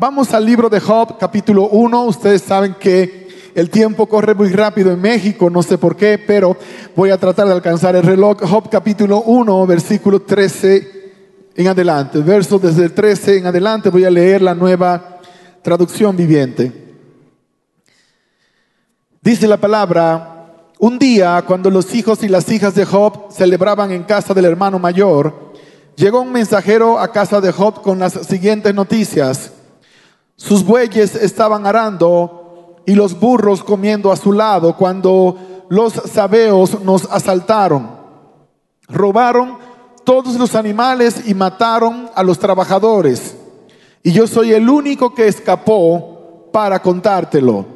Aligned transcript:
vamos 0.00 0.32
al 0.32 0.46
libro 0.46 0.70
de 0.70 0.80
Job, 0.80 1.18
capítulo 1.18 1.68
1. 1.68 2.04
Ustedes 2.04 2.40
saben 2.40 2.74
que 2.80 3.28
el 3.54 3.68
tiempo 3.68 4.06
corre 4.06 4.34
muy 4.34 4.48
rápido 4.48 4.90
en 4.90 4.98
México, 4.98 5.50
no 5.50 5.62
sé 5.62 5.76
por 5.76 5.94
qué, 5.94 6.18
pero 6.18 6.56
voy 6.96 7.10
a 7.10 7.18
tratar 7.18 7.46
de 7.46 7.52
alcanzar 7.52 7.94
el 7.94 8.02
reloj. 8.02 8.38
Job, 8.40 8.70
capítulo 8.70 9.20
1, 9.20 9.66
versículo 9.66 10.22
13 10.22 11.52
en 11.54 11.68
adelante. 11.68 12.18
Verso 12.20 12.58
desde 12.58 12.84
el 12.84 12.94
13 12.94 13.38
en 13.38 13.46
adelante 13.46 13.90
voy 13.90 14.06
a 14.06 14.10
leer 14.10 14.40
la 14.40 14.54
nueva 14.54 15.20
traducción 15.60 16.16
viviente. 16.16 16.72
Dice 19.20 19.46
la 19.46 19.58
palabra, 19.58 20.64
un 20.78 20.98
día 20.98 21.44
cuando 21.46 21.68
los 21.68 21.94
hijos 21.94 22.22
y 22.22 22.28
las 22.28 22.50
hijas 22.50 22.74
de 22.74 22.86
Job 22.86 23.30
celebraban 23.30 23.92
en 23.92 24.04
casa 24.04 24.32
del 24.32 24.46
hermano 24.46 24.78
mayor, 24.78 25.52
llegó 25.94 26.22
un 26.22 26.32
mensajero 26.32 26.98
a 26.98 27.12
casa 27.12 27.42
de 27.42 27.52
Job 27.52 27.82
con 27.82 27.98
las 27.98 28.14
siguientes 28.14 28.74
noticias. 28.74 29.52
Sus 30.40 30.64
bueyes 30.64 31.16
estaban 31.16 31.66
arando 31.66 32.80
y 32.86 32.94
los 32.94 33.20
burros 33.20 33.62
comiendo 33.62 34.10
a 34.10 34.16
su 34.16 34.32
lado 34.32 34.74
cuando 34.74 35.36
los 35.68 35.92
sabeos 35.92 36.80
nos 36.82 37.04
asaltaron. 37.10 37.90
Robaron 38.88 39.58
todos 40.02 40.36
los 40.36 40.54
animales 40.54 41.28
y 41.28 41.34
mataron 41.34 42.08
a 42.14 42.22
los 42.22 42.38
trabajadores. 42.38 43.36
Y 44.02 44.12
yo 44.12 44.26
soy 44.26 44.54
el 44.54 44.70
único 44.70 45.14
que 45.14 45.28
escapó 45.28 46.48
para 46.50 46.80
contártelo. 46.80 47.66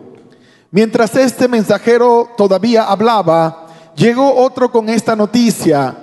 Mientras 0.71 1.15
este 1.17 1.49
mensajero 1.49 2.31
todavía 2.35 2.85
hablaba, 2.85 3.67
llegó 3.95 4.37
otro 4.37 4.73
con 4.73 4.89
esta 4.89 5.15
noticia. 5.15 5.95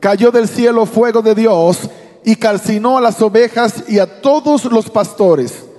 Cayó 0.00 0.30
del 0.30 0.48
cielo 0.48 0.84
fuego 0.84 1.22
de 1.22 1.34
Dios 1.34 1.88
y 2.26 2.36
calcinó 2.36 2.98
a 2.98 3.00
las 3.00 3.22
ovejas 3.22 3.84
y 3.88 3.98
a 3.98 4.20
todos 4.20 4.66
los 4.66 4.90
pastores. 4.90 5.69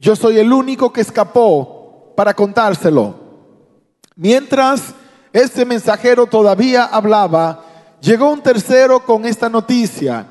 Yo 0.00 0.14
soy 0.14 0.38
el 0.38 0.52
único 0.52 0.92
que 0.92 1.00
escapó 1.00 2.12
para 2.16 2.34
contárselo. 2.34 3.14
Mientras 4.14 4.94
este 5.32 5.64
mensajero 5.64 6.26
todavía 6.26 6.84
hablaba, 6.84 7.64
llegó 8.00 8.30
un 8.30 8.42
tercero 8.42 9.00
con 9.04 9.24
esta 9.24 9.48
noticia. 9.48 10.26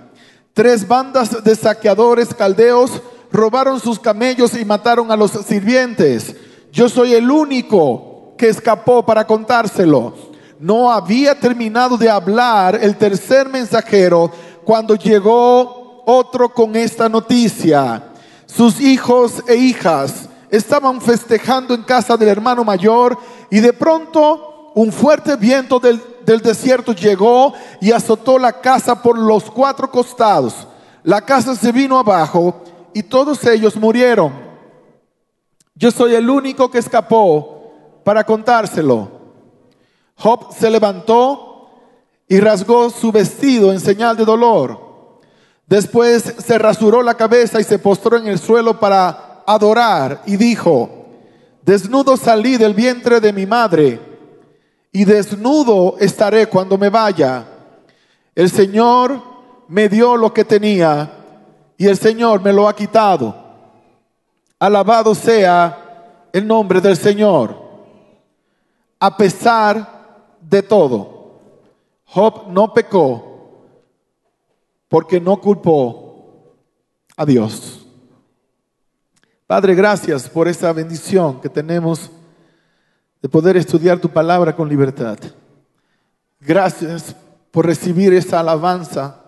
Tres 0.53 0.87
bandas 0.87 1.43
de 1.43 1.55
saqueadores 1.55 2.33
caldeos 2.33 3.01
robaron 3.31 3.79
sus 3.79 3.99
camellos 3.99 4.57
y 4.57 4.65
mataron 4.65 5.11
a 5.11 5.15
los 5.15 5.31
sirvientes. 5.31 6.35
Yo 6.71 6.89
soy 6.89 7.13
el 7.13 7.29
único 7.29 8.33
que 8.37 8.49
escapó 8.49 9.05
para 9.05 9.27
contárselo. 9.27 10.13
No 10.59 10.91
había 10.91 11.39
terminado 11.39 11.97
de 11.97 12.09
hablar 12.09 12.79
el 12.81 12.95
tercer 12.95 13.47
mensajero 13.49 14.31
cuando 14.63 14.95
llegó 14.95 16.03
otro 16.05 16.49
con 16.49 16.75
esta 16.75 17.07
noticia. 17.07 18.06
Sus 18.47 18.79
hijos 18.79 19.43
e 19.47 19.55
hijas 19.55 20.29
estaban 20.49 21.01
festejando 21.01 21.73
en 21.73 21.83
casa 21.83 22.17
del 22.17 22.29
hermano 22.29 22.63
mayor 22.63 23.17
y 23.51 23.59
de 23.59 23.73
pronto 23.73 24.71
un 24.73 24.91
fuerte 24.91 25.35
viento 25.35 25.79
del, 25.79 26.01
desierto 26.41 26.93
llegó 26.93 27.53
y 27.81 27.91
azotó 27.91 28.39
la 28.39 28.61
casa 28.61 29.01
por 29.01 29.17
los 29.17 29.51
cuatro 29.51 29.91
costados. 29.91 30.67
La 31.03 31.21
casa 31.21 31.55
se 31.55 31.71
vino 31.71 31.99
abajo 31.99 32.63
y 32.93 33.03
todos 33.03 33.43
ellos 33.45 33.75
murieron. 33.75 34.33
Yo 35.75 35.91
soy 35.91 36.15
el 36.15 36.29
único 36.29 36.71
que 36.71 36.79
escapó 36.79 38.01
para 38.03 38.23
contárselo. 38.23 39.09
Job 40.15 40.53
se 40.57 40.69
levantó 40.69 41.69
y 42.27 42.39
rasgó 42.39 42.89
su 42.89 43.11
vestido 43.11 43.71
en 43.71 43.79
señal 43.79 44.15
de 44.17 44.25
dolor. 44.25 44.86
Después 45.67 46.33
se 46.37 46.57
rasuró 46.57 47.01
la 47.03 47.15
cabeza 47.15 47.59
y 47.59 47.63
se 47.65 47.77
postró 47.77 48.17
en 48.17 48.27
el 48.27 48.39
suelo 48.39 48.79
para 48.79 49.43
adorar 49.45 50.23
y 50.25 50.37
dijo, 50.37 50.89
desnudo 51.61 52.15
salí 52.15 52.55
del 52.55 52.73
vientre 52.73 53.19
de 53.19 53.33
mi 53.33 53.45
madre 53.45 53.99
y 54.93 55.03
desnudo 55.03 55.97
estaré 55.99 56.47
cuando 56.47 56.77
me 56.77 56.89
vaya. 56.89 57.45
El 58.33 58.49
Señor 58.49 59.21
me 59.67 59.89
dio 59.89 60.15
lo 60.15 60.33
que 60.33 60.45
tenía 60.45 61.11
y 61.77 61.85
el 61.87 61.97
Señor 61.97 62.41
me 62.41 62.53
lo 62.53 62.69
ha 62.69 62.75
quitado. 62.75 63.35
Alabado 64.59 65.13
sea 65.13 66.29
el 66.31 66.47
nombre 66.47 66.79
del 66.79 66.95
Señor. 66.95 67.67
A 69.01 69.17
pesar 69.17 70.31
de 70.39 70.63
todo, 70.63 71.41
Job 72.05 72.45
no 72.47 72.73
pecó 72.73 73.26
porque 74.87 75.19
no 75.19 75.39
culpó 75.39 76.55
a 77.15 77.25
Dios. 77.25 77.85
Padre, 79.45 79.75
gracias 79.75 80.29
por 80.29 80.47
esta 80.47 80.71
bendición 80.73 81.39
que 81.39 81.49
tenemos 81.49 82.11
de 83.21 83.29
poder 83.29 83.57
estudiar 83.57 83.99
tu 83.99 84.09
palabra 84.09 84.55
con 84.55 84.69
libertad. 84.69 85.17
Gracias 86.39 87.15
por 87.51 87.65
recibir 87.65 88.13
esta 88.13 88.39
alabanza, 88.39 89.23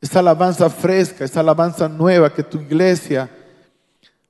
esta 0.00 0.20
alabanza 0.20 0.70
fresca, 0.70 1.24
esta 1.24 1.40
alabanza 1.40 1.88
nueva 1.88 2.32
que 2.32 2.42
tu 2.42 2.58
iglesia 2.58 3.28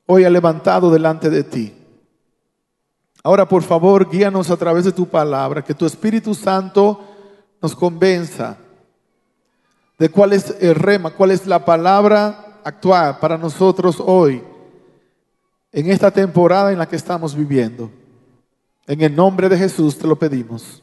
hoy 0.06 0.24
ha 0.24 0.30
levantado 0.30 0.90
delante 0.90 1.28
de 1.30 1.44
ti. 1.44 1.74
Ahora, 3.22 3.46
por 3.46 3.62
favor, 3.62 4.08
guíanos 4.08 4.50
a 4.50 4.56
través 4.56 4.84
de 4.84 4.92
tu 4.92 5.06
palabra, 5.06 5.62
que 5.62 5.74
tu 5.74 5.84
Espíritu 5.84 6.34
Santo 6.34 7.04
nos 7.60 7.74
convenza 7.74 8.56
de 9.98 10.08
cuál 10.08 10.32
es 10.32 10.54
el 10.60 10.74
rema, 10.74 11.10
cuál 11.10 11.32
es 11.32 11.46
la 11.46 11.64
palabra 11.64 12.60
actual 12.64 13.18
para 13.18 13.36
nosotros 13.36 14.00
hoy, 14.04 14.42
en 15.72 15.90
esta 15.90 16.10
temporada 16.10 16.72
en 16.72 16.78
la 16.78 16.88
que 16.88 16.96
estamos 16.96 17.34
viviendo. 17.34 17.90
En 18.86 19.00
el 19.02 19.14
nombre 19.14 19.48
de 19.48 19.58
Jesús 19.58 19.98
te 19.98 20.06
lo 20.06 20.16
pedimos. 20.18 20.82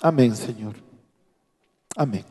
Amén, 0.00 0.34
Señor. 0.34 0.74
Amén. 1.96 2.24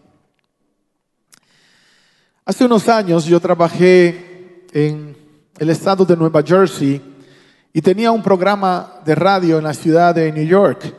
Hace 2.46 2.66
unos 2.66 2.90
años 2.90 3.26
yo 3.26 3.40
trabajé 3.40 4.66
en 4.74 5.16
el 5.58 5.70
estado 5.70 6.06
de 6.06 6.18
Nueva 6.18 6.42
Jersey 6.44 7.02
y 7.72 7.82
tenía 7.82 8.12
un 8.12 8.24
programa 8.24 9.02
de 9.06 9.16
radio 9.16 9.58
en 9.58 9.64
la 9.64 9.74
ciudad 9.74 10.16
de 10.16 10.32
New 10.32 10.46
York. 10.46 10.94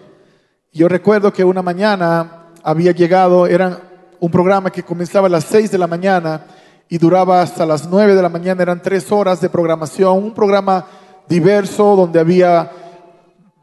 Yo 0.73 0.89
recuerdo 0.89 1.33
que 1.33 1.45
una 1.45 1.63
mañana 1.63 2.51
había 2.63 2.93
llegado, 2.93 3.47
eran 3.47 3.94
un 4.25 4.31
programa 4.31 4.73
que 4.73 4.83
comenzaba 4.83 5.27
a 5.27 5.31
las 5.31 5.45
6 5.45 5.71
de 5.71 5.77
la 5.77 5.87
mañana 5.87 6.47
y 6.89 6.97
duraba 6.97 7.43
hasta 7.43 7.67
las 7.67 7.87
9 7.87 8.15
de 8.15 8.23
la 8.23 8.31
mañana, 8.31 8.63
eran 8.63 8.81
tres 8.81 9.13
horas 9.13 9.39
de 9.39 9.51
programación, 9.51 10.17
un 10.17 10.33
programa 10.33 10.87
diverso 11.29 11.95
donde 11.95 12.19
había 12.19 12.71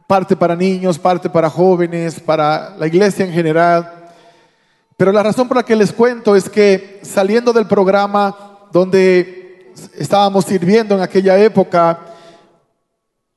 parte 0.06 0.36
para 0.36 0.56
niños, 0.56 1.00
parte 1.00 1.32
para 1.32 1.50
jóvenes, 1.50 2.20
para 2.20 2.76
la 2.78 2.86
iglesia 2.86 3.26
en 3.26 3.34
general. 3.34 3.92
Pero 4.98 5.12
la 5.12 5.24
razón 5.24 5.48
por 5.48 5.58
la 5.58 5.64
que 5.64 5.76
les 5.76 5.92
cuento 5.92 6.36
es 6.36 6.48
que 6.48 7.00
saliendo 7.02 7.54
del 7.54 7.66
programa 7.66 8.60
donde 8.72 9.74
estábamos 9.98 10.46
sirviendo 10.46 10.94
en 10.94 11.02
aquella 11.02 11.40
época, 11.40 11.98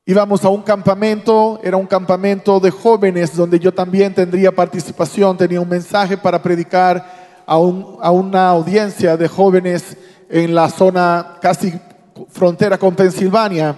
íbamos 0.06 0.44
a 0.44 0.50
un 0.50 0.62
campamento, 0.62 1.59
era 1.62 1.78
un 1.78 1.87
campamento 1.87 2.60
de 2.60 2.70
jóvenes 2.70 3.34
donde 3.34 3.59
yo 3.59 3.72
también 3.72 4.15
tendría 4.15 4.53
participación, 4.53 5.37
tenía 5.37 5.60
un 5.60 5.69
mensaje 5.69 6.19
para 6.19 6.42
predicar 6.42 7.42
a, 7.47 7.54
a 7.54 8.10
una 8.10 8.48
audiencia 8.48 9.16
de 9.16 9.28
jóvenes 9.28 9.97
en 10.28 10.54
la 10.54 10.69
zona 10.69 11.38
casi 11.41 11.72
frontera 12.28 12.76
con 12.76 12.94
Pensilvania. 12.94 13.76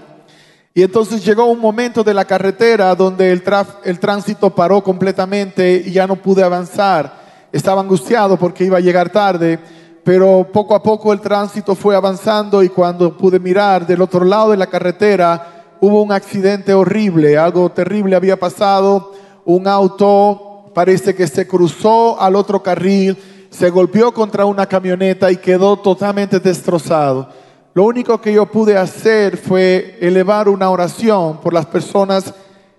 Y 0.74 0.82
entonces 0.82 1.24
llegó 1.24 1.46
un 1.46 1.60
momento 1.60 2.02
de 2.02 2.12
la 2.12 2.24
carretera 2.24 2.94
donde 2.94 3.30
el, 3.30 3.42
el 3.84 3.98
tránsito 4.00 4.50
paró 4.50 4.82
completamente 4.82 5.84
y 5.86 5.92
ya 5.92 6.06
no 6.06 6.16
pude 6.16 6.42
avanzar. 6.42 7.24
Estaba 7.52 7.80
angustiado 7.80 8.36
porque 8.36 8.64
iba 8.64 8.78
a 8.78 8.80
llegar 8.80 9.10
tarde, 9.10 9.58
pero 10.04 10.46
poco 10.52 10.74
a 10.74 10.82
poco 10.82 11.12
el 11.12 11.20
tránsito 11.20 11.74
fue 11.74 11.96
avanzando 11.96 12.62
y 12.62 12.68
cuando 12.68 13.16
pude 13.16 13.38
mirar 13.38 13.86
del 13.86 14.02
otro 14.02 14.24
lado 14.24 14.50
de 14.50 14.56
la 14.56 14.66
carretera, 14.66 15.55
hubo 15.80 16.02
un 16.02 16.12
accidente 16.12 16.74
horrible, 16.74 17.36
algo 17.36 17.70
terrible 17.70 18.16
había 18.16 18.38
pasado, 18.38 19.12
un 19.44 19.66
auto 19.68 20.70
parece 20.74 21.14
que 21.14 21.26
se 21.26 21.46
cruzó 21.46 22.20
al 22.20 22.36
otro 22.36 22.62
carril, 22.62 23.16
se 23.50 23.70
golpeó 23.70 24.12
contra 24.12 24.44
una 24.44 24.66
camioneta 24.66 25.30
y 25.30 25.36
quedó 25.36 25.78
totalmente 25.78 26.40
destrozado. 26.40 27.28
Lo 27.72 27.84
único 27.84 28.20
que 28.20 28.32
yo 28.32 28.46
pude 28.46 28.76
hacer 28.76 29.36
fue 29.36 29.98
elevar 30.00 30.48
una 30.48 30.70
oración 30.70 31.40
por 31.40 31.52
las 31.52 31.66
personas 31.66 32.32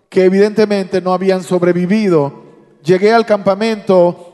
que 0.09 0.25
evidentemente 0.25 1.01
no 1.01 1.13
habían 1.13 1.44
sobrevivido. 1.44 2.33
Llegué 2.83 3.13
al 3.13 3.25
campamento 3.25 4.33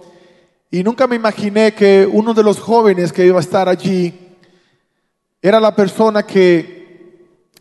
y 0.72 0.84
nunca 0.84 1.08
me 1.08 1.16
imaginé 1.16 1.74
que 1.74 2.08
uno 2.12 2.34
de 2.34 2.44
los 2.44 2.60
jóvenes 2.60 3.14
que 3.14 3.26
iba 3.26 3.38
a 3.38 3.42
estar 3.42 3.70
allí 3.70 4.38
era 5.42 5.60
la 5.60 5.76
persona 5.76 6.24
que 6.24 6.83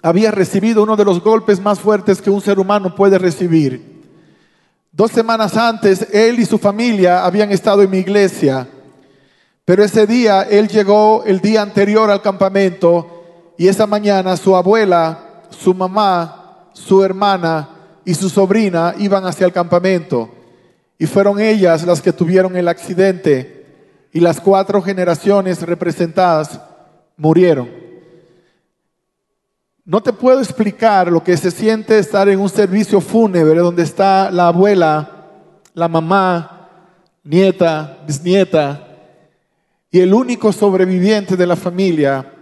había 0.02 0.32
recibido 0.32 0.82
uno 0.82 0.96
de 0.96 1.04
los 1.04 1.22
golpes 1.22 1.60
más 1.60 1.78
fuertes 1.78 2.20
que 2.20 2.30
un 2.30 2.40
ser 2.40 2.58
humano 2.58 2.94
puede 2.94 3.18
recibir. 3.18 4.02
Dos 4.90 5.12
semanas 5.12 5.56
antes, 5.56 6.08
él 6.12 6.38
y 6.40 6.44
su 6.44 6.58
familia 6.58 7.24
habían 7.24 7.50
estado 7.52 7.82
en 7.82 7.90
mi 7.90 7.98
iglesia, 7.98 8.68
pero 9.64 9.84
ese 9.84 10.06
día 10.06 10.42
él 10.42 10.68
llegó 10.68 11.22
el 11.24 11.40
día 11.40 11.62
anterior 11.62 12.10
al 12.10 12.20
campamento 12.20 13.54
y 13.56 13.68
esa 13.68 13.86
mañana 13.86 14.36
su 14.36 14.56
abuela, 14.56 15.44
su 15.50 15.72
mamá, 15.72 16.68
su 16.72 17.04
hermana 17.04 17.68
y 18.04 18.14
su 18.14 18.28
sobrina 18.28 18.94
iban 18.98 19.24
hacia 19.24 19.46
el 19.46 19.52
campamento. 19.52 20.28
Y 20.98 21.06
fueron 21.06 21.40
ellas 21.40 21.86
las 21.86 22.02
que 22.02 22.12
tuvieron 22.12 22.56
el 22.56 22.68
accidente 22.68 24.08
y 24.12 24.20
las 24.20 24.40
cuatro 24.40 24.82
generaciones 24.82 25.62
representadas 25.62 26.60
murieron. 27.16 27.81
No 29.84 30.00
te 30.00 30.12
puedo 30.12 30.40
explicar 30.40 31.10
lo 31.10 31.24
que 31.24 31.36
se 31.36 31.50
siente 31.50 31.98
estar 31.98 32.28
en 32.28 32.38
un 32.38 32.48
servicio 32.48 33.00
fúnebre 33.00 33.58
donde 33.58 33.82
está 33.82 34.30
la 34.30 34.46
abuela, 34.46 35.28
la 35.74 35.88
mamá, 35.88 36.68
nieta, 37.24 37.98
bisnieta 38.06 38.88
y 39.90 40.00
el 40.00 40.14
único 40.14 40.52
sobreviviente 40.52 41.36
de 41.36 41.46
la 41.46 41.56
familia, 41.56 42.32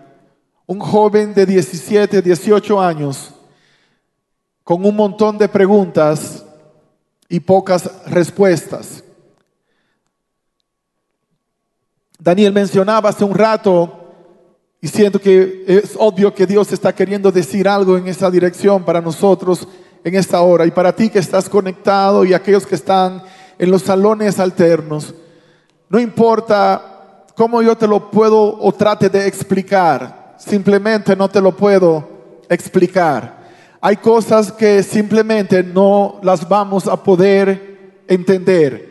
un 0.66 0.80
joven 0.80 1.32
de 1.32 1.46
17, 1.46 2.20
18 2.20 2.80
años, 2.80 3.34
con 4.62 4.84
un 4.84 4.94
montón 4.94 5.38
de 5.38 5.48
preguntas 5.48 6.44
y 7.28 7.40
pocas 7.40 7.90
respuestas. 8.06 9.02
Daniel 12.18 12.52
mencionaba 12.52 13.08
hace 13.08 13.24
un 13.24 13.34
rato, 13.34 13.99
y 14.80 14.88
siento 14.88 15.20
que 15.20 15.64
es 15.66 15.94
obvio 15.98 16.34
que 16.34 16.46
Dios 16.46 16.72
está 16.72 16.94
queriendo 16.94 17.30
decir 17.30 17.68
algo 17.68 17.98
en 17.98 18.08
esa 18.08 18.30
dirección 18.30 18.82
para 18.84 19.00
nosotros 19.00 19.68
en 20.02 20.14
esta 20.14 20.40
hora, 20.40 20.64
y 20.64 20.70
para 20.70 20.94
ti 20.94 21.10
que 21.10 21.18
estás 21.18 21.48
conectado 21.48 22.24
y 22.24 22.32
aquellos 22.32 22.66
que 22.66 22.74
están 22.74 23.22
en 23.58 23.70
los 23.70 23.82
salones 23.82 24.38
alternos. 24.38 25.14
No 25.90 25.98
importa 25.98 27.26
cómo 27.36 27.60
yo 27.60 27.76
te 27.76 27.86
lo 27.86 28.10
puedo 28.10 28.58
o 28.58 28.72
trate 28.72 29.10
de 29.10 29.26
explicar, 29.26 30.36
simplemente 30.38 31.14
no 31.14 31.28
te 31.28 31.42
lo 31.42 31.54
puedo 31.54 32.08
explicar. 32.48 33.40
Hay 33.82 33.96
cosas 33.96 34.52
que 34.52 34.82
simplemente 34.82 35.62
no 35.62 36.18
las 36.22 36.48
vamos 36.48 36.86
a 36.86 37.02
poder 37.02 38.02
entender. 38.08 38.90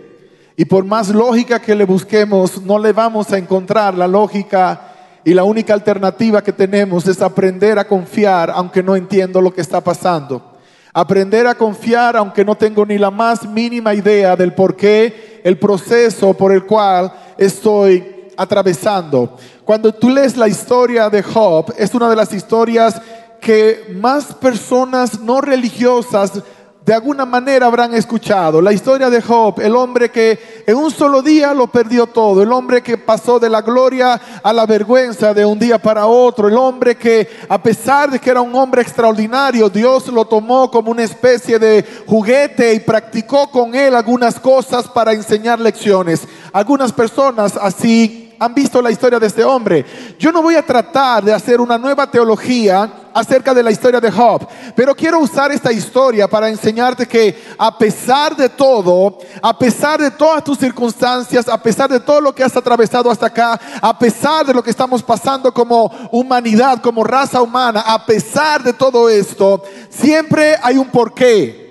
Y 0.56 0.66
por 0.66 0.84
más 0.84 1.10
lógica 1.10 1.60
que 1.60 1.74
le 1.74 1.86
busquemos, 1.86 2.62
no 2.62 2.78
le 2.78 2.92
vamos 2.92 3.32
a 3.32 3.38
encontrar 3.38 3.96
la 3.96 4.08
lógica 4.08 4.89
y 5.24 5.34
la 5.34 5.44
única 5.44 5.74
alternativa 5.74 6.44
que 6.44 6.54
tenemos 6.54 7.08
es 7.08 7.22
aprender 7.22 7.78
a 7.78 7.88
confiar 7.88 8.52
aunque 8.52 8.82
no 8.82 8.96
entiendo 8.96 9.42
lo 9.42 9.54
que 9.54 9.62
está 9.62 9.82
pasando. 9.82 10.58
Aprender 10.94 11.46
a 11.48 11.56
confiar 11.56 12.18
aunque 12.18 12.44
no 12.44 12.56
tengo 12.56 12.86
ni 12.86 12.98
la 12.98 13.12
más 13.12 13.48
mínima 13.48 13.94
idea 13.94 14.36
del 14.36 14.54
por 14.54 14.76
qué, 14.76 15.42
el 15.44 15.58
proceso 15.58 16.34
por 16.34 16.52
el 16.52 16.66
cual 16.66 17.12
estoy 17.38 18.32
atravesando. 18.38 19.38
Cuando 19.66 19.94
tú 19.94 20.10
lees 20.10 20.36
la 20.38 20.48
historia 20.48 21.10
de 21.10 21.22
Job, 21.22 21.74
es 21.78 21.94
una 21.94 22.10
de 22.10 22.16
las 22.16 22.34
historias 22.34 23.00
que 23.40 23.94
más 23.96 24.34
personas 24.36 25.20
no 25.20 25.42
religiosas 25.42 26.42
de 26.90 26.96
alguna 26.96 27.24
manera 27.24 27.68
habrán 27.68 27.94
escuchado. 27.94 28.64
La 28.64 28.74
historia 28.74 29.12
de 29.12 29.22
Job, 29.22 29.60
el 29.60 29.76
hombre 29.76 30.10
que 30.10 30.64
en 30.66 30.76
un 30.76 30.90
solo 30.90 31.22
día 31.22 31.54
lo 31.54 31.68
perdió 31.68 32.08
todo, 32.08 32.42
el 32.42 32.52
hombre 32.52 32.82
que 32.82 32.98
pasó 32.98 33.38
de 33.38 33.48
la 33.48 33.62
gloria 33.62 34.20
a 34.42 34.52
la 34.52 34.66
vergüenza 34.66 35.36
de 35.36 35.46
un 35.46 35.60
día 35.60 35.78
para 35.78 36.08
otro, 36.08 36.48
el 36.48 36.58
hombre 36.58 36.98
que 36.98 37.30
a 37.48 37.62
pesar 37.62 38.10
de 38.10 38.18
que 38.18 38.32
era 38.32 38.42
un 38.42 38.56
hombre 38.56 38.82
extraordinario, 38.82 39.70
Dios 39.70 40.08
lo 40.08 40.26
tomó 40.26 40.72
como 40.72 40.90
una 40.90 41.04
especie 41.04 41.60
de 41.60 41.86
juguete 42.08 42.74
y 42.74 42.80
practicó 42.80 43.52
con 43.52 43.76
él 43.76 43.94
algunas 43.94 44.40
cosas 44.40 44.88
para 44.88 45.14
enseñar 45.14 45.60
lecciones. 45.60 46.28
Algunas 46.52 46.92
personas 46.92 47.56
así 47.56 48.29
han 48.40 48.54
visto 48.54 48.82
la 48.82 48.90
historia 48.90 49.20
de 49.20 49.28
este 49.28 49.44
hombre. 49.44 49.86
Yo 50.18 50.32
no 50.32 50.42
voy 50.42 50.56
a 50.56 50.66
tratar 50.66 51.24
de 51.24 51.34
hacer 51.34 51.60
una 51.60 51.78
nueva 51.78 52.10
teología 52.10 52.90
acerca 53.14 53.54
de 53.54 53.62
la 53.62 53.72
historia 53.72 54.00
de 54.00 54.10
Job, 54.10 54.48
pero 54.76 54.96
quiero 54.96 55.20
usar 55.20 55.52
esta 55.52 55.74
historia 55.74 56.28
para 56.28 56.48
enseñarte 56.48 57.06
que 57.06 57.44
a 57.58 57.78
pesar 57.78 58.36
de 58.36 58.48
todo, 58.48 59.18
a 59.42 59.58
pesar 59.58 60.00
de 60.00 60.12
todas 60.12 60.44
tus 60.44 60.58
circunstancias, 60.58 61.50
a 61.50 61.62
pesar 61.62 61.90
de 61.90 62.00
todo 62.00 62.22
lo 62.22 62.34
que 62.34 62.44
has 62.44 62.56
atravesado 62.56 63.12
hasta 63.12 63.26
acá, 63.26 63.60
a 63.82 63.98
pesar 64.00 64.46
de 64.46 64.54
lo 64.54 64.64
que 64.64 64.70
estamos 64.70 65.04
pasando 65.04 65.54
como 65.54 65.92
humanidad, 66.12 66.82
como 66.82 67.04
raza 67.04 67.42
humana, 67.42 67.84
a 67.86 68.06
pesar 68.06 68.64
de 68.64 68.72
todo 68.72 69.10
esto, 69.10 69.64
siempre 69.90 70.56
hay 70.62 70.78
un 70.78 70.88
porqué. 70.88 71.68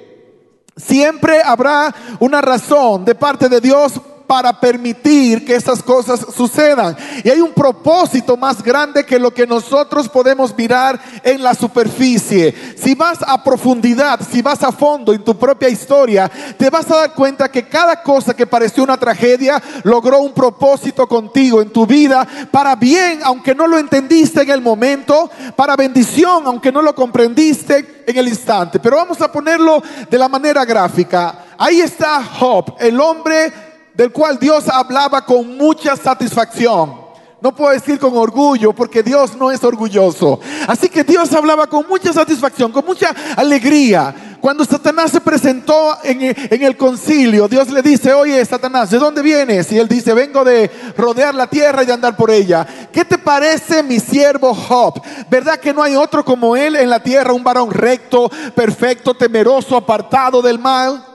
Siempre 0.76 1.42
habrá 1.42 1.92
una 2.20 2.40
razón 2.40 3.04
de 3.04 3.14
parte 3.14 3.48
de 3.48 3.60
Dios 3.60 3.94
para 4.28 4.60
permitir 4.60 5.42
que 5.42 5.54
esas 5.54 5.82
cosas 5.82 6.20
sucedan. 6.36 6.94
Y 7.24 7.30
hay 7.30 7.40
un 7.40 7.54
propósito 7.54 8.36
más 8.36 8.62
grande 8.62 9.06
que 9.06 9.18
lo 9.18 9.32
que 9.32 9.46
nosotros 9.46 10.06
podemos 10.06 10.54
mirar 10.54 11.00
en 11.24 11.42
la 11.42 11.54
superficie. 11.54 12.54
Si 12.76 12.94
vas 12.94 13.20
a 13.26 13.42
profundidad, 13.42 14.20
si 14.30 14.42
vas 14.42 14.62
a 14.62 14.70
fondo 14.70 15.14
en 15.14 15.24
tu 15.24 15.34
propia 15.36 15.70
historia, 15.70 16.30
te 16.58 16.68
vas 16.68 16.90
a 16.90 16.96
dar 16.96 17.14
cuenta 17.14 17.50
que 17.50 17.66
cada 17.66 18.02
cosa 18.02 18.36
que 18.36 18.46
pareció 18.46 18.82
una 18.84 18.98
tragedia 18.98 19.62
logró 19.82 20.18
un 20.18 20.34
propósito 20.34 21.08
contigo 21.08 21.62
en 21.62 21.70
tu 21.70 21.86
vida 21.86 22.28
para 22.50 22.76
bien, 22.76 23.20
aunque 23.24 23.54
no 23.54 23.66
lo 23.66 23.78
entendiste 23.78 24.42
en 24.42 24.50
el 24.50 24.60
momento, 24.60 25.30
para 25.56 25.74
bendición, 25.74 26.42
aunque 26.44 26.70
no 26.70 26.82
lo 26.82 26.94
comprendiste 26.94 28.04
en 28.06 28.18
el 28.18 28.28
instante. 28.28 28.78
Pero 28.78 28.96
vamos 28.96 29.22
a 29.22 29.32
ponerlo 29.32 29.82
de 30.10 30.18
la 30.18 30.28
manera 30.28 30.66
gráfica. 30.66 31.46
Ahí 31.56 31.80
está 31.80 32.22
Job, 32.22 32.76
el 32.78 33.00
hombre 33.00 33.67
del 33.98 34.12
cual 34.12 34.38
Dios 34.38 34.68
hablaba 34.68 35.26
con 35.26 35.56
mucha 35.56 35.96
satisfacción. 35.96 37.08
No 37.40 37.52
puedo 37.52 37.72
decir 37.72 37.98
con 37.98 38.16
orgullo 38.16 38.72
porque 38.72 39.02
Dios 39.02 39.34
no 39.36 39.50
es 39.50 39.62
orgulloso. 39.64 40.38
Así 40.68 40.88
que 40.88 41.02
Dios 41.02 41.32
hablaba 41.32 41.66
con 41.66 41.84
mucha 41.88 42.12
satisfacción, 42.12 42.70
con 42.70 42.86
mucha 42.86 43.12
alegría. 43.36 44.38
Cuando 44.40 44.64
Satanás 44.64 45.10
se 45.10 45.20
presentó 45.20 45.98
en, 46.04 46.22
el 46.22 46.76
concilio, 46.76 47.48
Dios 47.48 47.70
le 47.70 47.82
dice, 47.82 48.14
oye 48.14 48.44
Satanás, 48.44 48.90
¿de 48.90 48.98
dónde 48.98 49.20
vienes? 49.20 49.72
Y 49.72 49.78
él 49.78 49.88
dice, 49.88 50.14
vengo 50.14 50.44
de 50.44 50.70
rodear 50.96 51.34
la 51.34 51.48
tierra 51.48 51.82
y 51.82 51.86
de 51.86 51.92
andar 51.92 52.16
por 52.16 52.30
ella. 52.30 52.64
¿Qué 52.92 53.04
te 53.04 53.18
parece 53.18 53.82
mi 53.82 53.98
siervo 53.98 54.54
Job? 54.54 55.02
¿Verdad 55.28 55.58
que 55.58 55.74
no 55.74 55.82
hay 55.82 55.96
otro 55.96 56.24
como 56.24 56.54
él 56.54 56.76
en 56.76 56.88
la 56.88 57.02
tierra, 57.02 57.32
un 57.32 57.42
varón 57.42 57.72
recto, 57.72 58.30
perfecto, 58.54 59.14
temeroso, 59.14 59.76
apartado 59.76 60.40
del 60.40 60.60
mal? 60.60 61.07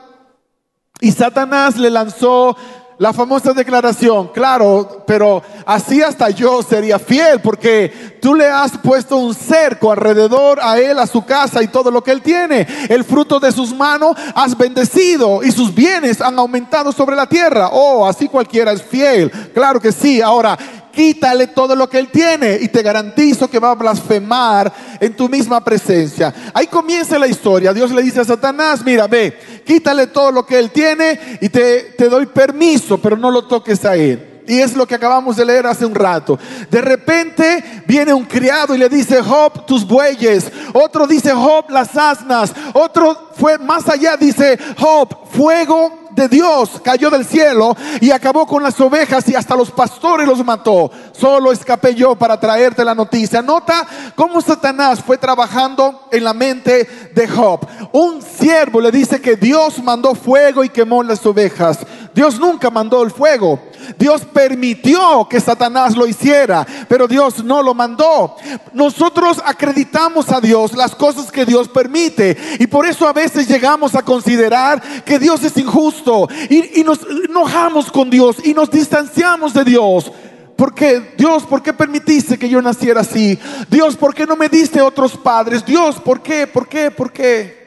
Y 1.03 1.11
Satanás 1.11 1.75
le 1.75 1.89
lanzó 1.89 2.55
la 2.97 3.11
famosa 3.11 3.51
declaración, 3.51 4.29
claro, 4.29 5.03
pero 5.05 5.43
así 5.65 6.01
hasta 6.01 6.29
yo 6.29 6.63
sería 6.63 6.97
fiel 6.97 7.41
porque 7.41 8.17
tú 8.21 8.33
le 8.33 8.47
has 8.47 8.77
puesto 8.77 9.17
un 9.17 9.35
cerco 9.35 9.91
alrededor 9.91 10.59
a 10.61 10.79
él, 10.79 10.97
a 10.97 11.05
su 11.05 11.25
casa 11.25 11.61
y 11.61 11.67
todo 11.67 11.91
lo 11.91 12.01
que 12.01 12.11
él 12.11 12.21
tiene. 12.21 12.65
El 12.87 13.03
fruto 13.03 13.37
de 13.37 13.51
sus 13.51 13.75
manos 13.75 14.15
has 14.33 14.57
bendecido 14.57 15.43
y 15.43 15.51
sus 15.51 15.75
bienes 15.75 16.21
han 16.21 16.39
aumentado 16.39 16.93
sobre 16.93 17.17
la 17.17 17.27
tierra. 17.27 17.67
Oh, 17.73 18.07
así 18.07 18.29
cualquiera 18.29 18.71
es 18.71 18.81
fiel. 18.81 19.29
Claro 19.53 19.81
que 19.81 19.91
sí. 19.91 20.21
Ahora, 20.21 20.57
quítale 20.93 21.47
todo 21.47 21.75
lo 21.75 21.89
que 21.89 21.99
él 21.99 22.09
tiene 22.09 22.59
y 22.61 22.67
te 22.67 22.83
garantizo 22.83 23.49
que 23.49 23.59
va 23.59 23.71
a 23.71 23.75
blasfemar 23.75 24.71
en 24.99 25.15
tu 25.15 25.27
misma 25.27 25.61
presencia. 25.63 26.33
Ahí 26.53 26.67
comienza 26.67 27.17
la 27.17 27.27
historia. 27.27 27.73
Dios 27.73 27.91
le 27.91 28.03
dice 28.03 28.21
a 28.21 28.25
Satanás, 28.25 28.81
mira, 28.85 29.07
ve, 29.07 29.37
quítale 29.65 30.07
todo 30.07 30.31
lo 30.31 30.45
que 30.45 30.59
él 30.59 30.71
tiene 30.71 31.37
y 31.41 31.49
te, 31.49 31.95
te 31.97 32.09
doy 32.09 32.25
permiso, 32.27 32.97
pero 32.97 33.17
no 33.17 33.31
lo 33.31 33.45
toques 33.45 33.83
a 33.85 33.95
él. 33.95 34.29
Y 34.45 34.59
es 34.59 34.75
lo 34.75 34.85
que 34.85 34.95
acabamos 34.95 35.37
de 35.37 35.45
leer 35.45 35.65
hace 35.65 35.85
un 35.85 35.95
rato. 35.95 36.37
De 36.69 36.81
repente 36.81 37.83
viene 37.87 38.13
un 38.13 38.25
criado 38.25 38.75
y 38.75 38.77
le 38.77 38.89
dice, 38.89 39.21
Job, 39.21 39.65
tus 39.65 39.87
bueyes. 39.87 40.51
Otro 40.73 41.07
dice, 41.07 41.31
Job, 41.31 41.69
las 41.69 41.95
asnas. 41.95 42.53
Otro 42.73 43.31
fue 43.37 43.57
más 43.57 43.87
allá, 43.87 44.17
dice, 44.17 44.59
Job, 44.77 45.29
fuego 45.31 46.02
de 46.15 46.27
Dios 46.27 46.81
cayó 46.83 47.09
del 47.09 47.25
cielo 47.25 47.75
y 48.01 48.11
acabó 48.11 48.45
con 48.45 48.63
las 48.63 48.79
ovejas 48.79 49.27
y 49.29 49.35
hasta 49.35 49.55
los 49.55 49.71
pastores 49.71 50.27
los 50.27 50.43
mató. 50.43 50.91
Solo 51.11 51.51
escapé 51.51 51.95
yo 51.95 52.15
para 52.15 52.39
traerte 52.39 52.83
la 52.85 52.95
noticia. 52.95 53.41
Nota 53.41 53.85
cómo 54.15 54.41
Satanás 54.41 55.01
fue 55.05 55.17
trabajando 55.17 56.07
en 56.11 56.23
la 56.23 56.33
mente 56.33 57.11
de 57.13 57.27
Job. 57.27 57.65
Un 57.91 58.21
siervo 58.21 58.81
le 58.81 58.91
dice 58.91 59.21
que 59.21 59.35
Dios 59.35 59.81
mandó 59.83 60.15
fuego 60.15 60.63
y 60.63 60.69
quemó 60.69 61.03
las 61.03 61.25
ovejas. 61.25 61.79
Dios 62.13 62.39
nunca 62.39 62.69
mandó 62.69 63.03
el 63.03 63.11
fuego. 63.11 63.59
Dios 63.97 64.21
permitió 64.25 65.27
que 65.29 65.39
Satanás 65.39 65.95
lo 65.95 66.07
hiciera, 66.07 66.65
pero 66.87 67.07
Dios 67.07 67.43
no 67.43 67.61
lo 67.61 67.73
mandó. 67.73 68.35
Nosotros 68.73 69.41
acreditamos 69.43 70.29
a 70.31 70.39
Dios 70.39 70.73
las 70.73 70.95
cosas 70.95 71.31
que 71.31 71.45
Dios 71.45 71.67
permite 71.67 72.37
y 72.59 72.67
por 72.67 72.85
eso 72.85 73.07
a 73.07 73.13
veces 73.13 73.47
llegamos 73.47 73.95
a 73.95 74.03
considerar 74.03 75.03
que 75.03 75.19
Dios 75.19 75.43
es 75.43 75.57
injusto 75.57 76.27
y, 76.49 76.83
nos 76.83 76.99
enojamos 77.29 77.91
con 77.91 78.09
Dios 78.09 78.37
y 78.43 78.53
nos 78.53 78.69
distanciamos 78.69 79.53
de 79.53 79.63
Dios. 79.63 80.11
¿Por 80.55 80.75
qué? 80.75 81.13
Dios, 81.17 81.43
¿por 81.43 81.63
qué 81.63 81.73
permitiste 81.73 82.37
que 82.37 82.47
yo 82.47 82.61
naciera 82.61 83.01
así? 83.01 83.39
Dios, 83.69 83.95
¿por 83.95 84.13
qué 84.13 84.25
no 84.25 84.35
me 84.35 84.49
diste 84.49 84.81
otros 84.81 85.17
padres? 85.17 85.65
Dios, 85.65 85.99
¿por 85.99 86.21
qué? 86.21 86.45
¿Por 86.45 86.67
qué? 86.67 86.91
¿Por 86.91 87.11
qué? 87.11 87.63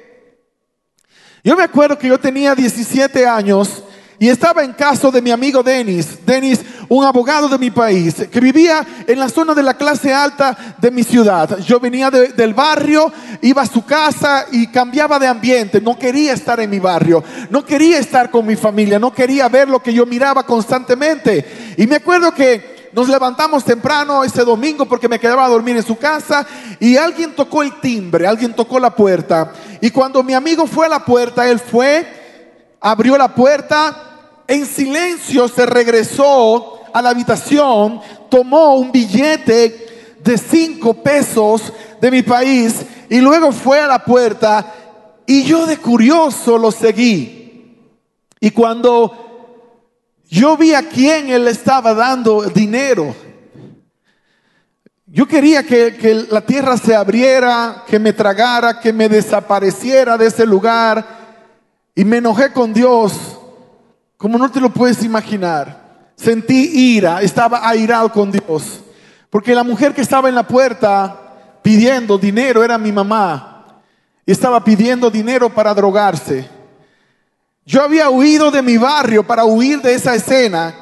Yo 1.43 1.57
me 1.57 1.63
acuerdo 1.63 1.99
que 1.99 2.09
yo 2.09 2.19
tenía 2.19 2.55
17 2.55 3.27
años 3.27 3.85
y 4.19 4.29
estaba 4.29 4.65
en 4.65 4.73
caso 4.73 5.11
de 5.11 5.21
mi 5.21 5.31
amigo 5.31 5.63
Denis. 5.63 6.25
Denis, 6.25 6.61
un 6.89 7.05
abogado 7.05 7.49
de 7.49 7.59
mi 7.59 7.71
país, 7.71 8.15
que 8.31 8.41
vivía 8.41 8.87
en 9.07 9.19
la 9.19 9.29
zona 9.29 9.55
de 9.55 9.63
la 9.63 9.75
clase 9.75 10.13
alta 10.13 10.77
de 10.79 10.91
mi 10.91 11.03
ciudad. 11.03 11.59
Yo 11.59 11.81
venía 11.81 12.11
del 12.11 12.55
barrio, 12.55 13.13
iba 13.43 13.63
a 13.63 13.67
su 13.67 13.85
casa 13.85 14.47
y 14.53 14.69
cambiaba 14.69 15.19
de 15.19 15.27
ambiente. 15.27 15.81
No 15.81 15.99
quería 15.99 16.33
estar 16.33 16.61
en 16.61 16.71
mi 16.71 16.79
barrio, 16.79 17.23
no 17.51 17.65
quería 17.65 17.99
estar 17.99 18.31
con 18.31 18.47
mi 18.47 18.57
familia, 18.57 18.99
no 18.99 19.13
quería 19.13 19.49
ver 19.49 19.69
lo 19.69 19.83
que 19.83 19.93
yo 19.93 20.07
miraba 20.07 20.45
constantemente. 20.45 21.75
Y 21.77 21.87
me 21.87 21.97
acuerdo 21.97 22.33
que 22.33 22.77
nos 22.93 23.11
levantamos 23.11 23.63
temprano 23.63 24.25
ese 24.25 24.43
domingo 24.43 24.87
porque 24.87 25.09
me 25.09 25.21
quedaba 25.21 25.45
a 25.45 25.49
dormir 25.49 25.77
en 25.77 25.83
su 25.83 25.99
casa 25.99 26.47
y 26.81 26.97
alguien 26.97 27.35
tocó 27.35 27.63
el 27.63 27.79
timbre, 27.81 28.27
alguien 28.27 28.55
tocó 28.55 28.79
la 28.79 28.95
puerta. 28.95 29.53
Y 29.83 29.91
cuando 29.91 30.23
mi 30.23 30.33
amigo 30.33 30.67
fue 30.67 30.87
a 30.87 30.89
la 30.89 31.05
puerta, 31.05 31.47
él 31.47 31.59
fue, 31.59 32.07
abrió 32.81 33.19
la 33.19 33.35
puerta, 33.35 34.06
en 34.49 34.67
silencio 34.67 35.49
se 35.49 35.67
regresó 35.67 36.81
a 36.93 37.03
la 37.03 37.11
habitación, 37.11 38.01
tomó 38.29 38.77
un 38.77 38.93
billete 38.93 40.17
de 40.23 40.39
cinco 40.39 40.95
pesos 40.95 41.73
de 42.01 42.11
mi 42.11 42.23
país 42.23 42.75
y 43.09 43.21
luego 43.21 43.53
fue 43.53 43.81
a 43.81 43.87
la 43.87 44.05
puerta 44.05 44.75
y 45.27 45.45
yo 45.45 45.67
de 45.67 45.79
curioso 45.79 46.59
lo 46.59 46.71
seguí. 46.71 47.77
Y 48.41 48.51
cuando 48.51 49.27
yo 50.29 50.57
vi 50.57 50.75
a 50.75 50.89
quién 50.89 51.31
él 51.31 51.47
estaba 51.49 51.95
dando 51.95 52.43
dinero. 52.43 53.15
Yo 55.07 55.27
quería 55.27 55.63
que, 55.63 56.27
la 56.31 56.41
tierra 56.41 56.77
se 56.77 56.95
abriera, 56.95 57.85
que 57.87 57.99
me 57.99 58.13
tragara, 58.13 58.81
que 58.81 58.93
me 58.93 59.09
desapareciera 59.09 60.19
de 60.19 60.27
ese 60.27 60.45
lugar. 60.45 61.05
Y 61.95 62.05
me 62.05 62.19
enojé 62.19 62.53
con 62.53 62.73
Dios, 62.75 63.36
como 64.27 64.39
no 64.39 64.51
te 64.51 64.61
lo 64.61 64.71
puedes 64.71 65.05
imaginar. 65.05 66.11
Sentí 66.17 66.97
ira, 66.97 67.23
estaba 67.23 67.69
airado 67.69 68.11
con 68.11 68.33
Dios. 68.33 68.81
Porque 69.31 69.55
la 69.55 69.63
mujer 69.63 69.95
que 69.95 70.01
estaba 70.01 70.29
en 70.29 70.35
la 70.35 70.43
puerta 70.43 71.61
pidiendo 71.63 72.19
dinero 72.19 72.65
era 72.65 72.77
mi 72.77 72.91
mamá. 72.91 73.79
Y 74.27 74.33
estaba 74.33 74.65
pidiendo 74.65 75.13
dinero 75.13 75.49
para 75.49 75.73
drogarse. 75.73 76.51
Yo 77.65 77.81
había 77.85 78.11
huido 78.11 78.51
de 78.51 78.63
mi 78.63 78.77
barrio 78.77 79.25
para 79.25 79.45
huir 79.45 79.81
de 79.81 79.95
esa 79.95 80.17
escena. 80.17 80.75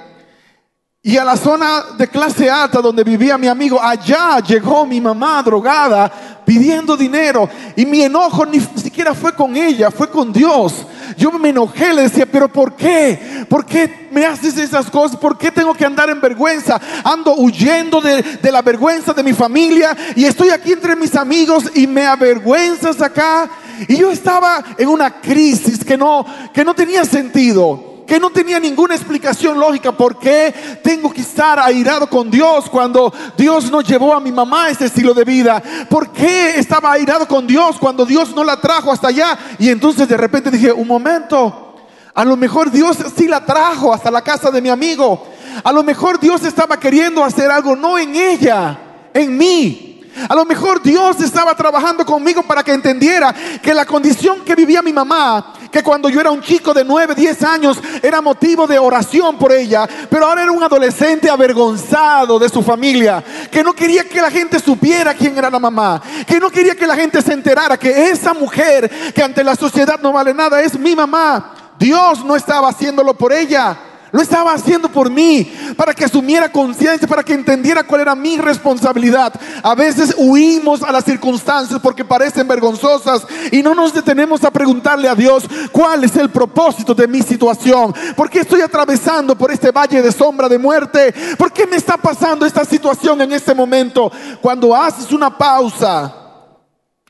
Y 1.02 1.18
a 1.18 1.24
la 1.24 1.36
zona 1.36 1.84
de 1.98 2.08
clase 2.08 2.50
alta 2.50 2.80
donde 2.80 3.04
vivía 3.04 3.36
mi 3.36 3.48
amigo, 3.48 3.78
allá 3.78 4.38
llegó 4.38 4.86
mi 4.86 5.02
mamá 5.02 5.42
drogada 5.42 6.10
pidiendo 6.46 6.96
dinero. 6.96 7.46
Y 7.76 7.84
mi 7.84 8.00
enojo 8.00 8.46
ni 8.46 8.58
siquiera 8.58 9.12
fue 9.12 9.34
con 9.34 9.54
ella, 9.54 9.90
fue 9.90 10.08
con 10.08 10.32
Dios. 10.32 10.86
Yo 11.16 11.30
me 11.32 11.50
enojé, 11.50 11.92
le 11.92 12.02
decía, 12.02 12.26
pero 12.26 12.48
¿por 12.48 12.74
qué? 12.74 13.44
¿Por 13.48 13.64
qué 13.64 14.08
me 14.10 14.24
haces 14.26 14.56
esas 14.58 14.90
cosas? 14.90 15.16
¿Por 15.18 15.38
qué 15.38 15.50
tengo 15.50 15.74
que 15.74 15.84
andar 15.84 16.10
en 16.10 16.20
vergüenza? 16.20 16.80
Ando 17.04 17.34
huyendo 17.36 18.00
de, 18.00 18.52
la 18.52 18.62
vergüenza 18.62 19.12
de 19.12 19.22
mi 19.22 19.32
familia 19.32 19.96
y 20.16 20.24
estoy 20.24 20.50
aquí 20.50 20.72
entre 20.72 20.96
mis 20.96 21.14
amigos 21.14 21.70
y 21.74 21.86
me 21.86 22.06
avergüenzas 22.06 23.00
acá. 23.00 23.48
Y 23.88 23.96
yo 23.96 24.10
estaba 24.10 24.62
en 24.78 24.88
una 24.88 25.20
crisis 25.20 25.84
que 25.84 25.96
no, 25.96 26.24
que 26.52 26.64
no 26.64 26.74
tenía 26.74 27.04
sentido 27.04 27.93
que 28.06 28.20
no 28.20 28.30
tenía 28.30 28.60
ninguna 28.60 28.94
explicación 28.94 29.58
lógica 29.58 29.92
por 29.92 30.18
qué 30.18 30.80
tengo 30.82 31.12
que 31.12 31.22
estar 31.22 31.58
airado 31.58 32.08
con 32.08 32.30
Dios 32.30 32.68
cuando 32.70 33.12
Dios 33.36 33.70
no 33.70 33.80
llevó 33.80 34.14
a 34.14 34.20
mi 34.20 34.32
mamá 34.32 34.66
a 34.66 34.70
ese 34.70 34.86
estilo 34.86 35.14
de 35.14 35.24
vida. 35.24 35.62
¿Por 35.88 36.10
qué 36.10 36.58
estaba 36.58 36.92
airado 36.92 37.26
con 37.26 37.46
Dios 37.46 37.76
cuando 37.78 38.04
Dios 38.04 38.34
no 38.34 38.44
la 38.44 38.60
trajo 38.60 38.92
hasta 38.92 39.08
allá? 39.08 39.38
Y 39.58 39.70
entonces 39.70 40.08
de 40.08 40.16
repente 40.16 40.50
dije, 40.50 40.72
un 40.72 40.86
momento, 40.86 41.76
a 42.14 42.24
lo 42.24 42.36
mejor 42.36 42.70
Dios 42.70 42.98
sí 43.16 43.26
la 43.26 43.44
trajo 43.44 43.92
hasta 43.92 44.10
la 44.10 44.22
casa 44.22 44.50
de 44.50 44.60
mi 44.60 44.68
amigo. 44.68 45.26
A 45.62 45.72
lo 45.72 45.82
mejor 45.82 46.18
Dios 46.18 46.44
estaba 46.44 46.78
queriendo 46.78 47.24
hacer 47.24 47.50
algo, 47.50 47.76
no 47.76 47.98
en 47.98 48.14
ella, 48.14 48.78
en 49.12 49.36
mí. 49.36 49.94
A 50.28 50.34
lo 50.34 50.44
mejor 50.44 50.80
Dios 50.80 51.20
estaba 51.20 51.54
trabajando 51.56 52.06
conmigo 52.06 52.42
para 52.42 52.62
que 52.62 52.72
entendiera 52.72 53.34
que 53.60 53.74
la 53.74 53.84
condición 53.84 54.44
que 54.44 54.54
vivía 54.54 54.80
mi 54.80 54.92
mamá, 54.92 55.53
que 55.74 55.82
cuando 55.82 56.08
yo 56.08 56.20
era 56.20 56.30
un 56.30 56.40
chico 56.40 56.72
de 56.72 56.84
9, 56.84 57.16
10 57.16 57.42
años 57.42 57.82
era 58.00 58.20
motivo 58.20 58.64
de 58.64 58.78
oración 58.78 59.36
por 59.36 59.50
ella, 59.50 59.88
pero 60.08 60.24
ahora 60.24 60.44
era 60.44 60.52
un 60.52 60.62
adolescente 60.62 61.28
avergonzado 61.28 62.38
de 62.38 62.48
su 62.48 62.62
familia, 62.62 63.24
que 63.50 63.64
no 63.64 63.72
quería 63.72 64.08
que 64.08 64.22
la 64.22 64.30
gente 64.30 64.60
supiera 64.60 65.14
quién 65.14 65.36
era 65.36 65.50
la 65.50 65.58
mamá, 65.58 66.00
que 66.28 66.38
no 66.38 66.48
quería 66.48 66.76
que 66.76 66.86
la 66.86 66.94
gente 66.94 67.20
se 67.20 67.32
enterara 67.32 67.76
que 67.76 68.08
esa 68.08 68.32
mujer 68.34 68.88
que 69.12 69.20
ante 69.20 69.42
la 69.42 69.56
sociedad 69.56 69.98
no 70.00 70.12
vale 70.12 70.32
nada 70.32 70.62
es 70.62 70.78
mi 70.78 70.94
mamá. 70.94 71.52
Dios 71.76 72.24
no 72.24 72.36
estaba 72.36 72.68
haciéndolo 72.68 73.14
por 73.14 73.32
ella. 73.32 73.76
Lo 74.14 74.22
estaba 74.22 74.52
haciendo 74.52 74.88
por 74.88 75.10
mí, 75.10 75.52
para 75.76 75.92
que 75.92 76.04
asumiera 76.04 76.48
conciencia, 76.52 77.08
para 77.08 77.24
que 77.24 77.32
entendiera 77.32 77.82
cuál 77.82 78.02
era 78.02 78.14
mi 78.14 78.36
responsabilidad. 78.36 79.34
A 79.60 79.74
veces 79.74 80.14
huimos 80.16 80.84
a 80.84 80.92
las 80.92 81.02
circunstancias 81.02 81.80
porque 81.82 82.04
parecen 82.04 82.46
vergonzosas 82.46 83.26
y 83.50 83.60
no 83.60 83.74
nos 83.74 83.92
detenemos 83.92 84.44
a 84.44 84.52
preguntarle 84.52 85.08
a 85.08 85.16
Dios 85.16 85.42
cuál 85.72 86.04
es 86.04 86.14
el 86.14 86.30
propósito 86.30 86.94
de 86.94 87.08
mi 87.08 87.22
situación. 87.22 87.92
¿Por 88.16 88.30
qué 88.30 88.38
estoy 88.38 88.60
atravesando 88.60 89.36
por 89.36 89.50
este 89.50 89.72
valle 89.72 90.00
de 90.00 90.12
sombra 90.12 90.48
de 90.48 90.58
muerte? 90.58 91.12
¿Por 91.36 91.52
qué 91.52 91.66
me 91.66 91.74
está 91.74 91.96
pasando 91.96 92.46
esta 92.46 92.64
situación 92.64 93.20
en 93.20 93.32
este 93.32 93.52
momento? 93.52 94.12
Cuando 94.40 94.76
haces 94.76 95.10
una 95.10 95.36
pausa, 95.36 96.14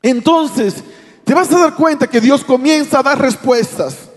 entonces 0.00 0.82
te 1.22 1.34
vas 1.34 1.52
a 1.52 1.58
dar 1.58 1.74
cuenta 1.74 2.06
que 2.06 2.22
Dios 2.22 2.42
comienza 2.44 3.00
a 3.00 3.02
dar 3.02 3.20
respuestas. 3.20 4.13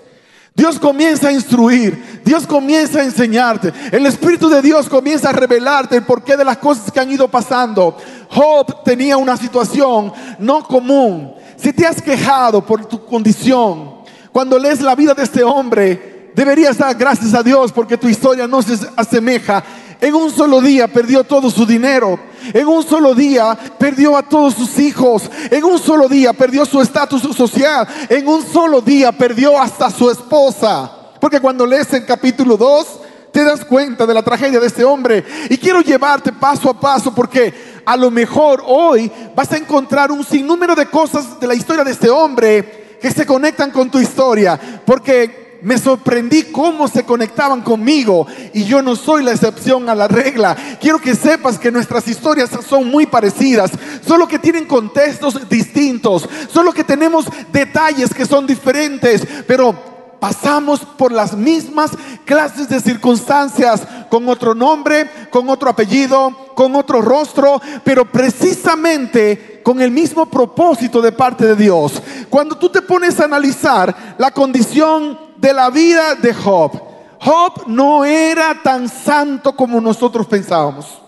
Dios 0.57 0.79
comienza 0.79 1.27
a 1.27 1.31
instruir, 1.31 2.19
Dios 2.25 2.47
comienza 2.47 2.99
a 2.99 3.03
enseñarte, 3.03 3.71
el 3.91 4.07
Espíritu 4.07 4.49
de 4.49 4.59
Dios 4.63 4.89
comienza 4.89 5.29
a 5.29 5.31
revelarte 5.31 5.97
el 5.97 6.03
porqué 6.03 6.35
de 6.35 6.43
las 6.43 6.57
cosas 6.57 6.91
que 6.91 6.99
han 6.99 7.11
ido 7.11 7.27
pasando. 7.27 7.95
Job 8.31 8.83
tenía 8.83 9.17
una 9.17 9.37
situación 9.37 10.11
no 10.39 10.63
común. 10.63 11.31
Si 11.57 11.71
te 11.71 11.85
has 11.85 12.01
quejado 12.01 12.65
por 12.65 12.87
tu 12.87 13.05
condición, 13.05 13.97
cuando 14.31 14.57
lees 14.57 14.81
la 14.81 14.95
vida 14.95 15.13
de 15.13 15.21
este 15.21 15.43
hombre, 15.43 16.31
deberías 16.35 16.79
dar 16.79 16.95
gracias 16.95 17.35
a 17.35 17.43
Dios 17.43 17.71
porque 17.71 17.95
tu 17.95 18.07
historia 18.07 18.47
no 18.47 18.63
se 18.63 18.79
asemeja 18.95 19.63
en 19.99 20.15
un 20.15 20.31
solo 20.31 20.61
día 20.61 20.87
perdió 20.87 21.23
todo 21.23 21.49
su 21.49 21.65
dinero. 21.65 22.19
En 22.53 22.67
un 22.67 22.83
solo 22.83 23.15
día 23.15 23.57
perdió 23.77 24.15
a 24.15 24.23
todos 24.23 24.53
sus 24.53 24.77
hijos. 24.79 25.23
En 25.49 25.63
un 25.63 25.79
solo 25.79 26.07
día 26.07 26.33
perdió 26.33 26.65
su 26.65 26.81
estatus 26.81 27.23
social. 27.35 27.87
En 28.09 28.27
un 28.27 28.45
solo 28.45 28.81
día 28.81 29.11
perdió 29.11 29.59
hasta 29.59 29.89
su 29.89 30.09
esposa. 30.09 30.91
Porque 31.19 31.39
cuando 31.39 31.65
lees 31.65 31.91
en 31.93 32.05
capítulo 32.05 32.57
2, 32.57 32.87
te 33.31 33.43
das 33.43 33.65
cuenta 33.65 34.05
de 34.05 34.13
la 34.13 34.23
tragedia 34.23 34.59
de 34.59 34.67
este 34.67 34.83
hombre. 34.83 35.23
Y 35.49 35.57
quiero 35.57 35.81
llevarte 35.81 36.31
paso 36.31 36.69
a 36.69 36.79
paso 36.79 37.13
porque 37.13 37.81
a 37.85 37.97
lo 37.97 38.11
mejor 38.11 38.63
hoy 38.65 39.11
vas 39.35 39.51
a 39.51 39.57
encontrar 39.57 40.11
un 40.11 40.23
sinnúmero 40.23 40.75
de 40.75 40.85
cosas 40.87 41.39
de 41.39 41.47
la 41.47 41.55
historia 41.55 41.83
de 41.83 41.91
este 41.91 42.09
hombre 42.09 42.97
que 43.01 43.11
se 43.11 43.25
conectan 43.25 43.71
con 43.71 43.89
tu 43.89 43.99
historia. 43.99 44.59
Porque 44.85 45.46
me 45.61 45.77
sorprendí 45.77 46.43
cómo 46.43 46.87
se 46.87 47.03
conectaban 47.03 47.61
conmigo 47.61 48.27
y 48.53 48.63
yo 48.65 48.81
no 48.81 48.95
soy 48.95 49.23
la 49.23 49.31
excepción 49.31 49.89
a 49.89 49.95
la 49.95 50.07
regla. 50.07 50.55
Quiero 50.79 50.99
que 50.99 51.15
sepas 51.15 51.57
que 51.59 51.71
nuestras 51.71 52.07
historias 52.07 52.49
son 52.67 52.89
muy 52.89 53.05
parecidas, 53.05 53.71
solo 54.05 54.27
que 54.27 54.39
tienen 54.39 54.65
contextos 54.65 55.47
distintos, 55.49 56.27
solo 56.51 56.71
que 56.71 56.83
tenemos 56.83 57.25
detalles 57.51 58.13
que 58.13 58.25
son 58.25 58.45
diferentes, 58.45 59.25
pero 59.47 59.75
pasamos 60.19 60.79
por 60.79 61.11
las 61.11 61.35
mismas 61.35 61.91
clases 62.25 62.69
de 62.69 62.79
circunstancias, 62.79 63.87
con 64.09 64.27
otro 64.29 64.55
nombre, 64.55 65.09
con 65.29 65.49
otro 65.49 65.69
apellido, 65.69 66.35
con 66.55 66.75
otro 66.75 67.01
rostro, 67.01 67.61
pero 67.83 68.05
precisamente 68.05 69.61
con 69.63 69.81
el 69.81 69.91
mismo 69.91 70.25
propósito 70.25 71.01
de 71.01 71.11
parte 71.11 71.45
de 71.45 71.55
Dios. 71.55 72.01
Cuando 72.29 72.57
tú 72.57 72.69
te 72.69 72.81
pones 72.81 73.19
a 73.19 73.25
analizar 73.25 74.15
la 74.17 74.31
condición 74.31 75.26
de 75.37 75.53
la 75.53 75.69
vida 75.69 76.15
de 76.15 76.33
Job. 76.33 76.71
Job 77.19 77.67
no 77.67 78.05
era 78.05 78.61
tan 78.61 78.87
santo 78.87 79.55
como 79.55 79.81
nosotros 79.81 80.27
pensábamos. 80.27 81.01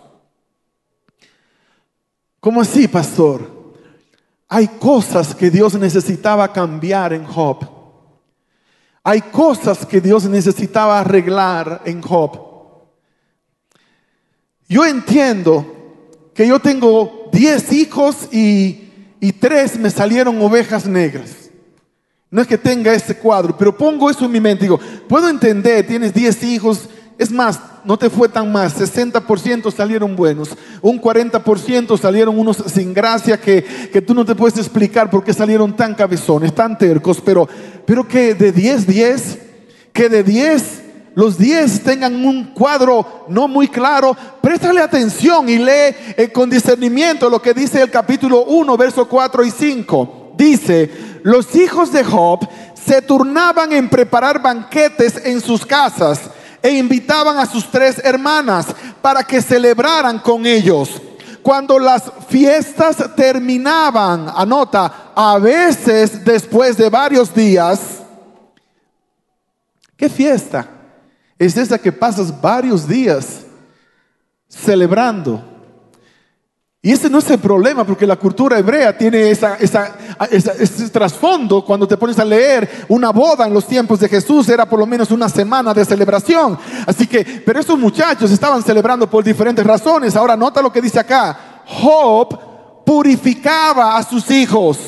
¿Cómo 2.39 2.61
así, 2.61 2.87
pastor? 2.87 3.59
Hay 4.47 4.67
cosas 4.67 5.35
que 5.35 5.51
Dios 5.51 5.75
necesitaba 5.75 6.51
cambiar 6.51 7.13
en 7.13 7.25
Job. 7.25 7.79
Hay 9.03 9.21
cosas 9.21 9.85
que 9.85 10.01
Dios 10.01 10.25
necesitaba 10.25 10.99
arreglar 10.99 11.81
en 11.85 12.01
Job. 12.01 12.49
Yo 14.67 14.85
entiendo 14.85 15.65
que 16.33 16.47
yo 16.47 16.59
tengo 16.59 17.29
10 17.31 17.73
hijos 17.73 18.27
y, 18.31 18.89
y 19.19 19.31
3 19.33 19.79
me 19.79 19.89
salieron 19.89 20.41
ovejas 20.41 20.85
negras. 20.85 21.48
No 22.31 22.41
es 22.41 22.47
que 22.47 22.57
tenga 22.57 22.93
ese 22.93 23.17
cuadro, 23.17 23.57
pero 23.57 23.75
pongo 23.75 24.09
eso 24.09 24.25
en 24.25 24.31
mi 24.31 24.39
mente. 24.39 24.65
Digo, 24.65 24.79
puedo 25.07 25.29
entender, 25.29 25.87
tienes 25.87 26.13
10 26.13 26.43
hijos, 26.43 26.87
es 27.17 27.31
más, 27.31 27.59
no 27.83 27.97
te 27.97 28.09
fue 28.09 28.29
tan 28.29 28.51
mal, 28.51 28.71
60% 28.71 29.71
salieron 29.71 30.15
buenos, 30.15 30.49
un 30.81 31.01
40% 31.01 31.97
salieron 31.97 32.37
unos 32.37 32.57
sin 32.67 32.93
gracia 32.93 33.39
que, 33.39 33.63
que, 33.91 34.01
tú 34.01 34.13
no 34.13 34.23
te 34.23 34.35
puedes 34.35 34.57
explicar 34.57 35.09
por 35.09 35.23
qué 35.23 35.33
salieron 35.33 35.75
tan 35.75 35.95
cabezones, 35.95 36.53
tan 36.53 36.77
tercos, 36.77 37.19
pero, 37.19 37.49
pero 37.85 38.07
que 38.07 38.35
de 38.35 38.51
10, 38.51 38.87
10, 38.87 39.39
que 39.91 40.07
de 40.07 40.23
10 40.23 40.81
los 41.15 41.37
10 41.37 41.83
tengan 41.83 42.23
un 42.23 42.53
cuadro 42.53 43.25
no 43.27 43.47
muy 43.47 43.67
claro, 43.67 44.15
préstale 44.39 44.81
atención 44.81 45.49
y 45.49 45.57
lee 45.57 45.95
eh, 46.15 46.29
con 46.31 46.49
discernimiento 46.49 47.29
lo 47.29 47.41
que 47.41 47.53
dice 47.53 47.81
el 47.81 47.89
capítulo 47.89 48.45
1, 48.45 48.77
versos 48.77 49.07
4 49.07 49.43
y 49.43 49.51
5. 49.51 50.18
Dice, 50.39 51.19
los 51.23 51.53
hijos 51.53 51.91
de 51.91 52.01
Job 52.01 52.47
se 52.73 53.01
turnaban 53.01 53.73
en 53.73 53.89
preparar 53.89 54.41
banquetes 54.41 55.17
en 55.25 55.41
sus 55.41 55.65
casas 55.65 56.21
e 56.63 56.71
invitaban 56.71 57.37
a 57.37 57.45
sus 57.45 57.69
tres 57.69 58.01
hermanas 58.05 58.67
para 59.01 59.21
que 59.21 59.41
celebraran 59.41 60.17
con 60.19 60.45
ellos. 60.45 61.01
Cuando 61.43 61.77
las 61.77 62.09
fiestas 62.29 63.03
terminaban, 63.17 64.31
anota, 64.33 65.11
a 65.13 65.37
veces 65.39 66.23
después 66.23 66.77
de 66.77 66.89
varios 66.89 67.35
días, 67.35 67.81
¿qué 69.97 70.07
fiesta? 70.07 70.69
Es 71.37 71.57
esa 71.57 71.77
que 71.77 71.91
pasas 71.91 72.39
varios 72.39 72.87
días 72.87 73.41
celebrando. 74.47 75.48
Y 76.81 76.93
ese 76.93 77.09
no 77.09 77.19
es 77.19 77.29
el 77.29 77.39
problema, 77.39 77.83
porque 77.83 78.07
la 78.07 78.15
cultura 78.15 78.57
hebrea 78.57 78.97
tiene 78.97 79.31
esa, 79.31 79.57
ese 79.57 80.89
trasfondo. 80.89 81.65
Cuando 81.65 81.85
te 81.85 81.97
pones 81.97 82.17
a 82.19 82.23
leer 82.23 82.85
una 82.87 83.09
boda 83.09 83.45
en 83.45 83.53
los 83.53 83.67
tiempos 83.67 83.99
de 83.99 84.07
Jesús, 84.07 84.47
era 84.47 84.65
por 84.65 84.79
lo 84.79 84.85
menos 84.85 85.11
una 85.11 85.27
semana 85.27 85.73
de 85.73 85.83
celebración. 85.83 86.57
Así 86.87 87.05
que, 87.05 87.43
pero 87.45 87.59
esos 87.59 87.77
muchachos 87.77 88.31
estaban 88.31 88.63
celebrando 88.63 89.09
por 89.09 89.25
diferentes 89.25 89.65
razones. 89.65 90.15
Ahora 90.15 90.37
nota 90.37 90.61
lo 90.61 90.71
que 90.71 90.81
dice 90.81 90.99
acá. 90.99 91.63
Job 91.65 92.85
purificaba 92.85 93.97
a 93.97 94.03
sus 94.03 94.31
hijos. 94.31 94.79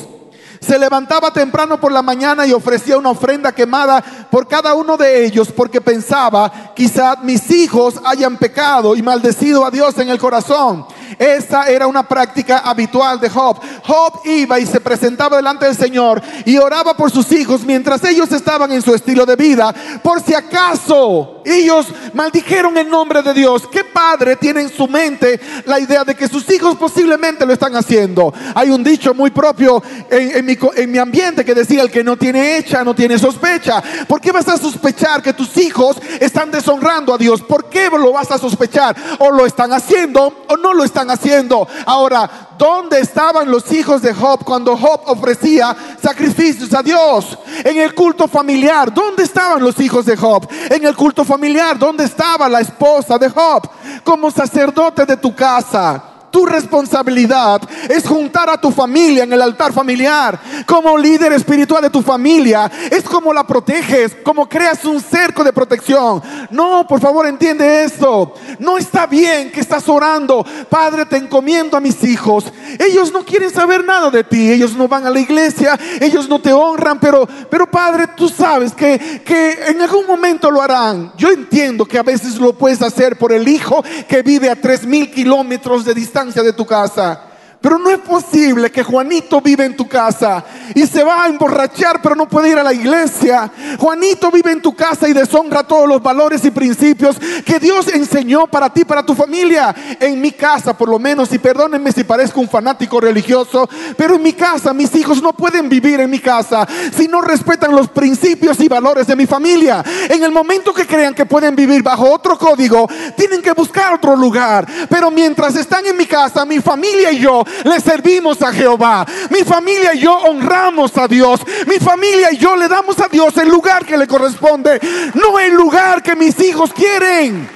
Se 0.62 0.78
levantaba 0.78 1.30
temprano 1.30 1.78
por 1.78 1.92
la 1.92 2.00
mañana 2.00 2.46
y 2.46 2.52
ofrecía 2.52 2.96
una 2.96 3.10
ofrenda 3.10 3.52
quemada 3.52 4.02
por 4.30 4.48
cada 4.48 4.72
uno 4.72 4.96
de 4.96 5.26
ellos 5.26 5.48
porque 5.54 5.82
pensaba, 5.82 6.72
quizá 6.74 7.16
mis 7.22 7.50
hijos 7.50 8.00
hayan 8.06 8.38
pecado 8.38 8.96
y 8.96 9.02
maldecido 9.02 9.66
a 9.66 9.70
Dios 9.70 9.98
en 9.98 10.08
el 10.08 10.18
corazón. 10.18 10.86
Esa 11.18 11.68
era 11.68 11.86
una 11.86 12.06
práctica 12.06 12.58
habitual 12.58 13.20
de 13.20 13.28
Job. 13.28 13.60
Job 13.84 14.20
iba 14.24 14.58
y 14.58 14.66
se 14.66 14.80
presentaba 14.80 15.36
delante 15.36 15.66
del 15.66 15.76
Señor 15.76 16.22
y 16.44 16.58
oraba 16.58 16.96
por 16.96 17.10
sus 17.10 17.30
hijos 17.32 17.64
mientras 17.64 18.02
ellos 18.04 18.30
estaban 18.32 18.72
en 18.72 18.82
su 18.82 18.94
estilo 18.94 19.26
de 19.26 19.36
vida. 19.36 19.74
Por 20.02 20.22
si 20.22 20.34
acaso 20.34 21.42
ellos 21.44 21.86
maldijeron 22.14 22.76
el 22.78 22.88
nombre 22.88 23.22
de 23.22 23.34
Dios. 23.34 23.66
¿Qué 23.70 23.84
padre 23.84 24.36
tiene 24.36 24.62
en 24.62 24.68
su 24.68 24.86
mente 24.88 25.40
la 25.66 25.78
idea 25.80 26.04
de 26.04 26.14
que 26.14 26.28
sus 26.28 26.48
hijos 26.50 26.76
posiblemente 26.76 27.46
lo 27.46 27.52
están 27.52 27.74
haciendo? 27.76 28.32
Hay 28.54 28.70
un 28.70 28.82
dicho 28.82 29.14
muy 29.14 29.30
propio 29.30 29.82
en, 30.10 30.44
mi, 30.44 30.56
en 30.76 30.90
mi 30.90 30.98
ambiente 30.98 31.44
que 31.44 31.54
decía, 31.54 31.82
el 31.82 31.90
que 31.90 32.04
no 32.04 32.16
tiene 32.16 32.56
hecha 32.56 32.84
no 32.84 32.94
tiene 32.94 33.18
sospecha. 33.18 33.82
¿Por 34.06 34.20
qué 34.20 34.32
vas 34.32 34.48
a 34.48 34.56
sospechar 34.56 35.22
que 35.22 35.32
tus 35.32 35.56
hijos 35.56 35.96
están 36.20 36.50
deshonrando 36.50 37.14
a 37.14 37.18
Dios? 37.18 37.42
¿Por 37.42 37.68
qué 37.68 37.88
lo 37.90 38.12
vas 38.12 38.30
a 38.30 38.38
sospechar? 38.38 38.96
¿O 39.18 39.30
lo 39.30 39.46
están 39.46 39.72
haciendo 39.72 40.44
o 40.48 40.56
no 40.56 40.74
lo 40.74 40.84
están 40.84 41.01
haciendo. 41.10 41.66
Ahora, 41.86 42.48
¿dónde 42.58 43.00
estaban 43.00 43.50
los 43.50 43.70
hijos 43.72 44.02
de 44.02 44.12
Job 44.14 44.44
cuando 44.44 44.76
Job 44.76 45.00
ofrecía 45.06 45.76
sacrificios 46.00 46.72
a 46.74 46.82
Dios? 46.82 47.38
En 47.64 47.78
el 47.78 47.94
culto 47.94 48.28
familiar, 48.28 48.92
¿dónde 48.92 49.24
estaban 49.24 49.62
los 49.62 49.78
hijos 49.80 50.06
de 50.06 50.16
Job? 50.16 50.48
En 50.70 50.84
el 50.84 50.94
culto 50.96 51.24
familiar, 51.24 51.78
¿dónde 51.78 52.04
estaba 52.04 52.48
la 52.48 52.60
esposa 52.60 53.18
de 53.18 53.28
Job? 53.28 53.68
Como 54.04 54.30
sacerdote 54.30 55.06
de 55.06 55.16
tu 55.16 55.34
casa 55.34 56.11
tu 56.32 56.46
responsabilidad 56.46 57.60
es 57.88 58.08
juntar 58.08 58.50
a 58.50 58.60
tu 58.60 58.72
familia 58.72 59.22
en 59.22 59.32
el 59.32 59.42
altar 59.42 59.72
familiar. 59.72 60.40
Como 60.66 60.98
líder 60.98 61.32
espiritual 61.34 61.82
de 61.82 61.90
tu 61.90 62.02
familia, 62.02 62.70
es 62.90 63.04
como 63.04 63.32
la 63.32 63.46
proteges, 63.46 64.16
como 64.24 64.48
creas 64.48 64.84
un 64.84 65.00
cerco 65.00 65.44
de 65.44 65.52
protección. 65.52 66.22
No, 66.50 66.86
por 66.88 67.00
favor, 67.00 67.26
entiende 67.26 67.84
esto. 67.84 68.34
No 68.58 68.78
está 68.78 69.06
bien 69.06 69.52
que 69.52 69.60
estás 69.60 69.88
orando. 69.88 70.44
Padre, 70.68 71.06
te 71.06 71.18
encomiendo 71.18 71.76
a 71.76 71.80
mis 71.80 72.02
hijos. 72.02 72.46
Ellos 72.78 73.12
no 73.12 73.24
quieren 73.24 73.50
saber 73.50 73.84
nada 73.84 74.10
de 74.10 74.24
ti. 74.24 74.50
Ellos 74.50 74.74
no 74.74 74.88
van 74.88 75.06
a 75.06 75.10
la 75.10 75.20
iglesia. 75.20 75.78
Ellos 76.00 76.28
no 76.28 76.40
te 76.40 76.52
honran. 76.52 77.00
Pero, 77.00 77.26
pero 77.50 77.70
Padre, 77.70 78.08
tú 78.16 78.28
sabes 78.28 78.72
que, 78.72 79.22
que 79.24 79.52
en 79.68 79.80
algún 79.80 80.06
momento 80.06 80.50
lo 80.50 80.62
harán. 80.62 81.12
Yo 81.16 81.30
entiendo 81.30 81.84
que 81.84 81.98
a 81.98 82.02
veces 82.02 82.36
lo 82.38 82.52
puedes 82.52 82.82
hacer 82.82 83.16
por 83.16 83.32
el 83.32 83.48
hijo 83.48 83.82
que 84.08 84.22
vive 84.22 84.50
a 84.50 84.56
tres 84.56 84.84
mil 84.86 85.10
kilómetros 85.10 85.84
de 85.84 85.94
distancia 85.94 86.42
de 86.42 86.52
tu 86.52 86.66
casa. 86.66 87.31
Pero 87.62 87.78
no 87.78 87.90
es 87.90 87.98
posible 87.98 88.72
que 88.72 88.82
Juanito 88.82 89.40
vive 89.40 89.64
en 89.64 89.76
tu 89.76 89.86
casa 89.86 90.44
y 90.74 90.84
se 90.84 91.04
va 91.04 91.22
a 91.22 91.28
emborrachar, 91.28 92.02
pero 92.02 92.16
no 92.16 92.28
puede 92.28 92.50
ir 92.50 92.58
a 92.58 92.64
la 92.64 92.72
iglesia. 92.72 93.48
Juanito 93.78 94.32
vive 94.32 94.50
en 94.50 94.60
tu 94.60 94.74
casa 94.74 95.08
y 95.08 95.12
deshonra 95.12 95.62
todos 95.62 95.88
los 95.88 96.02
valores 96.02 96.44
y 96.44 96.50
principios 96.50 97.16
que 97.46 97.60
Dios 97.60 97.86
enseñó 97.86 98.48
para 98.48 98.68
ti, 98.68 98.84
para 98.84 99.06
tu 99.06 99.14
familia. 99.14 99.72
En 100.00 100.20
mi 100.20 100.32
casa, 100.32 100.76
por 100.76 100.88
lo 100.88 100.98
menos, 100.98 101.32
y 101.32 101.38
perdónenme 101.38 101.92
si 101.92 102.02
parezco 102.02 102.40
un 102.40 102.48
fanático 102.48 103.00
religioso, 103.00 103.70
pero 103.96 104.16
en 104.16 104.22
mi 104.22 104.32
casa 104.32 104.74
mis 104.74 104.92
hijos 104.96 105.22
no 105.22 105.32
pueden 105.32 105.68
vivir 105.68 106.00
en 106.00 106.10
mi 106.10 106.18
casa 106.18 106.66
si 106.96 107.06
no 107.06 107.20
respetan 107.20 107.76
los 107.76 107.88
principios 107.88 108.58
y 108.58 108.66
valores 108.66 109.06
de 109.06 109.14
mi 109.14 109.26
familia. 109.26 109.84
En 110.08 110.24
el 110.24 110.32
momento 110.32 110.74
que 110.74 110.84
crean 110.84 111.14
que 111.14 111.26
pueden 111.26 111.54
vivir 111.54 111.84
bajo 111.84 112.10
otro 112.10 112.36
código, 112.36 112.88
tienen 113.16 113.40
que 113.40 113.52
buscar 113.52 113.94
otro 113.94 114.16
lugar. 114.16 114.66
Pero 114.88 115.12
mientras 115.12 115.54
están 115.54 115.86
en 115.86 115.96
mi 115.96 116.06
casa, 116.06 116.44
mi 116.44 116.58
familia 116.58 117.12
y 117.12 117.20
yo 117.20 117.44
le 117.64 117.80
servimos 117.80 118.40
a 118.42 118.52
Jehová. 118.52 119.06
Mi 119.30 119.44
familia 119.44 119.94
y 119.94 120.00
yo 120.00 120.14
honramos 120.14 120.96
a 120.96 121.08
Dios. 121.08 121.40
Mi 121.66 121.78
familia 121.78 122.32
y 122.32 122.36
yo 122.36 122.56
le 122.56 122.68
damos 122.68 122.98
a 123.00 123.08
Dios 123.08 123.36
el 123.36 123.48
lugar 123.48 123.84
que 123.84 123.96
le 123.96 124.06
corresponde, 124.06 124.80
no 125.14 125.38
el 125.38 125.54
lugar 125.54 126.02
que 126.02 126.16
mis 126.16 126.38
hijos 126.40 126.72
quieren. 126.72 127.48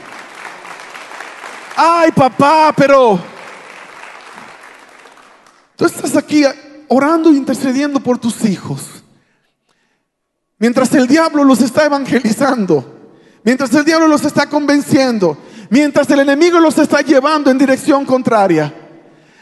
Ay, 1.76 2.10
papá, 2.12 2.72
pero 2.74 3.20
tú 5.76 5.84
estás 5.84 6.16
aquí 6.16 6.42
orando 6.88 7.30
e 7.30 7.34
intercediendo 7.34 8.00
por 8.00 8.18
tus 8.18 8.44
hijos. 8.44 8.80
Mientras 10.58 10.92
el 10.94 11.06
diablo 11.06 11.44
los 11.44 11.60
está 11.60 11.84
evangelizando, 11.84 12.94
mientras 13.42 13.72
el 13.74 13.84
diablo 13.84 14.08
los 14.08 14.24
está 14.24 14.46
convenciendo, 14.48 15.36
mientras 15.68 16.08
el 16.10 16.20
enemigo 16.20 16.58
los 16.60 16.78
está 16.78 17.02
llevando 17.02 17.50
en 17.50 17.58
dirección 17.58 18.06
contraria. 18.06 18.85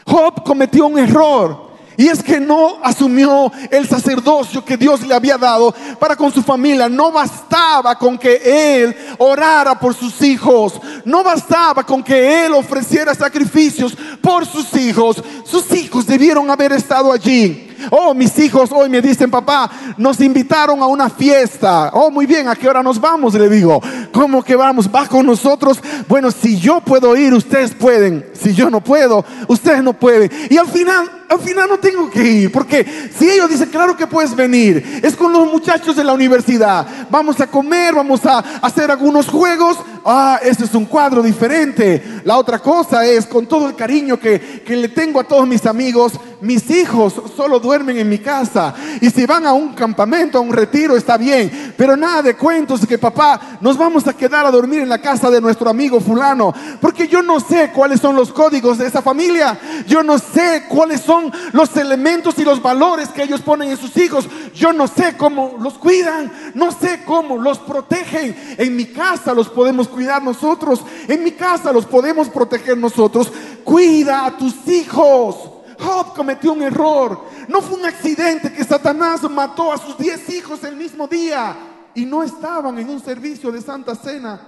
Job 0.05 0.43
cometió 0.43 0.87
un 0.87 0.99
error. 0.99 1.64
Y 1.97 2.07
es 2.07 2.21
que 2.21 2.39
no 2.39 2.77
asumió 2.83 3.51
el 3.71 3.87
sacerdocio 3.87 4.63
que 4.63 4.77
Dios 4.77 5.01
le 5.01 5.13
había 5.13 5.37
dado 5.37 5.73
para 5.99 6.15
con 6.15 6.31
su 6.31 6.41
familia. 6.41 6.89
No 6.89 7.11
bastaba 7.11 7.97
con 7.97 8.17
que 8.17 8.83
él 8.83 8.95
orara 9.17 9.79
por 9.79 9.93
sus 9.93 10.21
hijos. 10.21 10.73
No 11.05 11.23
bastaba 11.23 11.83
con 11.83 12.03
que 12.03 12.45
él 12.45 12.53
ofreciera 12.53 13.15
sacrificios 13.15 13.95
por 14.21 14.45
sus 14.45 14.73
hijos. 14.75 15.23
Sus 15.45 15.71
hijos 15.71 16.05
debieron 16.05 16.49
haber 16.49 16.73
estado 16.73 17.11
allí. 17.11 17.65
Oh, 17.91 18.13
mis 18.13 18.37
hijos 18.39 18.71
hoy 18.71 18.89
me 18.89 19.01
dicen, 19.01 19.29
papá, 19.29 19.69
nos 19.97 20.19
invitaron 20.21 20.81
a 20.81 20.87
una 20.87 21.09
fiesta. 21.09 21.91
Oh, 21.93 22.09
muy 22.09 22.25
bien, 22.25 22.47
¿a 22.47 22.55
qué 22.55 22.67
hora 22.67 22.81
nos 22.81 22.99
vamos? 22.99 23.33
Le 23.33 23.49
digo, 23.49 23.81
¿cómo 24.11 24.43
que 24.43 24.55
vamos? 24.55 24.89
¿Va 24.93 25.07
con 25.07 25.25
nosotros? 25.25 25.79
Bueno, 26.07 26.31
si 26.31 26.57
yo 26.57 26.81
puedo 26.81 27.15
ir, 27.15 27.33
ustedes 27.33 27.73
pueden. 27.73 28.25
Si 28.33 28.53
yo 28.53 28.69
no 28.69 28.81
puedo, 28.81 29.23
ustedes 29.47 29.83
no 29.83 29.93
pueden. 29.93 30.31
Y 30.49 30.57
al 30.57 30.67
final, 30.67 31.14
al 31.29 31.39
final 31.39 31.69
no 31.69 31.77
tengo 31.79 32.09
que 32.09 32.23
ir, 32.23 32.51
porque 32.51 33.09
si 33.17 33.29
ellos 33.29 33.49
dicen, 33.49 33.69
claro 33.69 33.97
que 33.97 34.07
puedes 34.07 34.35
venir, 34.35 35.01
es 35.03 35.15
con 35.15 35.31
los 35.31 35.51
muchachos 35.51 35.95
de 35.95 36.03
la 36.03 36.13
universidad. 36.13 36.85
Vamos 37.09 37.39
a 37.41 37.47
comer, 37.47 37.93
vamos 37.95 38.25
a 38.25 38.39
hacer 38.61 38.91
algunos 38.91 39.27
juegos. 39.27 39.77
Ah, 40.07 40.39
este 40.43 40.65
es 40.65 40.75
un 40.75 40.85
cuadro 40.85 41.23
diferente. 41.23 42.21
La 42.23 42.37
otra 42.37 42.59
cosa 42.59 43.03
es, 43.03 43.25
con 43.25 43.47
todo 43.47 43.67
el 43.67 43.75
cariño 43.75 44.19
que, 44.19 44.61
que 44.63 44.75
le 44.75 44.89
tengo 44.89 45.19
a 45.19 45.23
todos 45.23 45.47
mis 45.47 45.65
amigos, 45.65 46.13
mis 46.41 46.69
hijos 46.69 47.19
solo 47.35 47.59
duermen 47.59 47.97
en 47.97 48.07
mi 48.07 48.19
casa. 48.19 48.73
Y 49.01 49.09
si 49.09 49.25
van 49.25 49.47
a 49.47 49.53
un 49.53 49.73
campamento, 49.73 50.37
a 50.37 50.41
un 50.41 50.53
retiro, 50.53 50.95
está 50.95 51.17
bien. 51.17 51.73
Pero 51.75 51.97
nada 51.97 52.21
de 52.21 52.35
cuentos 52.35 52.85
que 52.85 52.99
papá, 52.99 53.57
nos 53.61 53.77
vamos 53.77 54.07
a 54.07 54.13
quedar 54.13 54.45
a 54.45 54.51
dormir 54.51 54.81
en 54.81 54.89
la 54.89 55.01
casa 55.01 55.31
de 55.31 55.41
nuestro 55.41 55.71
amigo 55.71 55.99
fulano. 55.99 56.53
Porque 56.79 57.07
yo 57.07 57.23
no 57.23 57.39
sé 57.39 57.71
cuáles 57.73 57.99
son 57.99 58.15
los 58.15 58.31
códigos 58.31 58.77
de 58.77 58.85
esa 58.85 59.01
familia. 59.01 59.57
Yo 59.87 60.03
no 60.03 60.19
sé 60.19 60.65
cuáles 60.69 61.01
son 61.01 61.31
los 61.51 61.75
elementos 61.77 62.37
y 62.37 62.43
los 62.43 62.61
valores 62.61 63.09
que 63.09 63.23
ellos 63.23 63.41
ponen 63.41 63.71
en 63.71 63.77
sus 63.77 63.97
hijos. 63.97 64.27
Yo 64.53 64.71
no 64.71 64.87
sé 64.87 65.15
cómo 65.17 65.55
los 65.59 65.73
cuidan. 65.79 66.31
No 66.53 66.71
sé 66.71 67.01
cómo 67.05 67.37
los 67.37 67.57
protegen. 67.57 68.55
En 68.59 68.75
mi 68.75 68.85
casa 68.85 69.33
los 69.33 69.49
podemos 69.49 69.87
nosotros. 70.21 70.83
En 71.07 71.23
mi 71.23 71.31
casa 71.31 71.71
los 71.71 71.85
podemos 71.85 72.29
proteger 72.29 72.77
nosotros. 72.77 73.31
Cuida 73.63 74.25
a 74.25 74.37
tus 74.37 74.67
hijos. 74.67 75.51
Job 75.79 76.13
cometió 76.15 76.53
un 76.53 76.61
error. 76.61 77.25
No 77.47 77.61
fue 77.61 77.77
un 77.77 77.85
accidente 77.85 78.51
que 78.51 78.63
Satanás 78.63 79.23
mató 79.29 79.71
a 79.71 79.77
sus 79.77 79.97
diez 79.97 80.29
hijos 80.29 80.63
el 80.63 80.75
mismo 80.75 81.07
día 81.07 81.55
y 81.93 82.05
no 82.05 82.23
estaban 82.23 82.77
en 82.77 82.89
un 82.89 82.99
servicio 82.99 83.51
de 83.51 83.61
Santa 83.61 83.95
Cena. 83.95 84.41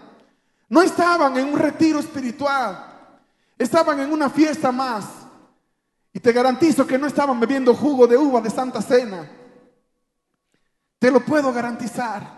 No 0.69 0.81
estaban 0.81 1.37
en 1.37 1.47
un 1.47 1.57
retiro 1.57 1.99
espiritual. 1.99 2.85
Estaban 3.57 3.99
en 3.99 4.11
una 4.11 4.29
fiesta 4.29 4.71
más. 4.71 5.05
Y 6.13 6.19
te 6.19 6.31
garantizo 6.31 6.85
que 6.85 6.97
no 6.97 7.07
estaban 7.07 7.39
bebiendo 7.39 7.73
jugo 7.73 8.07
de 8.07 8.17
uva 8.17 8.41
de 8.41 8.49
Santa 8.49 8.81
Cena. 8.81 9.29
Te 10.99 11.11
lo 11.11 11.23
puedo 11.23 11.53
garantizar. 11.53 12.36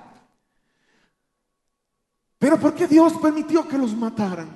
Pero 2.40 2.58
¿por 2.58 2.74
qué 2.74 2.88
Dios 2.88 3.14
permitió 3.22 3.68
que 3.68 3.78
los 3.78 3.94
mataran? 3.94 4.48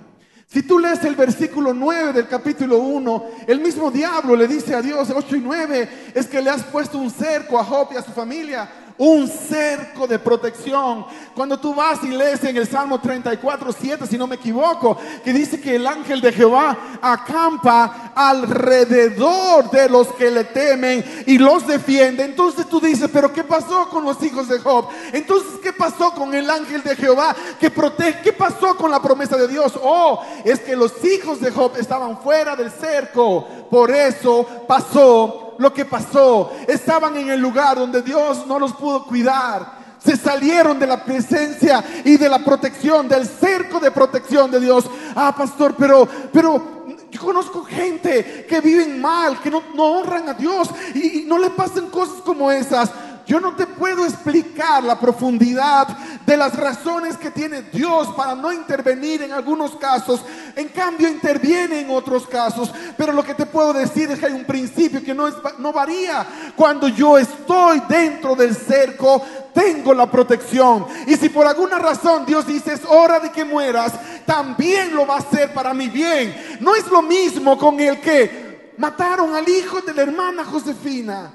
Si 0.48 0.64
tú 0.64 0.80
lees 0.80 1.04
el 1.04 1.16
versículo 1.16 1.74
9 1.74 2.14
del 2.14 2.28
capítulo 2.28 2.78
1, 2.78 3.26
el 3.48 3.60
mismo 3.60 3.92
diablo 3.92 4.36
le 4.36 4.48
dice 4.48 4.74
a 4.74 4.82
Dios, 4.82 5.10
8 5.10 5.36
y 5.36 5.40
9, 5.42 5.90
es 6.14 6.28
que 6.28 6.42
le 6.42 6.50
has 6.50 6.64
puesto 6.64 6.98
un 6.98 7.10
cerco 7.10 7.60
a 7.60 7.64
Job 7.64 7.90
y 7.92 7.98
a 7.98 8.04
su 8.04 8.12
familia 8.12 8.70
un 8.98 9.28
cerco 9.28 10.08
de 10.08 10.20
protección. 10.20 11.06
Cuando 11.36 11.60
tú 11.60 11.74
vas 11.74 12.04
y 12.04 12.08
lees 12.08 12.44
en 12.44 12.58
el 12.58 12.68
Salmo 12.68 13.00
34, 13.00 13.72
7, 13.72 14.08
si 14.08 14.18
no 14.18 14.28
me 14.28 14.36
equivoco, 14.36 14.98
que 15.24 15.34
dice 15.34 15.60
que 15.60 15.76
el 15.76 15.88
ángel 15.88 16.22
de 16.22 16.32
Jehová 16.32 16.78
acampa 17.02 18.12
alrededor 18.16 19.70
de 19.72 19.90
los 19.90 20.08
que 20.10 20.30
le 20.30 20.44
temen 20.44 21.04
y 21.26 21.38
los 21.38 21.66
defiende. 21.66 22.24
Entonces 22.24 22.68
tú 22.68 22.80
dices, 22.80 23.10
pero 23.12 23.34
¿qué 23.34 23.44
pasó 23.44 23.90
con 23.90 24.04
los 24.04 24.22
hijos 24.24 24.48
de 24.48 24.60
Job? 24.60 24.88
Entonces, 25.12 25.60
¿qué 25.62 25.74
pasó 25.74 26.12
con 26.12 26.34
el 26.34 26.50
ángel 26.50 26.84
de 26.84 26.96
Jehová 26.96 27.36
que 27.60 27.72
protege? 27.72 28.22
¿Qué 28.22 28.34
pasó 28.34 28.78
con 28.78 28.92
la 28.92 29.02
promesa 29.02 29.38
de 29.38 29.48
Dios? 29.48 29.74
Oh, 29.82 30.22
es 30.44 30.60
que 30.60 30.76
los 30.76 31.04
hijos 31.04 31.40
de 31.42 31.52
Job 31.52 31.74
estaban 31.78 32.20
fuera 32.22 32.56
del 32.56 32.72
cerco. 32.72 33.48
Por 33.70 33.90
eso 33.92 34.46
pasó 34.68 35.43
lo 35.58 35.74
que 35.74 35.86
pasó. 35.86 36.52
Estaban 36.68 37.18
en 37.18 37.30
el 37.30 37.40
lugar 37.40 37.78
donde 37.78 38.02
Dios 38.02 38.46
no 38.48 38.60
los 38.60 38.74
pudo 38.74 39.06
cuidar. 39.06 39.84
Se 40.04 40.18
salieron 40.18 40.80
de 40.80 40.88
la 40.88 41.04
presencia 41.04 41.84
y 42.04 42.18
de 42.18 42.28
la 42.28 42.40
protección, 42.40 43.08
del 43.08 43.26
cerco 43.26 43.80
de 43.80 43.92
protección 43.92 44.52
de 44.52 44.60
Dios. 44.60 44.86
Ah, 45.16 45.34
pastor, 45.36 45.76
pero, 45.78 46.08
pero 46.32 46.74
yo 47.10 47.22
conozco 47.22 47.64
gente 47.64 48.46
que 48.50 48.60
viven 48.60 49.00
mal, 49.00 49.40
que 49.40 49.52
no, 49.52 49.62
honran 49.78 50.30
a 50.30 50.34
Dios 50.34 50.68
y 50.96 51.26
no 51.28 51.38
le 51.38 51.52
pasan 51.52 51.88
cosas 51.88 52.22
como 52.26 52.52
esas. 52.52 52.92
Yo 53.26 53.40
no 53.40 53.56
te 53.56 53.66
puedo 53.66 54.04
explicar 54.04 54.84
la 54.84 55.00
profundidad 55.00 55.88
de 56.26 56.38
las 56.38 56.56
razones 56.56 57.18
que 57.18 57.32
tiene 57.32 57.64
Dios 57.64 58.08
para 58.16 58.36
no 58.36 58.52
intervenir 58.52 59.22
en 59.22 59.32
algunos 59.32 59.76
casos. 59.76 60.22
En 60.56 60.70
cambio, 60.70 61.08
interviene 61.08 61.82
en 61.82 61.90
otros 61.90 62.28
casos. 62.28 62.72
Pero 62.98 63.14
lo 63.14 63.24
que 63.24 63.34
te 63.34 63.46
puedo 63.46 63.74
decir 63.74 64.10
es 64.12 64.20
que 64.20 64.28
hay 64.28 64.34
un 64.34 64.46
principio 64.46 65.04
que 65.04 65.14
no, 65.14 65.28
es, 65.28 65.36
varía. 65.74 66.26
Cuando 66.56 66.88
yo 66.88 67.18
estoy 67.18 67.82
dentro 67.88 68.36
del 68.36 68.56
cerco, 68.56 69.22
tengo 69.54 69.94
la 69.94 70.10
protección. 70.10 70.86
Y 71.08 71.16
si 71.16 71.30
por 71.30 71.46
alguna 71.46 71.80
razón 71.80 72.26
Dios 72.26 72.48
dice 72.48 72.74
es 72.74 72.82
hora 72.88 73.20
de 73.20 73.32
que 73.32 73.44
mueras, 73.44 73.94
también 74.26 74.96
lo 74.96 75.06
va 75.06 75.16
a 75.16 75.20
hacer 75.20 75.54
para 75.54 75.74
mi 75.74 75.90
bien. 75.90 76.58
No 76.60 76.76
es 76.76 76.88
lo 76.88 77.02
mismo 77.02 77.58
con 77.58 77.80
el 77.80 78.00
que 78.00 78.74
mataron 78.78 79.36
al 79.36 79.48
hijo 79.48 79.82
de 79.82 79.94
la 79.94 80.02
hermana 80.04 80.44
Josefina. 80.46 81.34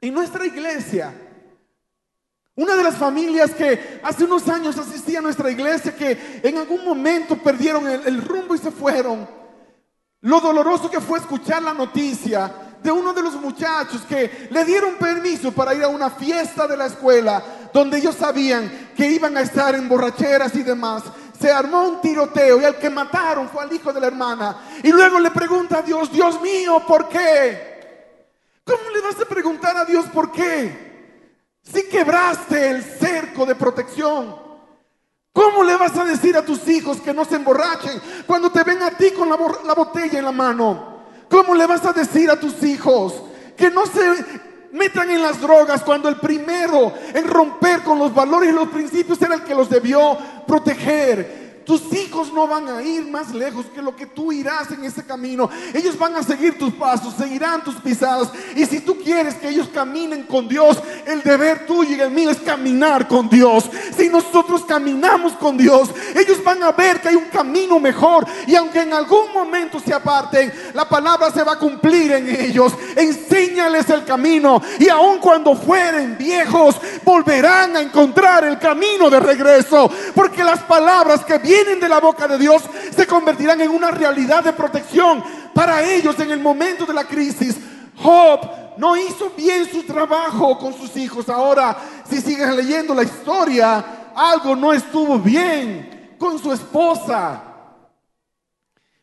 En 0.00 0.14
nuestra 0.14 0.46
iglesia, 0.46 1.12
una 2.58 2.74
de 2.74 2.82
las 2.82 2.96
familias 2.96 3.52
que 3.52 4.00
hace 4.02 4.24
unos 4.24 4.48
años 4.48 4.76
asistía 4.76 5.20
a 5.20 5.22
nuestra 5.22 5.48
iglesia, 5.48 5.94
que 5.94 6.40
en 6.42 6.58
algún 6.58 6.84
momento 6.84 7.36
perdieron 7.36 7.86
el, 7.86 8.20
rumbo 8.20 8.52
y 8.52 8.58
se 8.58 8.72
fueron. 8.72 9.28
Lo 10.22 10.40
doloroso 10.40 10.90
que 10.90 11.00
fue 11.00 11.20
escuchar 11.20 11.62
la 11.62 11.72
noticia 11.72 12.52
de 12.82 12.90
uno 12.90 13.12
de 13.12 13.22
los 13.22 13.34
muchachos 13.34 14.02
que 14.08 14.48
le 14.50 14.64
dieron 14.64 14.96
permiso 14.96 15.52
para 15.52 15.72
ir 15.72 15.84
a 15.84 15.88
una 15.88 16.10
fiesta 16.10 16.66
de 16.66 16.76
la 16.76 16.86
escuela 16.86 17.40
donde 17.72 17.98
ellos 17.98 18.16
sabían 18.16 18.90
que 18.96 19.06
iban 19.06 19.36
a 19.36 19.42
estar 19.42 19.76
en 19.76 19.88
borracheras 19.88 20.56
y 20.56 20.64
demás. 20.64 21.04
Se 21.40 21.52
armó 21.52 21.86
un 21.86 22.00
tiroteo 22.00 22.60
y 22.60 22.64
al 22.64 22.76
que 22.76 22.90
mataron 22.90 23.48
fue 23.50 23.62
al 23.62 23.72
hijo 23.72 23.92
de 23.92 24.00
la 24.00 24.08
hermana. 24.08 24.56
Y 24.82 24.90
luego 24.90 25.20
le 25.20 25.30
pregunta 25.30 25.78
a 25.78 25.82
Dios, 25.82 26.10
Dios 26.10 26.42
mío, 26.42 26.82
¿por 26.88 27.08
qué? 27.08 28.58
¿Cómo 28.64 28.90
le 28.92 29.00
vas 29.00 29.20
a 29.20 29.26
preguntar 29.26 29.76
a 29.76 29.84
Dios 29.84 30.06
por 30.06 30.32
qué? 30.32 30.87
Si 31.72 31.84
quebraste 31.84 32.70
el 32.70 32.82
cerco 32.82 33.44
de 33.46 33.54
protección. 33.54 34.48
¿Cómo 35.32 35.62
le 35.62 35.76
vas 35.76 35.96
a 35.96 36.04
decir 36.04 36.36
a 36.36 36.44
tus 36.44 36.66
hijos 36.68 37.00
que 37.00 37.14
no 37.14 37.24
se 37.24 37.36
emborrachen 37.36 38.00
cuando 38.26 38.50
te 38.50 38.64
ven 38.64 38.82
a 38.82 38.90
ti 38.90 39.12
con 39.12 39.28
la, 39.28 39.36
la 39.64 39.74
botella 39.74 40.18
en 40.18 40.24
la 40.24 40.32
mano? 40.32 41.04
¿Cómo 41.28 41.54
le 41.54 41.66
vas 41.66 41.84
a 41.84 41.92
decir 41.92 42.30
a 42.30 42.40
tus 42.40 42.62
hijos 42.64 43.22
que 43.56 43.70
no 43.70 43.86
se 43.86 44.24
metan 44.72 45.10
en 45.10 45.22
las 45.22 45.40
drogas 45.40 45.82
cuando 45.82 46.08
el 46.08 46.16
primero 46.16 46.92
en 47.14 47.28
romper 47.28 47.82
con 47.82 47.98
los 47.98 48.12
valores 48.12 48.50
y 48.50 48.52
los 48.52 48.68
principios 48.68 49.20
era 49.22 49.36
el 49.36 49.44
que 49.44 49.54
los 49.54 49.70
debió 49.70 50.18
proteger? 50.46 51.47
Tus 51.68 51.82
hijos 51.92 52.32
no 52.32 52.48
van 52.48 52.66
a 52.66 52.80
ir 52.80 53.06
más 53.08 53.34
lejos 53.34 53.66
que 53.66 53.82
lo 53.82 53.94
que 53.94 54.06
tú 54.06 54.32
irás 54.32 54.70
en 54.70 54.86
ese 54.86 55.04
camino. 55.04 55.50
Ellos 55.74 55.98
van 55.98 56.16
a 56.16 56.22
seguir 56.22 56.56
tus 56.56 56.72
pasos, 56.72 57.12
seguirán 57.12 57.62
tus 57.62 57.74
pisadas. 57.74 58.30
Y 58.56 58.64
si 58.64 58.80
tú 58.80 58.96
quieres 58.96 59.34
que 59.34 59.50
ellos 59.50 59.68
caminen 59.68 60.22
con 60.22 60.48
Dios, 60.48 60.78
el 61.04 61.22
deber 61.22 61.66
tuyo 61.66 61.94
y 61.94 62.00
el 62.00 62.10
mío 62.10 62.30
es 62.30 62.38
caminar 62.38 63.06
con 63.06 63.28
Dios. 63.28 63.70
Si 63.94 64.08
nosotros 64.08 64.64
caminamos 64.64 65.34
con 65.34 65.58
Dios, 65.58 65.90
ellos 66.14 66.42
van 66.42 66.62
a 66.62 66.72
ver 66.72 67.02
que 67.02 67.08
hay 67.10 67.16
un 67.16 67.26
camino 67.26 67.78
mejor. 67.78 68.26
Y 68.46 68.54
aunque 68.54 68.80
en 68.80 68.94
algún 68.94 69.30
momento 69.34 69.78
se 69.78 69.92
aparten, 69.92 70.50
la 70.72 70.88
palabra 70.88 71.30
se 71.30 71.44
va 71.44 71.52
a 71.52 71.58
cumplir 71.58 72.12
en 72.12 72.30
ellos. 72.30 72.72
Enséñales 72.96 73.90
el 73.90 74.06
camino. 74.06 74.62
Y 74.78 74.88
aun 74.88 75.18
cuando 75.18 75.54
fueren 75.54 76.16
viejos, 76.16 76.76
volverán 77.04 77.76
a 77.76 77.82
encontrar 77.82 78.44
el 78.44 78.58
camino 78.58 79.10
de 79.10 79.20
regreso. 79.20 79.90
Porque 80.14 80.42
las 80.42 80.60
palabras 80.60 81.26
que 81.26 81.36
vienen 81.36 81.57
vienen 81.64 81.80
de 81.80 81.88
la 81.88 82.00
boca 82.00 82.28
de 82.28 82.38
Dios 82.38 82.62
se 82.94 83.06
convertirán 83.06 83.60
en 83.60 83.70
una 83.70 83.90
realidad 83.90 84.44
de 84.44 84.52
protección 84.52 85.22
para 85.54 85.82
ellos 85.82 86.18
en 86.20 86.30
el 86.30 86.40
momento 86.40 86.86
de 86.86 86.94
la 86.94 87.04
crisis. 87.04 87.56
Job 87.96 88.40
no 88.76 88.96
hizo 88.96 89.32
bien 89.36 89.68
su 89.70 89.82
trabajo 89.82 90.56
con 90.56 90.72
sus 90.72 90.96
hijos. 90.96 91.28
Ahora, 91.28 91.76
si 92.08 92.20
siguen 92.20 92.56
leyendo 92.56 92.94
la 92.94 93.02
historia, 93.02 94.12
algo 94.14 94.54
no 94.54 94.72
estuvo 94.72 95.18
bien 95.18 96.14
con 96.18 96.38
su 96.38 96.52
esposa. 96.52 97.42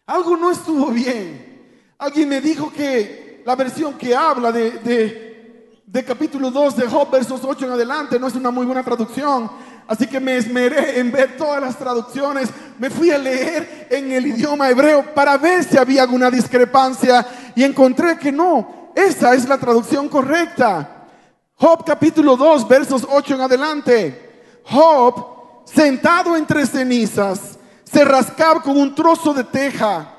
Algo 0.05 0.37
no 0.37 0.51
estuvo 0.51 0.87
bien. 0.87 1.93
Alguien 1.97 2.29
me 2.29 2.39
dijo 2.39 2.71
que 2.71 3.43
la 3.45 3.55
versión 3.55 3.95
que 3.95 4.15
habla 4.15 4.51
de, 4.51 4.71
de, 4.71 5.81
de 5.85 6.05
capítulo 6.05 6.51
2 6.51 6.77
de 6.77 6.87
Job, 6.87 7.11
versos 7.11 7.41
8 7.43 7.65
en 7.65 7.71
adelante, 7.71 8.19
no 8.19 8.27
es 8.27 8.35
una 8.35 8.51
muy 8.51 8.65
buena 8.65 8.83
traducción. 8.83 9.49
Así 9.87 10.07
que 10.07 10.19
me 10.19 10.37
esmeré 10.37 10.99
en 10.99 11.11
ver 11.11 11.37
todas 11.37 11.61
las 11.61 11.77
traducciones. 11.77 12.49
Me 12.79 12.89
fui 12.89 13.11
a 13.11 13.17
leer 13.17 13.87
en 13.91 14.11
el 14.11 14.25
idioma 14.27 14.69
hebreo 14.69 15.13
para 15.13 15.37
ver 15.37 15.63
si 15.63 15.77
había 15.77 16.03
alguna 16.03 16.31
discrepancia 16.31 17.25
y 17.55 17.63
encontré 17.63 18.17
que 18.17 18.31
no. 18.31 18.91
Esa 18.95 19.35
es 19.35 19.47
la 19.47 19.57
traducción 19.57 20.09
correcta. 20.09 21.07
Job 21.55 21.85
capítulo 21.85 22.35
2, 22.35 22.67
versos 22.67 23.07
8 23.09 23.35
en 23.35 23.41
adelante. 23.41 24.59
Job, 24.63 25.63
sentado 25.65 26.35
entre 26.35 26.65
cenizas, 26.65 27.59
se 27.83 28.03
rascaba 28.03 28.61
con 28.61 28.77
un 28.77 28.95
trozo 28.95 29.33
de 29.33 29.43
teja. 29.43 30.13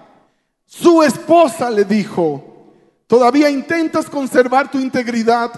Su 0.65 1.03
esposa 1.03 1.71
le 1.71 1.85
dijo, 1.85 2.73
¿todavía 3.07 3.51
intentas 3.51 4.09
conservar 4.09 4.71
tu 4.71 4.79
integridad? 4.79 5.51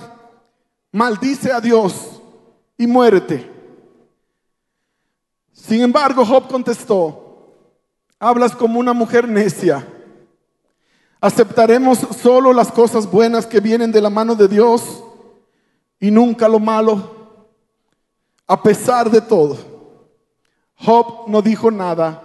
Maldice 0.93 1.53
a 1.53 1.61
Dios 1.61 2.23
y 2.77 2.87
muérete. 2.87 3.58
Sin 5.59 5.83
embargo, 5.83 6.25
Job 6.25 6.47
contestó, 6.49 7.53
hablas 8.19 8.55
como 8.55 8.79
una 8.79 8.93
mujer 8.93 9.29
necia. 9.29 9.87
Aceptaremos 11.21 11.99
solo 12.23 12.53
las 12.53 12.71
cosas 12.71 13.11
buenas 13.11 13.45
que 13.45 13.59
vienen 13.59 13.91
de 13.91 14.01
la 14.01 14.09
mano 14.09 14.37
de 14.37 14.47
Dios 14.47 15.03
y 15.99 16.13
nunca 16.13 16.49
lo 16.49 16.61
malo. 16.61 17.17
A 18.47 18.63
pesar 18.63 19.11
de 19.11 19.21
todo, 19.21 19.59
Job 20.77 21.25
no 21.27 21.43
dijo 21.43 21.73
nada 21.73 22.23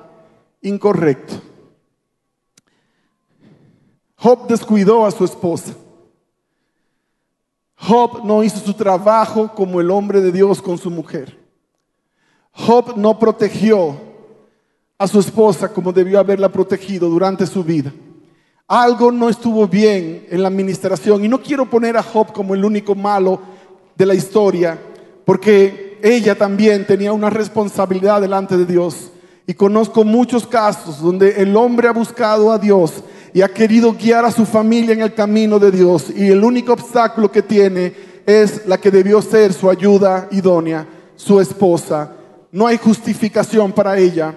incorrecto. 0.61 1.33
Job 4.15 4.47
descuidó 4.47 5.05
a 5.07 5.11
su 5.11 5.25
esposa. 5.25 5.73
Job 7.75 8.23
no 8.23 8.43
hizo 8.43 8.59
su 8.59 8.75
trabajo 8.75 9.51
como 9.53 9.81
el 9.81 9.89
hombre 9.89 10.21
de 10.21 10.31
Dios 10.31 10.61
con 10.61 10.77
su 10.77 10.91
mujer. 10.91 11.42
Job 12.53 12.95
no 12.95 13.17
protegió 13.17 13.97
a 14.97 15.07
su 15.07 15.19
esposa 15.19 15.69
como 15.69 15.91
debió 15.91 16.19
haberla 16.19 16.49
protegido 16.49 17.09
durante 17.09 17.45
su 17.45 17.63
vida. 17.63 17.91
Algo 18.67 19.11
no 19.11 19.27
estuvo 19.27 19.67
bien 19.67 20.27
en 20.29 20.41
la 20.41 20.47
administración 20.47 21.25
y 21.25 21.27
no 21.27 21.41
quiero 21.41 21.69
poner 21.69 21.97
a 21.97 22.03
Job 22.03 22.31
como 22.31 22.53
el 22.53 22.63
único 22.63 22.95
malo 22.95 23.41
de 23.95 24.05
la 24.05 24.13
historia, 24.13 24.79
porque 25.25 25.99
ella 26.01 26.35
también 26.35 26.85
tenía 26.85 27.11
una 27.11 27.29
responsabilidad 27.29 28.21
delante 28.21 28.55
de 28.55 28.65
Dios. 28.65 29.11
Y 29.45 29.53
conozco 29.55 30.05
muchos 30.05 30.47
casos 30.47 31.01
donde 31.01 31.41
el 31.41 31.55
hombre 31.57 31.89
ha 31.89 31.91
buscado 31.91 32.51
a 32.51 32.57
Dios 32.57 33.03
y 33.33 33.41
ha 33.41 33.49
querido 33.49 33.93
guiar 33.93 34.23
a 34.23 34.31
su 34.31 34.45
familia 34.45 34.93
en 34.93 35.01
el 35.01 35.13
camino 35.13 35.59
de 35.59 35.71
Dios 35.71 36.05
y 36.15 36.27
el 36.27 36.43
único 36.43 36.71
obstáculo 36.71 37.29
que 37.29 37.41
tiene 37.41 37.93
es 38.25 38.65
la 38.67 38.77
que 38.77 38.89
debió 38.89 39.21
ser 39.21 39.51
su 39.51 39.69
ayuda 39.69 40.29
idónea, 40.31 40.87
su 41.17 41.41
esposa 41.41 42.15
no 42.53 42.67
hay 42.67 42.77
justificación 42.77 43.73
para 43.73 43.97
ella. 43.97 44.33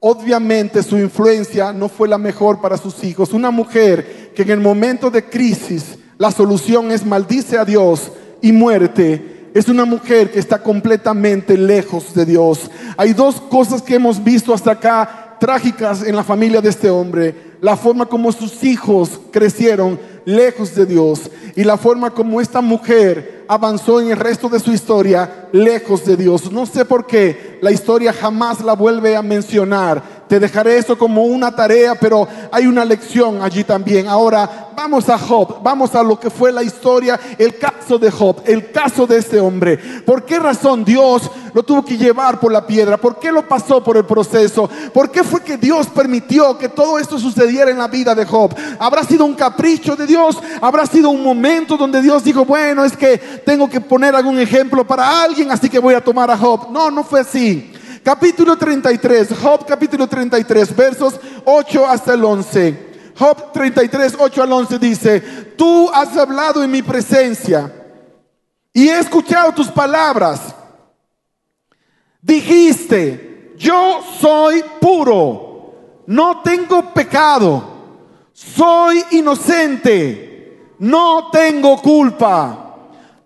Obviamente 0.00 0.80
su 0.82 0.96
influencia 0.96 1.72
no 1.72 1.88
fue 1.88 2.08
la 2.08 2.16
mejor 2.16 2.60
para 2.60 2.76
sus 2.76 3.02
hijos. 3.02 3.32
Una 3.32 3.50
mujer 3.50 4.32
que 4.34 4.42
en 4.42 4.50
el 4.50 4.60
momento 4.60 5.10
de 5.10 5.24
crisis 5.24 5.98
la 6.18 6.30
solución 6.30 6.92
es 6.92 7.04
maldice 7.04 7.58
a 7.58 7.64
Dios 7.64 8.12
y 8.40 8.52
muerte. 8.52 9.50
es 9.54 9.68
una 9.68 9.84
mujer 9.84 10.30
que 10.30 10.38
está 10.38 10.62
completamente 10.62 11.56
lejos 11.58 12.14
de 12.14 12.24
Dios. 12.24 12.70
Hay 12.96 13.12
dos 13.12 13.40
cosas 13.40 13.82
que 13.82 13.96
hemos 13.96 14.22
visto 14.22 14.54
hasta 14.54 14.72
acá 14.72 15.36
trágicas 15.40 16.04
en 16.04 16.14
la 16.14 16.22
familia 16.22 16.60
de 16.60 16.68
este 16.68 16.88
hombre. 16.88 17.56
La 17.60 17.76
forma 17.76 18.06
como 18.06 18.30
sus 18.30 18.62
hijos 18.62 19.18
crecieron 19.32 19.98
lejos 20.28 20.74
de 20.74 20.84
Dios 20.84 21.30
y 21.56 21.64
la 21.64 21.78
forma 21.78 22.10
como 22.10 22.38
esta 22.38 22.60
mujer 22.60 23.46
avanzó 23.48 23.98
en 23.98 24.10
el 24.10 24.18
resto 24.18 24.50
de 24.50 24.60
su 24.60 24.72
historia 24.72 25.48
lejos 25.52 26.04
de 26.04 26.18
Dios. 26.18 26.52
No 26.52 26.66
sé 26.66 26.84
por 26.84 27.06
qué 27.06 27.58
la 27.62 27.70
historia 27.70 28.12
jamás 28.12 28.60
la 28.60 28.74
vuelve 28.74 29.16
a 29.16 29.22
mencionar 29.22 30.02
te 30.28 30.38
dejaré 30.38 30.76
eso 30.76 30.96
como 30.96 31.24
una 31.24 31.54
tarea, 31.54 31.94
pero 31.94 32.28
hay 32.52 32.66
una 32.66 32.84
lección 32.84 33.42
allí 33.42 33.64
también. 33.64 34.06
Ahora 34.06 34.68
vamos 34.76 35.08
a 35.08 35.18
Job, 35.18 35.60
vamos 35.62 35.94
a 35.94 36.02
lo 36.02 36.20
que 36.20 36.30
fue 36.30 36.52
la 36.52 36.62
historia, 36.62 37.18
el 37.38 37.58
caso 37.58 37.98
de 37.98 38.10
Job, 38.10 38.42
el 38.44 38.70
caso 38.70 39.06
de 39.06 39.16
este 39.16 39.40
hombre. 39.40 39.78
¿Por 40.04 40.24
qué 40.24 40.38
razón 40.38 40.84
Dios 40.84 41.30
lo 41.54 41.62
tuvo 41.62 41.84
que 41.84 41.96
llevar 41.96 42.38
por 42.38 42.52
la 42.52 42.66
piedra? 42.66 42.98
¿Por 42.98 43.18
qué 43.18 43.32
lo 43.32 43.48
pasó 43.48 43.82
por 43.82 43.96
el 43.96 44.04
proceso? 44.04 44.68
¿Por 44.92 45.10
qué 45.10 45.24
fue 45.24 45.42
que 45.42 45.56
Dios 45.56 45.86
permitió 45.88 46.58
que 46.58 46.68
todo 46.68 46.98
esto 46.98 47.18
sucediera 47.18 47.70
en 47.70 47.78
la 47.78 47.88
vida 47.88 48.14
de 48.14 48.26
Job? 48.26 48.54
¿Habrá 48.78 49.02
sido 49.02 49.24
un 49.24 49.34
capricho 49.34 49.96
de 49.96 50.06
Dios? 50.06 50.38
¿Habrá 50.60 50.84
sido 50.86 51.08
un 51.08 51.24
momento 51.24 51.76
donde 51.76 52.02
Dios 52.02 52.22
dijo, 52.22 52.44
bueno, 52.44 52.84
es 52.84 52.96
que 52.96 53.18
tengo 53.44 53.68
que 53.68 53.80
poner 53.80 54.14
algún 54.14 54.38
ejemplo 54.38 54.86
para 54.86 55.22
alguien, 55.22 55.50
así 55.50 55.70
que 55.70 55.78
voy 55.78 55.94
a 55.94 56.04
tomar 56.04 56.30
a 56.30 56.36
Job? 56.36 56.70
No, 56.70 56.90
no 56.90 57.02
fue 57.02 57.20
así. 57.20 57.72
Capítulo 58.08 58.56
33, 58.56 59.36
Job 59.38 59.66
capítulo 59.66 60.06
33, 60.06 60.74
versos 60.74 61.20
8 61.44 61.86
hasta 61.86 62.14
el 62.14 62.24
11. 62.24 63.12
Job 63.18 63.52
33, 63.52 64.16
8 64.18 64.42
al 64.42 64.50
11 64.50 64.78
dice, 64.78 65.20
tú 65.58 65.90
has 65.92 66.16
hablado 66.16 66.64
en 66.64 66.70
mi 66.70 66.80
presencia 66.80 67.70
y 68.72 68.88
he 68.88 68.98
escuchado 68.98 69.52
tus 69.52 69.68
palabras. 69.68 70.40
Dijiste, 72.22 73.52
yo 73.58 74.00
soy 74.18 74.64
puro, 74.80 76.00
no 76.06 76.40
tengo 76.40 76.94
pecado, 76.94 77.62
soy 78.32 79.04
inocente, 79.10 80.72
no 80.78 81.28
tengo 81.30 81.76
culpa. 81.82 82.67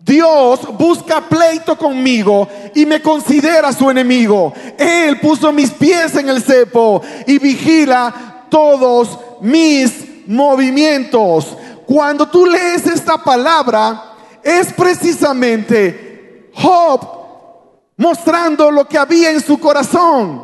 Dios 0.05 0.61
busca 0.77 1.21
pleito 1.21 1.79
conmigo 1.79 2.49
y 2.75 2.85
me 2.87 3.01
considera 3.01 3.73
su 3.73 3.89
enemigo. 3.89 4.53
Él 4.77 5.21
puso 5.21 5.53
mis 5.53 5.71
pies 5.71 6.17
en 6.17 6.29
el 6.29 6.43
cepo 6.43 7.01
y 7.27 7.39
vigila 7.39 8.47
todos 8.51 9.19
mis 9.41 10.27
movimientos. 10.27 11.57
Cuando 11.87 12.29
tú 12.29 12.47
lees 12.47 12.87
esta 12.87 13.19
palabra, 13.19 14.15
es 14.43 14.73
precisamente 14.73 16.51
Job 16.55 17.01
mostrando 17.97 18.71
lo 18.73 18.89
que 18.89 18.99
había 18.99 19.31
en 19.31 19.41
su 19.41 19.59
corazón. 19.59 20.43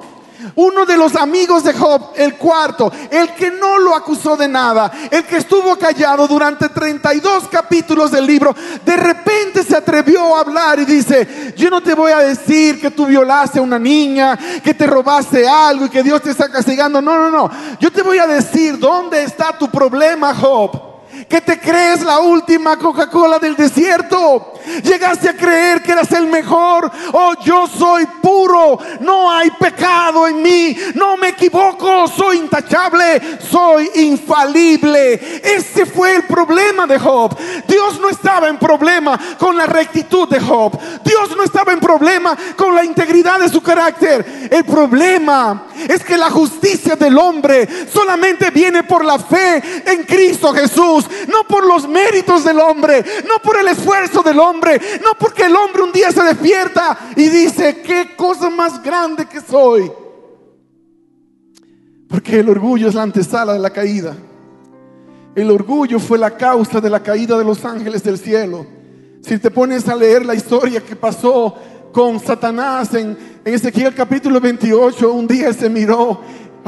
Uno 0.55 0.87
de 0.87 0.97
los 0.97 1.17
amigos 1.17 1.65
de 1.65 1.75
Job, 1.75 2.13
el 2.17 2.35
cuarto, 2.35 2.93
el 3.11 3.35
que 3.35 3.51
no 3.51 3.79
lo 3.79 3.95
acusó 3.95 4.37
de 4.37 4.49
nada, 4.49 4.91
el 5.11 5.25
que 5.25 5.39
estuvo 5.39 5.77
callado 5.77 6.29
durante 6.29 6.69
32 6.69 7.49
capítulos 7.49 8.11
del 8.11 8.27
libro, 8.27 8.55
de 8.85 8.97
repente 8.97 9.63
se 9.63 9.77
atrevió 9.77 10.37
a 10.37 10.41
hablar 10.41 10.79
y 10.79 10.85
dice, 10.85 11.55
yo 11.57 11.71
no 11.71 11.83
te 11.83 11.95
voy 11.95 12.13
a 12.13 12.19
decir 12.19 12.81
que 12.81 12.91
tú 12.91 13.07
violaste 13.07 13.59
a 13.59 13.63
una 13.63 13.79
niña, 13.79 14.39
que 14.63 14.75
te 14.75 14.87
robaste 14.87 15.49
algo 15.49 15.87
y 15.87 15.91
que 15.91 16.03
Dios 16.03 16.23
te 16.23 16.31
está 16.31 16.49
castigando. 16.49 17.03
No, 17.03 17.19
no, 17.19 17.31
no. 17.31 17.51
Yo 17.81 17.91
te 17.91 18.03
voy 18.03 18.19
a 18.19 18.27
decir 18.27 18.79
dónde 18.79 19.23
está 19.23 19.57
tu 19.59 19.69
problema, 19.69 20.35
Job 20.35 20.88
que 21.29 21.41
te 21.43 21.61
crees 21.61 22.03
la 22.03 22.21
última 22.21 22.77
Coca-Cola 22.79 23.39
del 23.39 23.55
desierto. 23.55 24.55
Llegaste 24.83 25.29
a 25.29 25.37
creer 25.37 25.83
que 25.83 25.93
eras 25.93 26.11
el 26.13 26.27
mejor. 26.27 26.91
Oh, 27.13 27.35
yo 27.45 27.67
soy 27.67 28.07
puro. 28.23 28.79
No 29.01 29.31
hay 29.31 29.51
pecado 29.51 30.27
en 30.27 30.43
mí. 30.43 30.77
No 30.95 31.17
me 31.17 31.29
equivoco. 31.29 32.09
Soy 32.09 32.39
intachable. 32.39 33.39
Soy 33.51 33.91
infalible. 33.97 35.41
Ese 35.43 35.85
fue 35.85 36.17
el 36.17 36.23
problema 36.23 36.87
de 36.87 36.99
Job. 36.99 37.37
Dios 37.67 38.01
no 38.01 38.09
estaba 38.09 38.49
en 38.49 38.59
problema 38.59 39.19
con 39.39 39.57
la 39.57 39.67
rectitud 39.67 40.29
de 40.29 40.41
Job. 40.41 40.79
Dios 41.05 41.37
no 41.37 41.43
estaba 41.43 41.73
en 41.73 41.81
problema 41.81 42.37
con 42.57 42.75
la 42.75 42.85
integridad 42.85 43.39
de 43.39 43.51
su 43.51 43.61
carácter. 43.61 44.49
El 44.51 44.65
problema 44.65 45.67
es 45.89 46.03
que 46.03 46.17
la 46.17 46.31
justicia 46.31 46.97
del 46.97 47.19
hombre 47.19 47.69
solamente 47.93 48.51
viene 48.51 48.83
por 48.83 49.05
la 49.05 49.19
fe 49.19 49.63
en 49.87 50.05
Cristo 50.05 50.53
Jesús 50.53 51.07
no 51.27 51.45
por 51.49 51.67
los 51.67 51.89
méritos 51.89 52.45
del 52.45 52.61
hombre, 52.61 53.05
no 53.27 53.41
por 53.43 53.59
el 53.59 53.69
esfuerzo 53.69 54.23
del 54.23 54.39
hombre, 54.39 54.81
no 55.03 55.11
porque 55.19 55.45
el 55.45 55.57
hombre 55.57 55.83
un 55.83 55.93
día 55.93 56.13
se 56.13 56.23
despierta 56.23 56.99
y 57.17 57.29
dice, 57.29 57.83
qué 57.83 58.15
cosa 58.17 58.51
más 58.51 58.83
grande 58.83 59.27
que 59.27 59.41
soy. 59.41 59.91
Porque 62.09 62.41
el 62.41 62.49
orgullo 62.49 62.89
es 62.89 62.95
la 62.95 63.03
antesala 63.03 63.53
de 63.53 63.59
la 63.59 63.71
caída. 63.71 64.17
El 65.35 65.51
orgullo 65.51 65.99
fue 65.99 66.19
la 66.19 66.37
causa 66.37 66.81
de 66.81 66.91
la 66.91 67.03
caída 67.03 67.39
de 67.39 67.45
los 67.45 67.65
ángeles 67.65 68.03
del 68.03 68.19
cielo. 68.19 68.67
Si 69.21 69.39
te 69.39 69.51
pones 69.51 69.89
a 69.89 69.95
leer 69.95 70.25
la 70.25 70.35
historia 70.35 70.81
que 70.81 70.97
pasó 70.97 71.55
con 71.93 72.19
Satanás 72.21 72.95
en, 72.95 73.17
en 73.45 73.55
Ezequiel 73.55 73.95
capítulo 73.95 74.41
28, 74.41 75.13
un 75.13 75.27
día 75.27 75.53
se 75.53 75.69
miró 75.69 76.21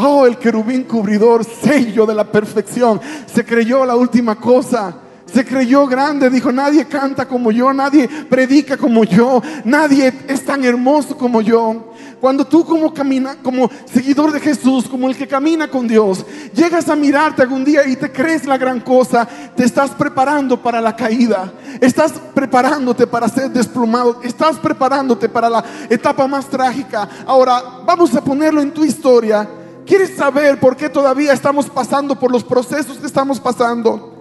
Oh, 0.03 0.27
el 0.27 0.39
querubín 0.39 0.85
cubridor, 0.85 1.45
sello 1.45 2.07
de 2.07 2.15
la 2.15 2.25
perfección. 2.25 3.01
Se 3.27 3.45
creyó 3.45 3.85
la 3.85 3.97
última 3.97 4.35
cosa. 4.35 4.97
Se 5.27 5.45
creyó 5.45 5.87
grande, 5.87 6.29
dijo, 6.29 6.51
nadie 6.51 6.87
canta 6.87 7.29
como 7.29 7.53
yo, 7.53 7.73
nadie 7.73 8.09
predica 8.29 8.77
como 8.77 9.05
yo, 9.05 9.41
nadie 9.65 10.13
es 10.27 10.45
tan 10.45 10.65
hermoso 10.65 11.17
como 11.17 11.41
yo. 11.41 11.93
Cuando 12.21 12.45
tú 12.45 12.65
como 12.65 12.93
camina, 12.93 13.37
como 13.41 13.71
seguidor 13.85 14.33
de 14.33 14.41
Jesús, 14.41 14.89
como 14.89 15.09
el 15.09 15.17
que 15.17 15.29
camina 15.29 15.69
con 15.69 15.87
Dios, 15.87 16.27
llegas 16.53 16.89
a 16.89 16.97
mirarte 16.97 17.43
algún 17.43 17.65
día 17.65 17.87
y 17.87 17.95
te 17.95 18.11
crees 18.11 18.45
la 18.45 18.59
gran 18.59 18.81
cosa, 18.81 19.29
te 19.55 19.65
estás 19.65 19.91
preparando 19.93 20.61
para 20.61 20.81
la 20.81 20.97
caída, 20.97 21.53
estás 21.81 22.13
preparándote 22.35 23.07
para 23.07 23.29
ser 23.29 23.51
desplumado, 23.51 24.21
estás 24.25 24.59
preparándote 24.59 25.29
para 25.29 25.49
la 25.49 25.65
etapa 25.89 26.27
más 26.27 26.47
trágica. 26.47 27.09
Ahora, 27.25 27.63
vamos 27.87 28.15
a 28.17 28.25
ponerlo 28.25 28.61
en 28.61 28.73
tu 28.73 28.85
historia 28.85 29.49
¿Quieres 29.87 30.17
saber 30.17 30.61
por 30.61 30.77
qué 30.77 30.89
todavía 30.89 31.33
estamos 31.33 31.69
pasando 31.69 32.19
por 32.19 32.31
los 32.31 32.45
procesos 32.45 32.99
que 32.99 33.07
estamos 33.07 33.41
pasando? 33.41 34.17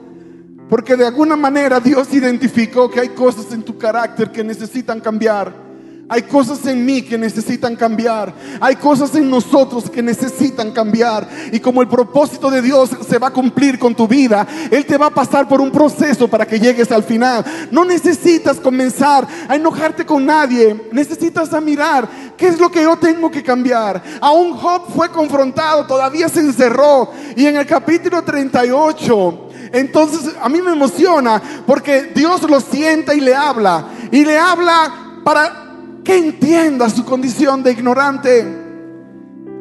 Porque 0.69 0.95
de 0.95 1.07
alguna 1.07 1.35
manera 1.35 1.79
Dios 1.79 2.13
identificó 2.13 2.89
que 2.89 2.99
hay 2.99 3.09
cosas 3.09 3.51
en 3.51 3.63
tu 3.63 3.77
carácter 3.77 4.31
que 4.31 4.43
necesitan 4.43 4.99
cambiar. 4.99 5.68
Hay 6.11 6.23
cosas 6.23 6.65
en 6.65 6.83
mí 6.83 7.03
que 7.03 7.19
necesitan 7.19 7.75
cambiar. 7.75 8.33
Hay 8.59 8.75
cosas 8.77 9.13
en 9.13 9.29
nosotros 9.29 9.91
que 9.91 10.01
necesitan 10.01 10.71
cambiar. 10.71 11.29
Y 11.51 11.59
como 11.59 11.83
el 11.83 11.87
propósito 11.87 12.49
de 12.49 12.63
Dios 12.63 12.89
se 13.07 13.19
va 13.19 13.27
a 13.27 13.33
cumplir 13.33 13.77
con 13.77 13.93
tu 13.93 14.07
vida, 14.07 14.47
Él 14.71 14.87
te 14.87 14.97
va 14.97 15.05
a 15.05 15.13
pasar 15.13 15.47
por 15.47 15.61
un 15.61 15.69
proceso 15.69 16.27
para 16.27 16.47
que 16.47 16.59
llegues 16.59 16.91
al 16.91 17.03
final. 17.03 17.45
No 17.69 17.85
necesitas 17.85 18.59
comenzar 18.59 19.27
a 19.47 19.55
enojarte 19.55 20.03
con 20.03 20.25
nadie. 20.25 20.89
Necesitas 20.91 21.53
a 21.53 21.61
mirar 21.61 22.09
qué 22.35 22.47
es 22.47 22.59
lo 22.59 22.71
que 22.71 22.81
yo 22.81 22.97
tengo 22.97 23.29
que 23.29 23.43
cambiar. 23.43 24.01
Aún 24.19 24.53
Job 24.53 24.91
fue 24.95 25.09
confrontado, 25.09 25.85
todavía 25.85 26.27
se 26.27 26.39
encerró. 26.39 27.11
Y 27.35 27.45
en 27.45 27.57
el 27.57 27.67
capítulo 27.67 28.23
38... 28.23 29.45
Entonces 29.71 30.33
a 30.41 30.49
mí 30.49 30.63
me 30.63 30.71
emociona 30.71 31.39
porque 31.67 32.11
Dios 32.15 32.41
lo 32.49 32.59
sienta 32.59 33.13
y 33.13 33.21
le 33.21 33.35
habla. 33.35 33.85
Y 34.11 34.25
le 34.25 34.35
habla 34.35 35.21
para 35.23 35.68
que 36.09 36.17
entienda 36.17 36.89
su 36.89 37.05
condición 37.05 37.61
de 37.61 37.71
ignorante. 37.71 38.43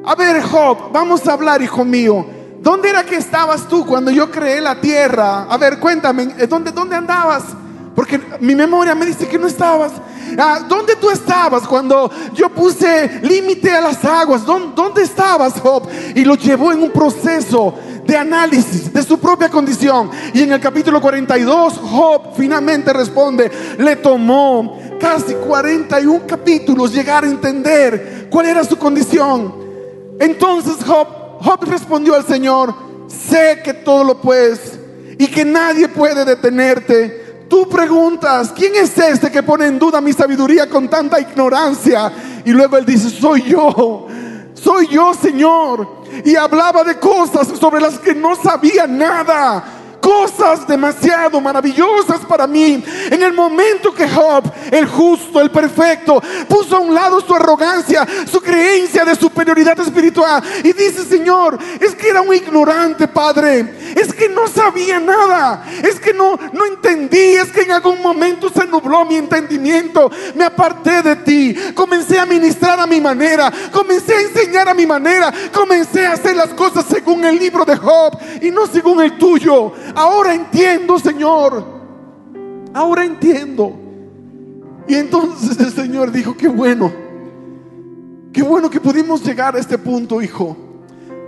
A 0.03 0.15
ver, 0.15 0.41
Job, 0.41 0.91
vamos 0.91 1.29
a 1.29 1.35
hablar, 1.35 1.61
hijo 1.61 1.85
mío. 1.85 2.25
¿Dónde 2.63 2.89
era 2.89 3.05
que 3.05 3.17
estabas 3.17 3.69
tú 3.69 3.85
cuando 3.85 4.11
yo 4.11 4.31
creé 4.31 4.63
la 4.63 4.81
tierra? 4.81 5.43
A 5.43 5.59
ver, 5.59 5.79
cuéntame, 5.79 6.35
eh, 6.39 6.47
¿dónde, 6.47 6.71
dónde 6.71 6.97
andabas? 6.97 7.45
Porque 7.95 8.19
mi 8.41 8.55
memoria 8.55 8.95
me 8.95 9.05
dice 9.05 9.29
que 9.29 9.39
no 9.39 9.47
estabas. 9.47 9.93
Ah, 10.39 10.61
¿Dónde 10.67 10.97
tú 10.97 11.11
estabas 11.11 11.69
cuando 11.69 12.11
yo 12.33 12.49
puse 12.49 13.21
límite 13.25 13.71
a 13.71 13.83
las 13.83 14.03
aguas? 14.03 14.43
¿Dónde, 14.47 14.73
¿Dónde 14.75 15.03
estabas, 15.03 15.61
Job? 15.61 15.87
Y 16.15 16.25
lo 16.25 16.35
llevó 16.35 16.73
en 16.73 16.83
un 16.83 16.91
proceso 16.91 17.75
de 18.07 18.17
análisis 18.17 18.91
de 18.91 19.03
su 19.03 19.19
propia 19.19 19.51
condición. 19.51 20.11
Y 20.33 20.45
en 20.45 20.53
el 20.53 20.61
capítulo 20.61 20.99
42, 20.99 21.75
Job 21.75 22.35
finalmente 22.35 22.91
responde, 22.95 23.51
le 23.77 23.97
tomó 23.97 24.88
casi 24.99 25.35
41 25.35 26.27
capítulos 26.27 26.93
llegar 26.93 27.25
a 27.25 27.29
entender 27.29 28.29
cuál 28.31 28.47
era 28.47 28.65
su 28.65 28.77
condición. 28.77 29.55
Entonces 30.21 30.85
Job, 30.85 31.07
Job 31.41 31.65
respondió 31.65 32.15
al 32.15 32.27
Señor, 32.27 32.75
sé 33.09 33.61
que 33.65 33.73
todo 33.75 34.05
lo 34.05 34.21
puedes 34.21 34.79
y 35.19 35.27
que 35.27 35.45
nadie 35.45 35.89
puede 35.89 36.25
detenerte. 36.25 37.47
Tú 37.49 37.69
preguntas, 37.69 38.53
¿quién 38.55 38.75
es 38.75 38.97
este 38.99 39.31
que 39.31 39.43
pone 39.43 39.67
en 39.67 39.79
duda 39.79 40.01
mi 40.01 40.13
sabiduría 40.13 40.69
con 40.69 40.89
tanta 40.89 41.19
ignorancia? 41.19 42.13
Y 42.45 42.51
luego 42.51 42.77
él 42.77 42.85
dice, 42.85 43.09
soy 43.09 43.43
yo, 43.43 44.07
soy 44.55 44.89
yo, 44.89 45.15
Señor. 45.15 45.99
Y 46.25 46.37
hablaba 46.37 46.85
de 46.85 46.99
cosas 46.99 47.49
sobre 47.59 47.81
las 47.81 47.99
que 47.99 48.15
no 48.15 48.37
sabía 48.37 48.87
nada 48.87 49.78
cosas 50.09 50.66
demasiado 50.66 51.38
maravillosas 51.38 52.21
para 52.21 52.47
mí. 52.47 52.83
En 53.11 53.23
el 53.23 53.35
momento 53.35 53.92
que 53.92 54.09
Job, 54.09 54.42
el 54.71 54.87
justo, 54.87 55.38
el 55.38 55.51
perfecto, 55.51 56.23
puso 56.49 56.77
a 56.77 56.81
un 56.81 56.94
lado 56.94 57.21
su 57.21 57.35
arrogancia, 57.35 58.09
su 58.27 58.40
creencia 58.40 59.05
de 59.05 59.14
superioridad 59.14 59.79
espiritual 59.79 60.42
y 60.64 60.73
dice, 60.73 61.05
Señor, 61.05 61.59
es 61.79 61.94
que 61.94 62.09
era 62.09 62.23
un 62.23 62.35
ignorante, 62.35 63.07
Padre. 63.07 63.75
Es 63.94 64.14
que 64.14 64.31
no 64.31 64.47
sabía 64.49 64.99
nada. 64.99 65.66
Es 65.83 66.01
que 66.01 66.14
no, 66.14 66.38
no 66.55 66.64
entendí. 66.64 67.35
Es 67.35 67.53
que 67.53 67.62
en 67.62 67.73
algún 67.73 68.01
momento 68.01 68.49
se 68.49 68.66
nubló 68.66 69.05
mi 69.05 69.16
entendimiento. 69.16 70.11
Me 70.35 70.44
aparté 70.44 71.03
de 71.03 71.16
ti. 71.16 71.55
Comencé 71.75 72.18
a 72.18 72.25
ministrar 72.25 72.81
a 72.81 72.87
mi 72.87 72.99
manera. 73.01 73.53
Comencé 73.71 74.14
a 74.14 74.21
enseñar 74.23 74.71
a 74.71 74.75
mi 74.75 74.87
manera. 74.87 75.31
Comencé 75.53 76.07
a 76.07 76.12
hacer 76.12 76.35
las 76.35 76.55
cosas 76.55 76.87
según 76.88 77.27
el 77.27 77.38
libro 77.38 77.66
de 77.66 77.77
Job 77.77 78.18
y 78.40 78.51
no 78.51 78.66
según 78.66 79.03
el 79.03 79.18
tuyo. 79.18 79.73
Ahora 79.99 80.33
entiendo, 80.33 80.97
Señor. 81.01 81.65
Ahora 82.73 83.05
entiendo. 83.05 83.73
Y 84.87 84.95
entonces 84.95 85.59
el 85.59 85.73
Señor 85.73 86.13
dijo, 86.13 86.37
qué 86.37 86.47
bueno. 86.47 86.93
Qué 88.33 88.41
bueno 88.41 88.71
que 88.71 88.79
pudimos 88.79 89.25
llegar 89.25 89.57
a 89.57 89.59
este 89.59 89.77
punto, 89.77 90.23
hijo. 90.23 90.57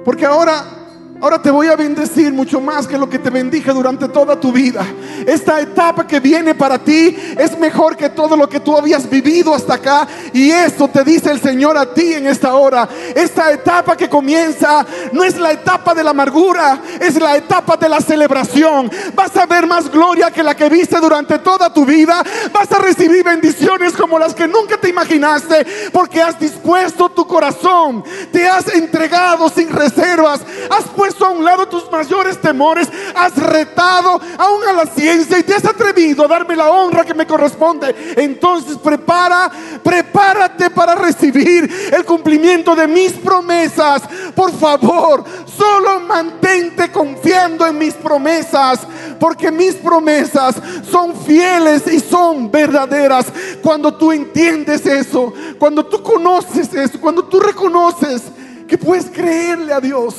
Porque 0.05 0.25
ahora 0.25 0.80
Ahora 1.23 1.43
te 1.43 1.51
voy 1.51 1.67
a 1.67 1.77
bendecir 1.77 2.33
mucho 2.33 2.63
más 2.63 2.87
que 2.87 2.97
lo 2.97 3.07
que 3.07 3.19
te 3.19 3.29
bendije 3.29 3.71
durante 3.73 4.09
toda 4.09 4.41
tu 4.41 4.53
vida. 4.53 4.87
Esta 5.27 5.61
etapa 5.61 6.07
que 6.07 6.19
viene 6.19 6.55
para 6.55 6.79
ti 6.79 7.15
es 7.37 7.59
mejor 7.59 7.95
que 7.95 8.09
todo 8.09 8.35
lo 8.39 8.49
que 8.49 8.59
tú 8.59 8.75
habías 8.75 9.09
vivido 9.09 9.55
hasta 9.55 9.75
acá. 9.75 10.09
Y 10.33 10.51
esto 10.51 10.89
te 10.89 11.05
dice 11.05 11.31
el 11.31 11.39
Señor 11.39 11.77
a 11.77 11.93
ti 11.93 12.15
en 12.15 12.27
esta 12.27 12.55
hora. 12.55 12.89
Esta 13.15 13.53
etapa 13.53 13.99
que 13.99 14.09
comienza 14.09 14.87
no 15.13 15.23
es 15.23 15.37
la 15.37 15.53
etapa 15.53 15.95
de 15.95 16.03
la 16.03 16.11
amargura, 16.11 16.81
es 16.99 17.21
la 17.21 17.37
etapa 17.37 17.77
de 17.77 17.91
la 17.91 18.01
celebración. 18.01 18.91
Vas 19.15 19.37
a 19.37 19.45
ver 19.45 19.67
más 19.67 19.91
gloria 19.91 20.31
que 20.31 20.43
la 20.43 20.57
que 20.57 20.71
viste 20.71 20.99
durante 21.01 21.39
toda 21.41 21.71
tu 21.71 21.85
vida. 21.85 22.23
Vas 22.51 22.73
a 22.73 22.79
recibir 22.79 23.23
bendiciones 23.25 23.93
como 23.93 24.19
las 24.19 24.35
que 24.35 24.49
nunca 24.49 24.79
te 24.79 24.89
imaginaste 24.89 25.67
porque 25.93 26.23
has 26.23 26.41
dispuesto 26.41 27.11
tu 27.11 27.27
corazón. 27.27 28.03
Te 28.33 28.49
has 28.49 28.73
entregado 28.73 29.51
sin 29.51 29.69
reservas. 29.69 30.41
Has 30.71 30.85
puesto 30.85 31.10
a 31.21 31.29
un 31.29 31.45
lado 31.45 31.67
tus 31.67 31.91
mayores 31.91 32.41
temores, 32.41 32.89
has 33.15 33.37
retado 33.37 34.21
aún 34.39 34.65
a 34.69 34.73
la 34.73 34.87
ciencia 34.87 35.39
y 35.39 35.43
te 35.43 35.55
has 35.55 35.65
atrevido 35.65 36.25
a 36.25 36.29
darme 36.29 36.57
la 36.57 36.71
honra 36.71 37.05
que 37.05 37.15
me 37.15 37.27
corresponde. 37.27 38.15
Entonces 38.17 38.77
prepara, 38.79 39.51
prepárate 39.83 40.71
para 40.71 40.95
recibir 40.95 41.91
el 41.93 42.05
cumplimiento 42.05 42.75
de 42.75 42.87
mis 42.87 43.13
promesas. 43.13 44.03
Por 44.35 44.53
favor, 44.53 45.25
solo 45.47 46.01
mantente 46.01 46.91
confiando 46.91 47.67
en 47.67 47.79
mis 47.79 47.95
promesas, 47.95 48.81
porque 49.19 49.51
mis 49.51 49.75
promesas 49.75 50.57
son 50.91 51.15
fieles 51.15 51.87
y 51.87 52.01
son 52.01 52.51
verdaderas. 52.51 53.27
Cuando 53.63 53.95
tú 53.95 54.13
entiendes 54.13 54.87
eso, 54.87 55.33
cuando 55.59 55.85
tú 55.85 56.03
conoces 56.03 56.73
eso, 56.75 57.01
cuando 57.01 57.25
tú 57.25 57.41
reconoces 57.41 58.23
que 58.67 58.79
puedes 58.79 59.07
creerle 59.11 59.73
a 59.73 59.81
Dios 59.81 60.15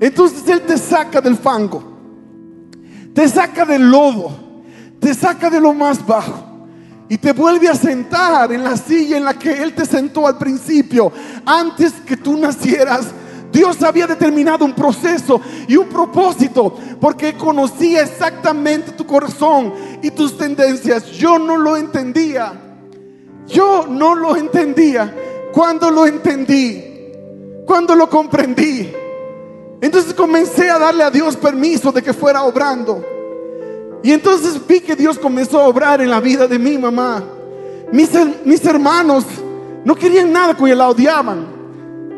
entonces 0.00 0.48
Él 0.48 0.62
te 0.62 0.78
saca 0.78 1.20
del 1.20 1.36
fango, 1.36 1.82
te 3.14 3.28
saca 3.28 3.64
del 3.64 3.90
lodo, 3.90 4.30
te 5.00 5.14
saca 5.14 5.50
de 5.50 5.60
lo 5.60 5.72
más 5.72 6.04
bajo 6.06 6.48
y 7.08 7.16
te 7.18 7.32
vuelve 7.32 7.68
a 7.68 7.74
sentar 7.74 8.52
en 8.52 8.62
la 8.62 8.76
silla 8.76 9.16
en 9.16 9.24
la 9.24 9.34
que 9.34 9.62
Él 9.62 9.74
te 9.74 9.86
sentó 9.86 10.26
al 10.26 10.38
principio, 10.38 11.10
antes 11.44 11.92
que 12.06 12.16
tú 12.16 12.36
nacieras. 12.36 13.06
Dios 13.50 13.82
había 13.82 14.06
determinado 14.06 14.64
un 14.66 14.74
proceso 14.74 15.40
y 15.66 15.76
un 15.76 15.88
propósito 15.88 16.76
porque 17.00 17.34
conocía 17.34 18.02
exactamente 18.02 18.92
tu 18.92 19.06
corazón 19.06 19.72
y 20.02 20.10
tus 20.10 20.36
tendencias. 20.36 21.06
Yo 21.12 21.38
no 21.38 21.56
lo 21.56 21.76
entendía. 21.76 22.52
Yo 23.46 23.86
no 23.88 24.14
lo 24.14 24.36
entendía. 24.36 25.14
Cuando 25.50 25.90
lo 25.90 26.06
entendí, 26.06 26.84
cuando 27.64 27.94
lo 27.94 28.10
comprendí, 28.10 28.92
entonces 29.80 30.12
comencé 30.12 30.68
a 30.70 30.78
darle 30.78 31.04
a 31.04 31.10
Dios 31.10 31.36
permiso 31.36 31.92
de 31.92 32.02
que 32.02 32.12
fuera 32.12 32.42
obrando. 32.42 33.04
Y 34.02 34.12
entonces 34.12 34.60
vi 34.66 34.80
que 34.80 34.96
Dios 34.96 35.18
comenzó 35.18 35.60
a 35.60 35.68
obrar 35.68 36.00
en 36.00 36.10
la 36.10 36.20
vida 36.20 36.46
de 36.46 36.58
mi 36.58 36.78
mamá. 36.78 37.22
Mis, 37.92 38.10
mis 38.44 38.64
hermanos 38.64 39.24
no 39.84 39.94
querían 39.94 40.32
nada 40.32 40.54
con 40.54 40.66
ella, 40.66 40.76
la 40.76 40.88
odiaban. 40.88 41.58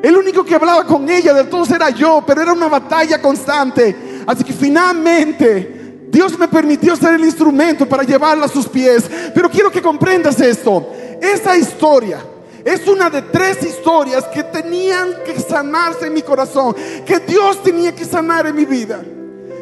El 0.03 0.17
único 0.17 0.45
que 0.45 0.55
hablaba 0.55 0.85
con 0.87 1.09
ella 1.09 1.35
de 1.35 1.45
todos 1.45 1.71
era 1.71 1.91
yo, 1.91 2.23
pero 2.27 2.41
era 2.41 2.53
una 2.53 2.69
batalla 2.69 3.21
constante. 3.21 4.23
Así 4.27 4.45
que 4.45 4.53
finalmente 4.53 6.07
Dios 6.09 6.39
me 6.39 6.49
permitió 6.49 6.97
ser 6.97 7.15
el 7.15 7.25
instrumento 7.25 7.87
para 7.87 8.03
llevarla 8.03 8.47
a 8.47 8.49
sus 8.49 8.67
pies. 8.67 9.11
Pero 9.35 9.51
quiero 9.51 9.71
que 9.71 9.83
comprendas 9.83 10.41
esto. 10.41 10.89
Esa 11.21 11.57
historia 11.57 12.19
es 12.65 12.87
una 12.87 13.09
de 13.09 13.23
tres 13.23 13.63
historias 13.63 14.25
que 14.25 14.43
tenían 14.43 15.15
que 15.25 15.39
sanarse 15.41 16.07
en 16.07 16.15
mi 16.15 16.23
corazón, 16.23 16.75
que 17.07 17.19
Dios 17.21 17.63
tenía 17.63 17.95
que 17.95 18.05
sanar 18.05 18.47
en 18.47 18.57
mi 18.57 18.65
vida. 18.65 19.03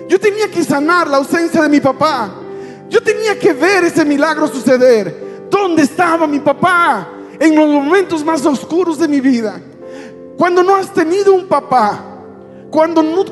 Yo 0.08 0.18
tenía 0.18 0.50
que 0.50 0.64
sanar 0.64 1.06
la 1.08 1.18
ausencia 1.18 1.62
de 1.62 1.68
mi 1.68 1.80
papá. 1.80 2.34
Yo 2.88 3.02
tenía 3.02 3.38
que 3.38 3.52
ver 3.52 3.84
ese 3.84 4.04
milagro 4.04 4.48
suceder. 4.48 5.46
¿Dónde 5.50 5.82
estaba 5.82 6.26
mi 6.26 6.40
papá? 6.40 7.08
En 7.38 7.54
los 7.54 7.68
momentos 7.68 8.24
más 8.24 8.44
oscuros 8.46 8.98
de 8.98 9.06
mi 9.06 9.20
vida. 9.20 9.60
Cuando 10.36 10.62
no 10.62 10.74
has 10.76 10.92
tenido 10.92 11.34
un 11.34 11.46
papá, 11.46 12.04
cuando 12.70 13.02
no, 13.02 13.24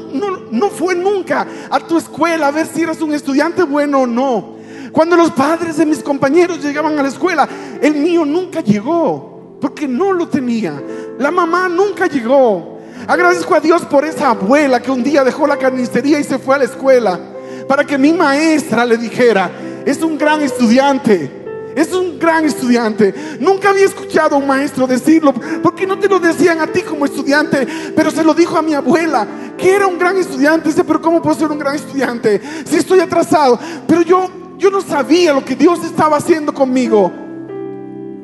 no, 0.51 0.71
fue 0.71 0.95
nunca 0.95 1.47
a 1.71 1.81
tu 1.81 1.99
escuela 1.99 2.49
a 2.49 2.51
ver 2.51 2.67
si 2.67 2.83
eras 2.83 3.01
un 3.01 3.13
estudiante 3.15 3.63
bueno 3.63 4.03
o 4.03 4.07
no. 4.07 4.57
Cuando 4.93 5.17
los 5.17 5.31
padres 5.31 5.77
de 5.77 5.87
mis 5.87 6.03
compañeros 6.03 6.63
llegaban 6.63 6.99
a 6.99 7.03
la 7.03 7.09
escuela, 7.09 7.49
el 7.81 7.95
mío 7.95 8.25
nunca 8.25 8.61
llegó 8.61 9.36
porque 9.61 9.89
no 9.89 10.13
lo 10.13 10.29
tenía. 10.29 10.81
La 11.19 11.31
mamá 11.31 11.69
nunca 11.69 12.07
llegó. 12.07 12.79
Agradezco 13.07 13.55
a 13.55 13.61
Dios 13.61 13.83
por 13.85 14.05
esa 14.05 14.31
abuela 14.31 14.81
que 14.81 14.91
un 14.91 15.03
día 15.03 15.23
dejó 15.23 15.47
la 15.47 15.57
carnicería 15.57 16.19
y 16.19 16.25
se 16.25 16.39
fue 16.39 16.57
a 16.57 16.59
la 16.59 16.65
escuela 16.65 17.21
para 17.69 17.85
que 17.85 17.99
mi 17.99 18.13
maestra 18.13 18.85
le 18.85 18.97
dijera, 18.97 19.51
es 19.85 20.03
un 20.03 20.17
gran 20.19 20.43
estudiante. 20.43 21.45
Es 21.75 21.93
un 21.93 22.19
gran 22.19 22.47
estudiante. 22.47 23.15
Nunca 23.39 23.69
había 23.69 23.85
escuchado 23.85 24.35
a 24.35 24.39
un 24.39 24.47
maestro 24.47 24.87
decirlo, 24.87 25.35
porque 25.63 25.87
no 25.87 25.99
te 25.99 26.09
lo 26.09 26.19
decían 26.19 26.59
a 26.61 26.67
ti 26.67 26.81
como 26.81 27.05
estudiante, 27.05 27.67
pero 27.95 28.11
se 28.11 28.25
lo 28.25 28.33
dijo 28.33 28.57
a 28.57 28.63
mi 28.63 28.73
abuela, 28.73 29.27
que 29.59 29.75
era 29.75 29.87
un 29.87 29.99
gran 29.99 30.17
estudiante. 30.17 30.71
Dice, 30.71 30.85
pero 30.85 31.03
¿cómo 31.03 31.21
puedo 31.21 31.37
ser 31.37 31.51
un 31.51 31.59
gran 31.59 31.75
estudiante 31.75 32.41
si 32.65 32.77
estoy 32.77 33.01
atrasado? 33.01 33.61
Pero 33.87 34.01
yo, 34.01 34.31
yo 34.57 34.71
no 34.71 34.81
sabía 34.81 35.35
lo 35.35 35.45
que 35.45 35.55
Dios 35.55 35.85
estaba 35.85 36.17
haciendo 36.17 36.55
conmigo. 36.55 37.13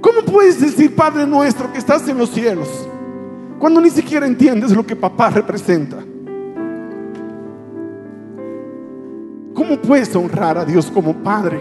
¿Cómo 0.03 0.23
puedes 0.23 0.61
decir, 0.61 0.97
Padre 0.97 1.25
nuestro, 1.27 1.73
que 1.73 1.79
estás 1.79 2.09
en 2.09 2.19
los 2.19 2.31
cielos, 2.31 2.69
cuando 3.61 3.81
ni 3.81 3.89
siquiera 3.89 4.27
entiendes 4.27 4.73
lo 4.73 4.85
que 4.85 4.97
papá 4.97 5.31
representa? 5.31 5.99
¿Cómo 9.55 9.81
puedes 9.81 10.15
honrar 10.17 10.59
a 10.59 10.65
Dios 10.65 10.91
como 10.91 11.15
Padre 11.15 11.61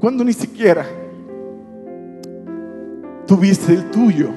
cuando 0.00 0.24
ni 0.24 0.32
siquiera 0.32 0.84
tuviste 3.28 3.74
el 3.74 3.92
tuyo? 3.92 4.30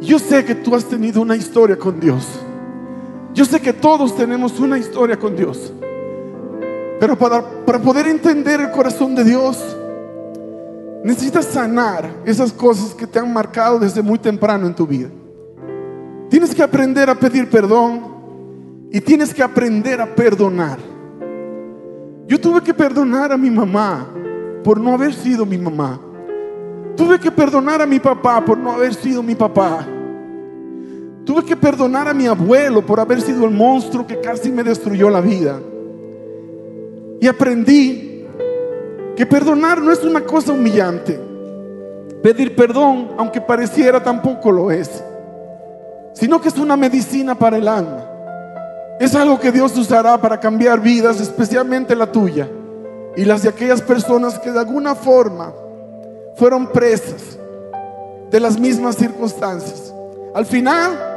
Yo 0.00 0.18
sé 0.18 0.46
que 0.46 0.54
tú 0.54 0.74
has 0.74 0.86
tenido 0.86 1.20
una 1.20 1.36
historia 1.36 1.76
con 1.76 2.00
Dios. 2.00 2.40
Yo 3.34 3.44
sé 3.44 3.60
que 3.60 3.74
todos 3.74 4.16
tenemos 4.16 4.58
una 4.60 4.78
historia 4.78 5.18
con 5.18 5.36
Dios. 5.36 5.74
Pero 6.98 7.18
para, 7.18 7.42
para 7.66 7.80
poder 7.80 8.06
entender 8.08 8.62
el 8.62 8.70
corazón 8.70 9.14
de 9.14 9.24
Dios, 9.24 9.76
Necesitas 11.04 11.44
sanar 11.44 12.10
esas 12.24 12.50
cosas 12.50 12.94
que 12.94 13.06
te 13.06 13.18
han 13.18 13.30
marcado 13.30 13.78
desde 13.78 14.00
muy 14.00 14.18
temprano 14.18 14.66
en 14.66 14.74
tu 14.74 14.86
vida. 14.86 15.10
Tienes 16.30 16.54
que 16.54 16.62
aprender 16.62 17.10
a 17.10 17.14
pedir 17.14 17.50
perdón 17.50 18.00
y 18.90 19.02
tienes 19.02 19.34
que 19.34 19.42
aprender 19.42 20.00
a 20.00 20.14
perdonar. 20.14 20.78
Yo 22.26 22.40
tuve 22.40 22.62
que 22.62 22.72
perdonar 22.72 23.32
a 23.32 23.36
mi 23.36 23.50
mamá 23.50 24.08
por 24.64 24.80
no 24.80 24.94
haber 24.94 25.12
sido 25.12 25.44
mi 25.44 25.58
mamá. 25.58 26.00
Tuve 26.96 27.20
que 27.20 27.30
perdonar 27.30 27.82
a 27.82 27.86
mi 27.86 28.00
papá 28.00 28.42
por 28.42 28.56
no 28.56 28.72
haber 28.72 28.94
sido 28.94 29.22
mi 29.22 29.34
papá. 29.34 29.86
Tuve 31.26 31.44
que 31.44 31.54
perdonar 31.54 32.08
a 32.08 32.14
mi 32.14 32.26
abuelo 32.26 32.84
por 32.84 32.98
haber 32.98 33.20
sido 33.20 33.44
el 33.44 33.50
monstruo 33.50 34.06
que 34.06 34.22
casi 34.22 34.50
me 34.50 34.62
destruyó 34.62 35.10
la 35.10 35.20
vida. 35.20 35.60
Y 37.20 37.26
aprendí 37.26 38.13
que 39.16 39.26
perdonar 39.26 39.80
no 39.80 39.92
es 39.92 40.02
una 40.04 40.22
cosa 40.22 40.52
humillante. 40.52 41.20
Pedir 42.22 42.56
perdón, 42.56 43.10
aunque 43.18 43.40
pareciera, 43.40 44.02
tampoco 44.02 44.50
lo 44.50 44.70
es. 44.70 45.02
Sino 46.14 46.40
que 46.40 46.48
es 46.48 46.58
una 46.58 46.76
medicina 46.76 47.34
para 47.34 47.58
el 47.58 47.68
alma. 47.68 48.04
Es 48.98 49.14
algo 49.14 49.38
que 49.38 49.52
Dios 49.52 49.76
usará 49.76 50.16
para 50.18 50.38
cambiar 50.38 50.80
vidas, 50.80 51.20
especialmente 51.20 51.96
la 51.96 52.10
tuya 52.10 52.48
y 53.16 53.24
las 53.24 53.42
de 53.42 53.48
aquellas 53.48 53.82
personas 53.82 54.38
que 54.38 54.50
de 54.50 54.58
alguna 54.58 54.94
forma 54.94 55.52
fueron 56.36 56.66
presas 56.68 57.38
de 58.30 58.40
las 58.40 58.58
mismas 58.58 58.96
circunstancias. 58.96 59.94
Al 60.34 60.46
final, 60.46 61.10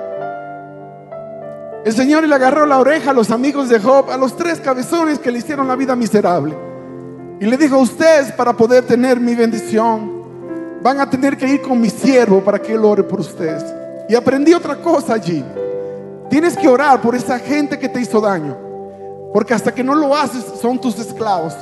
El 1.86 1.94
Señor 1.94 2.28
le 2.28 2.36
agarró 2.36 2.66
la 2.66 2.80
oreja 2.80 3.12
a 3.12 3.14
los 3.14 3.32
amigos 3.32 3.70
de 3.70 3.80
Job, 3.80 4.12
a 4.12 4.18
los 4.18 4.36
tres 4.36 4.60
cabezones 4.60 5.20
que 5.20 5.32
le 5.32 5.40
hicieron 5.40 5.68
la 5.68 5.76
vida 5.76 5.96
miserable. 5.96 6.67
Y 7.40 7.46
le 7.46 7.58
dijo, 7.58 7.78
ustedes 7.78 8.32
para 8.32 8.54
poder 8.54 8.86
tener 8.86 9.20
mi 9.20 9.36
bendición, 9.36 10.80
van 10.82 11.00
a 11.00 11.10
tener 11.10 11.38
que 11.38 11.48
ir 11.48 11.62
con 11.62 11.80
mi 11.80 11.90
siervo 11.90 12.42
para 12.42 12.60
que 12.60 12.74
él 12.74 12.84
ore 12.84 13.04
por 13.04 13.20
ustedes. 13.20 13.64
Y 14.10 14.16
aprendí 14.16 14.54
otra 14.54 14.76
cosa 14.76 15.14
allí. 15.14 15.44
Tienes 16.30 16.58
que 16.58 16.68
orar 16.68 17.02
por 17.02 17.16
esa 17.16 17.38
gente 17.40 17.78
que 17.78 17.90
te 17.90 18.02
hizo 18.02 18.20
daño. 18.20 18.58
Porque 19.34 19.54
hasta 19.54 19.74
que 19.74 19.84
no 19.84 19.94
lo 19.94 20.16
haces 20.16 20.44
son 20.60 20.80
tus 20.80 20.98
esclavos. 20.98 21.54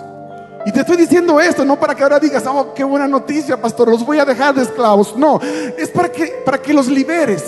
Y 0.65 0.71
te 0.71 0.79
estoy 0.79 0.97
diciendo 0.97 1.39
esto 1.39 1.63
no 1.65 1.79
para 1.79 1.93
que 1.93 2.03
ahora 2.03 2.19
digas, 2.19 2.43
oh, 2.47 2.73
qué 2.73 2.83
buena 2.83 3.07
noticia, 3.07 3.61
pastor, 3.61 3.89
los 3.89 4.05
voy 4.05 4.19
a 4.19 4.25
dejar 4.25 4.55
de 4.55 4.63
esclavos. 4.63 5.15
No, 5.17 5.39
es 5.77 5.89
para 5.89 6.09
que, 6.09 6.41
para 6.45 6.57
que 6.57 6.73
los 6.73 6.87
liberes. 6.87 7.43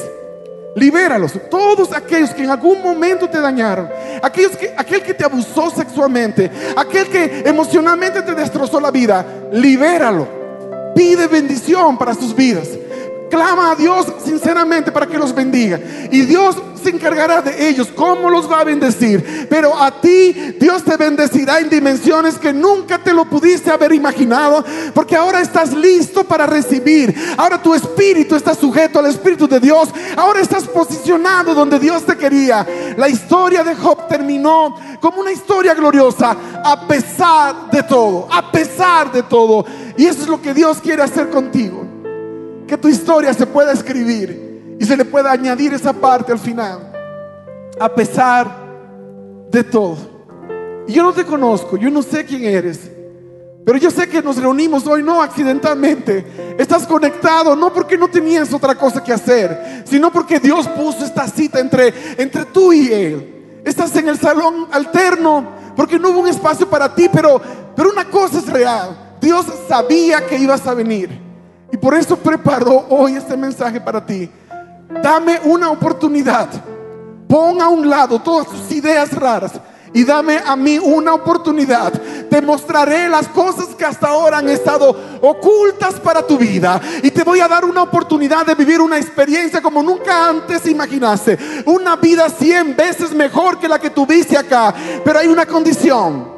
Libéralos. 0.76 1.34
Todos 1.50 1.92
aquellos 1.94 2.32
que 2.32 2.44
en 2.44 2.52
algún 2.52 2.82
momento 2.82 3.30
te 3.30 3.40
dañaron, 3.40 3.90
aquellos 4.22 4.56
que, 4.56 4.74
aquel 4.78 5.02
que 5.02 5.14
te 5.14 5.26
abusó 5.26 5.70
sexualmente, 5.70 6.52
aquel 6.76 7.08
que 7.08 7.44
emocionalmente 7.46 8.22
te 8.22 8.36
destrozó 8.36 8.80
la 8.80 8.92
vida, 8.92 9.26
libéralo. 9.52 10.28
Pide 10.96 11.28
bendición 11.28 11.98
para 11.98 12.14
sus 12.14 12.36
vidas. 12.36 12.70
Clama 13.30 13.72
a 13.72 13.76
Dios 13.76 14.06
sinceramente 14.24 14.92
para 14.92 15.08
que 15.08 15.18
los 15.18 15.34
bendiga. 15.34 15.80
Y 16.12 16.22
Dios 16.22 16.56
se 16.82 16.90
encargará 16.90 17.42
de 17.42 17.68
ellos, 17.68 17.90
cómo 17.96 18.30
los 18.30 18.50
va 18.50 18.62
a 18.62 18.64
bendecir. 18.64 19.48
Pero 19.50 19.78
a 19.78 20.00
ti 20.00 20.34
Dios 20.60 20.84
te 20.84 20.96
bendecirá 20.96 21.60
en 21.60 21.70
dimensiones 21.70 22.38
que 22.38 22.54
nunca 22.54 22.98
te 22.98 23.14
lo 23.14 23.26
pudiste 23.26 23.72
haber 23.72 23.94
imaginado, 23.94 24.64
porque 24.94 25.16
ahora 25.16 25.42
estás 25.42 25.74
listo 25.74 26.24
para 26.24 26.46
recibir. 26.46 27.14
Ahora 27.38 27.62
tu 27.62 27.74
espíritu 27.74 28.36
está 28.36 28.54
sujeto 28.54 29.00
al 29.00 29.08
espíritu 29.08 29.48
de 29.48 29.60
Dios. 29.60 29.90
Ahora 30.16 30.40
estás 30.40 30.64
posicionado 30.64 31.54
donde 31.54 31.80
Dios 31.80 32.06
te 32.06 32.16
quería. 32.16 32.66
La 32.98 33.10
historia 33.10 33.64
de 33.64 33.76
Job 33.76 34.08
terminó 34.08 34.76
como 35.02 35.22
una 35.22 35.32
historia 35.32 35.74
gloriosa, 35.74 36.36
a 36.64 36.88
pesar 36.88 37.70
de 37.72 37.84
todo, 37.84 38.28
a 38.32 38.52
pesar 38.52 39.12
de 39.12 39.24
todo. 39.24 39.66
Y 39.98 40.06
eso 40.06 40.22
es 40.22 40.28
lo 40.28 40.42
que 40.42 40.54
Dios 40.54 40.80
quiere 40.80 41.04
hacer 41.04 41.30
contigo. 41.30 41.87
Que 42.68 42.78
tu 42.78 42.88
historia 42.88 43.34
se 43.34 43.48
pueda 43.48 43.72
escribir 43.72 44.76
y 44.80 44.86
se 44.86 44.98
le 44.98 45.06
puede 45.06 45.30
añadir 45.30 45.74
esa 45.74 45.94
parte 45.94 46.32
al 46.32 46.40
final. 46.40 46.92
A 47.80 47.90
pesar 47.90 48.48
de 49.50 49.64
todo. 49.64 49.98
Yo 50.88 51.04
no 51.04 51.14
te 51.14 51.26
conozco, 51.26 51.78
yo 51.78 51.90
no 51.90 52.02
sé 52.02 52.26
quién 52.26 52.46
eres. 52.46 52.92
Pero 53.66 53.78
yo 53.78 53.92
sé 53.92 54.08
que 54.08 54.22
nos 54.22 54.38
reunimos 54.38 54.88
hoy 54.88 55.04
no 55.04 55.22
accidentalmente. 55.22 56.56
Estás 56.58 56.88
conectado 56.88 57.54
no 57.54 57.74
porque 57.74 57.98
no 57.98 58.08
tenías 58.08 58.54
otra 58.54 58.76
cosa 58.76 59.04
que 59.04 59.12
hacer, 59.12 59.84
sino 59.86 60.12
porque 60.12 60.40
Dios 60.40 60.68
puso 60.70 61.04
esta 61.04 61.28
cita 61.28 61.60
entre, 61.60 61.94
entre 62.18 62.46
tú 62.46 62.72
y 62.72 62.88
Él. 62.88 63.62
Estás 63.66 63.94
en 63.98 64.08
el 64.08 64.18
salón 64.18 64.68
alterno 64.72 65.46
porque 65.76 66.00
no 66.00 66.12
hubo 66.12 66.22
un 66.22 66.30
espacio 66.30 66.70
para 66.70 66.96
ti, 66.96 67.10
pero, 67.12 67.42
pero 67.76 67.90
una 67.90 68.06
cosa 68.06 68.38
es 68.38 68.48
real. 68.48 69.18
Dios 69.20 69.46
sabía 69.68 70.26
que 70.26 70.38
ibas 70.38 70.66
a 70.66 70.74
venir. 70.74 71.27
Y 71.72 71.78
por 71.78 71.94
eso 71.96 72.18
preparó 72.18 72.86
hoy 72.90 73.16
este 73.16 73.36
mensaje 73.36 73.82
para 73.82 74.06
ti. 74.06 74.30
Dame 75.02 75.40
una 75.44 75.70
oportunidad. 75.70 76.48
Pon 77.28 77.62
a 77.62 77.68
un 77.68 77.90
lado 77.90 78.20
todas 78.20 78.48
tus 78.48 78.72
ideas 78.72 79.12
raras 79.12 79.52
y 79.94 80.04
dame 80.04 80.40
a 80.46 80.56
mí 80.56 80.78
una 80.78 81.14
oportunidad. 81.14 81.92
Te 82.30 82.42
mostraré 82.42 83.10
las 83.10 83.28
cosas 83.28 83.68
que 83.76 83.86
hasta 83.86 84.08
ahora 84.08 84.38
han 84.38 84.50
estado 84.50 84.96
ocultas 85.22 85.96
para 85.96 86.22
tu 86.26 86.38
vida. 86.38 86.80
Y 87.04 87.12
te 87.12 87.24
voy 87.24 87.40
a 87.40 87.48
dar 87.48 87.66
una 87.66 87.84
oportunidad 87.84 88.46
de 88.46 88.56
vivir 88.56 88.80
una 88.80 88.98
experiencia 88.98 89.62
como 89.62 89.82
nunca 89.82 90.30
antes 90.30 90.66
imaginaste. 90.68 91.38
Una 91.66 91.96
vida 91.96 92.30
cien 92.30 92.76
veces 92.76 93.12
mejor 93.12 93.60
que 93.60 93.68
la 93.68 93.80
que 93.80 93.90
tuviste 93.90 94.38
acá. 94.38 94.74
Pero 95.04 95.20
hay 95.20 95.28
una 95.28 95.46
condición. 95.46 96.37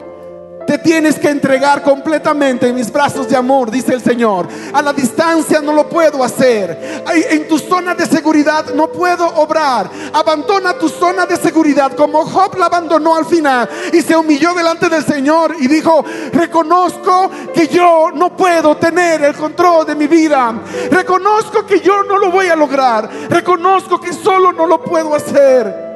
Te 0.70 0.78
tienes 0.78 1.18
que 1.18 1.30
entregar 1.30 1.82
completamente 1.82 2.68
en 2.68 2.76
mis 2.76 2.92
brazos 2.92 3.28
de 3.28 3.36
amor, 3.36 3.72
dice 3.72 3.92
el 3.92 4.04
Señor. 4.04 4.48
A 4.72 4.84
la 4.84 4.94
distancia 4.94 5.62
no 5.62 5.74
lo 5.74 5.90
puedo 5.90 6.24
hacer. 6.24 7.04
En 7.32 7.48
tu 7.48 7.58
zona 7.58 7.96
de 7.96 8.06
seguridad 8.06 8.72
no 8.76 8.88
puedo 8.92 9.26
obrar. 9.26 9.90
Abandona 10.14 10.78
tu 10.78 10.88
zona 10.88 11.26
de 11.26 11.38
seguridad 11.38 11.94
como 11.94 12.24
Job 12.24 12.56
la 12.56 12.68
abandonó 12.68 13.16
al 13.16 13.26
final 13.26 13.68
y 13.92 14.04
se 14.04 14.16
humilló 14.16 14.54
delante 14.54 14.90
del 14.90 15.04
Señor 15.04 15.56
y 15.60 15.68
dijo, 15.68 16.06
reconozco 16.34 17.32
que 17.52 17.68
yo 17.68 18.12
no 18.14 18.38
puedo 18.38 18.78
tener 18.78 19.24
el 19.24 19.34
control 19.34 19.88
de 19.88 19.96
mi 19.96 20.06
vida. 20.06 20.54
Reconozco 20.92 21.66
que 21.66 21.80
yo 21.80 22.04
no 22.04 22.20
lo 22.20 22.30
voy 22.30 22.46
a 22.46 22.56
lograr. 22.56 23.10
Reconozco 23.28 24.00
que 24.00 24.14
solo 24.14 24.54
no 24.54 24.68
lo 24.68 24.84
puedo 24.84 25.16
hacer. 25.16 25.89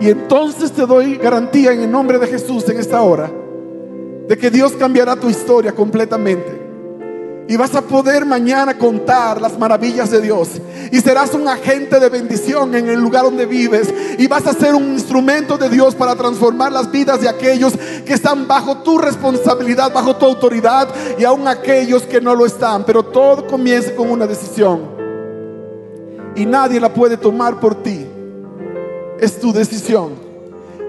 Y 0.00 0.08
entonces 0.08 0.72
te 0.72 0.86
doy 0.86 1.16
garantía 1.16 1.72
en 1.72 1.82
el 1.82 1.90
nombre 1.90 2.18
de 2.18 2.26
Jesús 2.26 2.66
en 2.68 2.80
esta 2.80 3.02
hora 3.02 3.30
de 4.26 4.38
que 4.38 4.50
Dios 4.50 4.72
cambiará 4.72 5.14
tu 5.14 5.28
historia 5.28 5.72
completamente. 5.72 6.58
Y 7.48 7.56
vas 7.56 7.74
a 7.74 7.82
poder 7.82 8.24
mañana 8.24 8.78
contar 8.78 9.40
las 9.40 9.58
maravillas 9.58 10.08
de 10.10 10.20
Dios. 10.20 10.50
Y 10.92 11.00
serás 11.00 11.34
un 11.34 11.48
agente 11.48 11.98
de 11.98 12.08
bendición 12.08 12.76
en 12.76 12.88
el 12.88 13.00
lugar 13.00 13.24
donde 13.24 13.44
vives. 13.44 13.92
Y 14.18 14.28
vas 14.28 14.46
a 14.46 14.52
ser 14.52 14.76
un 14.76 14.92
instrumento 14.92 15.58
de 15.58 15.68
Dios 15.68 15.96
para 15.96 16.14
transformar 16.14 16.70
las 16.70 16.92
vidas 16.92 17.20
de 17.20 17.28
aquellos 17.28 17.72
que 18.06 18.12
están 18.14 18.46
bajo 18.46 18.78
tu 18.78 18.98
responsabilidad, 18.98 19.92
bajo 19.92 20.14
tu 20.14 20.26
autoridad. 20.26 20.88
Y 21.18 21.24
aún 21.24 21.48
aquellos 21.48 22.04
que 22.04 22.20
no 22.20 22.36
lo 22.36 22.46
están. 22.46 22.84
Pero 22.84 23.02
todo 23.02 23.48
comienza 23.48 23.96
con 23.96 24.08
una 24.08 24.28
decisión. 24.28 24.82
Y 26.36 26.46
nadie 26.46 26.78
la 26.78 26.94
puede 26.94 27.16
tomar 27.16 27.58
por 27.58 27.82
ti 27.82 28.06
es 29.20 29.38
tu 29.38 29.52
decisión. 29.52 30.14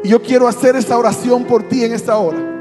Y 0.03 0.09
yo 0.09 0.21
quiero 0.21 0.47
hacer 0.47 0.75
esta 0.75 0.97
oración 0.97 1.45
por 1.45 1.63
ti 1.63 1.84
en 1.84 1.93
esta 1.93 2.17
hora. 2.17 2.51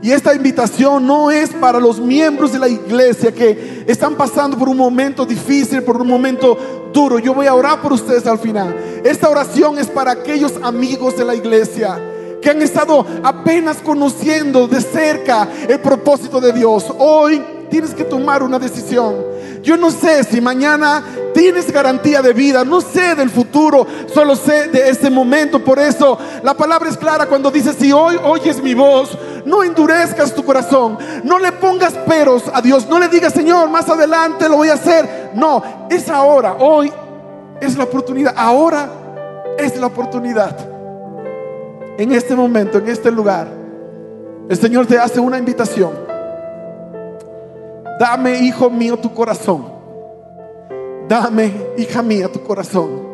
Y 0.00 0.12
esta 0.12 0.34
invitación 0.34 1.06
no 1.06 1.30
es 1.30 1.50
para 1.50 1.80
los 1.80 1.98
miembros 1.98 2.52
de 2.52 2.58
la 2.58 2.68
iglesia 2.68 3.32
que 3.32 3.84
están 3.86 4.14
pasando 4.14 4.56
por 4.56 4.68
un 4.68 4.76
momento 4.76 5.26
difícil, 5.26 5.82
por 5.82 6.00
un 6.00 6.06
momento 6.06 6.56
duro. 6.92 7.18
Yo 7.18 7.34
voy 7.34 7.46
a 7.46 7.54
orar 7.54 7.82
por 7.82 7.92
ustedes 7.92 8.26
al 8.26 8.38
final. 8.38 8.74
Esta 9.04 9.28
oración 9.28 9.78
es 9.78 9.88
para 9.88 10.12
aquellos 10.12 10.54
amigos 10.62 11.16
de 11.16 11.24
la 11.24 11.34
iglesia 11.34 12.00
que 12.40 12.50
han 12.50 12.62
estado 12.62 13.04
apenas 13.24 13.78
conociendo 13.78 14.68
de 14.68 14.80
cerca 14.80 15.48
el 15.68 15.80
propósito 15.80 16.40
de 16.40 16.52
Dios. 16.52 16.86
Hoy 16.98 17.42
tienes 17.68 17.92
que 17.92 18.04
tomar 18.04 18.42
una 18.44 18.60
decisión. 18.60 19.27
Yo 19.62 19.76
no 19.76 19.90
sé 19.90 20.24
si 20.24 20.40
mañana 20.40 21.02
tienes 21.34 21.70
garantía 21.70 22.22
de 22.22 22.32
vida, 22.32 22.64
no 22.64 22.80
sé 22.80 23.14
del 23.14 23.30
futuro, 23.30 23.86
solo 24.12 24.34
sé 24.36 24.68
de 24.68 24.88
este 24.88 25.10
momento. 25.10 25.62
Por 25.62 25.78
eso 25.78 26.18
la 26.42 26.54
palabra 26.54 26.88
es 26.88 26.96
clara 26.96 27.26
cuando 27.26 27.50
dice, 27.50 27.72
si 27.72 27.92
hoy 27.92 28.18
oyes 28.22 28.62
mi 28.62 28.74
voz, 28.74 29.16
no 29.44 29.62
endurezcas 29.62 30.34
tu 30.34 30.44
corazón, 30.44 30.98
no 31.24 31.38
le 31.38 31.52
pongas 31.52 31.94
peros 31.94 32.44
a 32.52 32.60
Dios, 32.60 32.88
no 32.88 32.98
le 32.98 33.08
digas, 33.08 33.32
Señor, 33.32 33.68
más 33.68 33.88
adelante 33.88 34.48
lo 34.48 34.56
voy 34.56 34.68
a 34.68 34.74
hacer. 34.74 35.30
No, 35.34 35.62
es 35.90 36.08
ahora, 36.08 36.56
hoy 36.58 36.92
es 37.60 37.76
la 37.76 37.84
oportunidad, 37.84 38.34
ahora 38.36 38.88
es 39.58 39.76
la 39.76 39.86
oportunidad. 39.86 40.56
En 41.98 42.12
este 42.12 42.34
momento, 42.36 42.78
en 42.78 42.88
este 42.88 43.10
lugar, 43.10 43.48
el 44.48 44.56
Señor 44.56 44.86
te 44.86 44.98
hace 44.98 45.20
una 45.20 45.38
invitación. 45.38 46.17
Dame, 47.98 48.38
hijo 48.38 48.70
mío, 48.70 48.96
tu 48.96 49.12
corazón. 49.12 49.66
Dame, 51.08 51.52
hija 51.76 52.02
mía, 52.02 52.30
tu 52.30 52.42
corazón. 52.44 53.08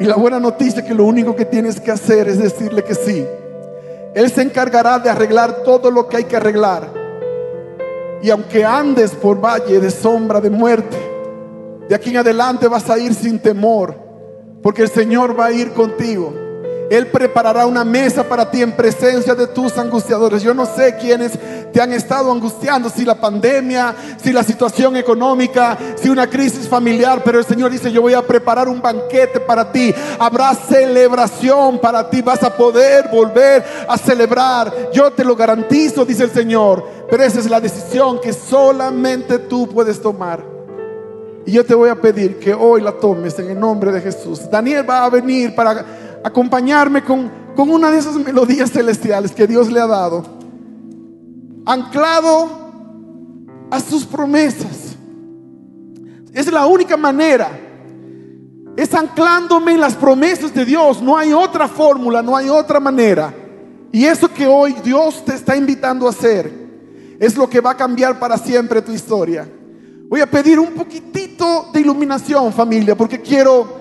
Y 0.00 0.04
la 0.04 0.16
buena 0.16 0.40
noticia 0.40 0.80
es 0.80 0.86
que 0.86 0.94
lo 0.94 1.04
único 1.04 1.36
que 1.36 1.44
tienes 1.44 1.80
que 1.80 1.90
hacer 1.90 2.28
es 2.28 2.38
decirle 2.38 2.82
que 2.82 2.94
sí. 2.94 3.24
Él 4.14 4.30
se 4.30 4.42
encargará 4.42 4.98
de 4.98 5.10
arreglar 5.10 5.62
todo 5.64 5.90
lo 5.90 6.08
que 6.08 6.16
hay 6.16 6.24
que 6.24 6.36
arreglar. 6.36 6.88
Y 8.22 8.30
aunque 8.30 8.64
andes 8.64 9.12
por 9.12 9.40
valle 9.40 9.78
de 9.78 9.90
sombra 9.90 10.40
de 10.40 10.50
muerte, 10.50 10.96
de 11.88 11.94
aquí 11.94 12.10
en 12.10 12.16
adelante 12.16 12.66
vas 12.66 12.90
a 12.90 12.98
ir 12.98 13.14
sin 13.14 13.38
temor, 13.38 13.94
porque 14.62 14.82
el 14.82 14.88
Señor 14.88 15.38
va 15.38 15.46
a 15.46 15.52
ir 15.52 15.72
contigo. 15.72 16.47
Él 16.90 17.08
preparará 17.08 17.66
una 17.66 17.84
mesa 17.84 18.24
para 18.24 18.50
ti 18.50 18.62
en 18.62 18.72
presencia 18.72 19.34
de 19.34 19.46
tus 19.48 19.76
angustiadores. 19.76 20.42
Yo 20.42 20.54
no 20.54 20.64
sé 20.64 20.96
quiénes 20.96 21.32
te 21.72 21.80
han 21.80 21.92
estado 21.92 22.32
angustiando, 22.32 22.88
si 22.88 23.04
la 23.04 23.14
pandemia, 23.14 23.94
si 24.22 24.32
la 24.32 24.42
situación 24.42 24.96
económica, 24.96 25.76
si 25.96 26.08
una 26.08 26.28
crisis 26.28 26.66
familiar, 26.66 27.22
pero 27.24 27.38
el 27.38 27.44
Señor 27.44 27.70
dice, 27.70 27.92
yo 27.92 28.00
voy 28.00 28.14
a 28.14 28.26
preparar 28.26 28.68
un 28.68 28.80
banquete 28.80 29.40
para 29.40 29.70
ti. 29.70 29.94
Habrá 30.18 30.54
celebración 30.54 31.78
para 31.78 32.08
ti, 32.08 32.22
vas 32.22 32.42
a 32.42 32.56
poder 32.56 33.08
volver 33.12 33.64
a 33.86 33.98
celebrar. 33.98 34.72
Yo 34.92 35.10
te 35.12 35.24
lo 35.24 35.36
garantizo, 35.36 36.04
dice 36.04 36.24
el 36.24 36.30
Señor, 36.30 36.84
pero 37.10 37.22
esa 37.22 37.38
es 37.38 37.50
la 37.50 37.60
decisión 37.60 38.20
que 38.20 38.32
solamente 38.32 39.38
tú 39.38 39.68
puedes 39.68 40.00
tomar. 40.00 40.58
Y 41.44 41.52
yo 41.52 41.64
te 41.64 41.74
voy 41.74 41.88
a 41.88 41.94
pedir 41.94 42.38
que 42.38 42.52
hoy 42.52 42.82
la 42.82 42.92
tomes 42.92 43.38
en 43.38 43.50
el 43.50 43.58
nombre 43.58 43.90
de 43.90 44.02
Jesús. 44.02 44.50
Daniel 44.50 44.88
va 44.88 45.04
a 45.04 45.08
venir 45.08 45.54
para 45.54 45.82
acompañarme 46.24 47.02
con, 47.04 47.30
con 47.54 47.70
una 47.70 47.90
de 47.90 47.98
esas 47.98 48.16
melodías 48.16 48.70
celestiales 48.70 49.32
que 49.32 49.46
Dios 49.46 49.70
le 49.70 49.80
ha 49.80 49.86
dado, 49.86 50.24
anclado 51.66 52.48
a 53.70 53.80
sus 53.80 54.04
promesas. 54.04 54.96
Es 56.32 56.50
la 56.52 56.66
única 56.66 56.96
manera 56.96 57.50
es 58.78 58.94
anclándome 58.94 59.72
en 59.72 59.80
las 59.80 59.96
promesas 59.96 60.54
de 60.54 60.64
Dios. 60.64 61.02
No 61.02 61.16
hay 61.16 61.32
otra 61.32 61.66
fórmula, 61.66 62.22
no 62.22 62.36
hay 62.36 62.48
otra 62.48 62.78
manera. 62.78 63.34
Y 63.90 64.04
eso 64.04 64.32
que 64.32 64.46
hoy 64.46 64.72
Dios 64.84 65.24
te 65.24 65.34
está 65.34 65.56
invitando 65.56 66.06
a 66.06 66.10
hacer 66.10 66.48
es 67.18 67.36
lo 67.36 67.50
que 67.50 67.60
va 67.60 67.72
a 67.72 67.76
cambiar 67.76 68.20
para 68.20 68.38
siempre 68.38 68.80
tu 68.80 68.92
historia. 68.92 69.50
Voy 70.08 70.20
a 70.20 70.30
pedir 70.30 70.60
un 70.60 70.74
poquitito 70.74 71.70
de 71.72 71.80
iluminación, 71.80 72.52
familia, 72.52 72.96
porque 72.96 73.20
quiero, 73.20 73.77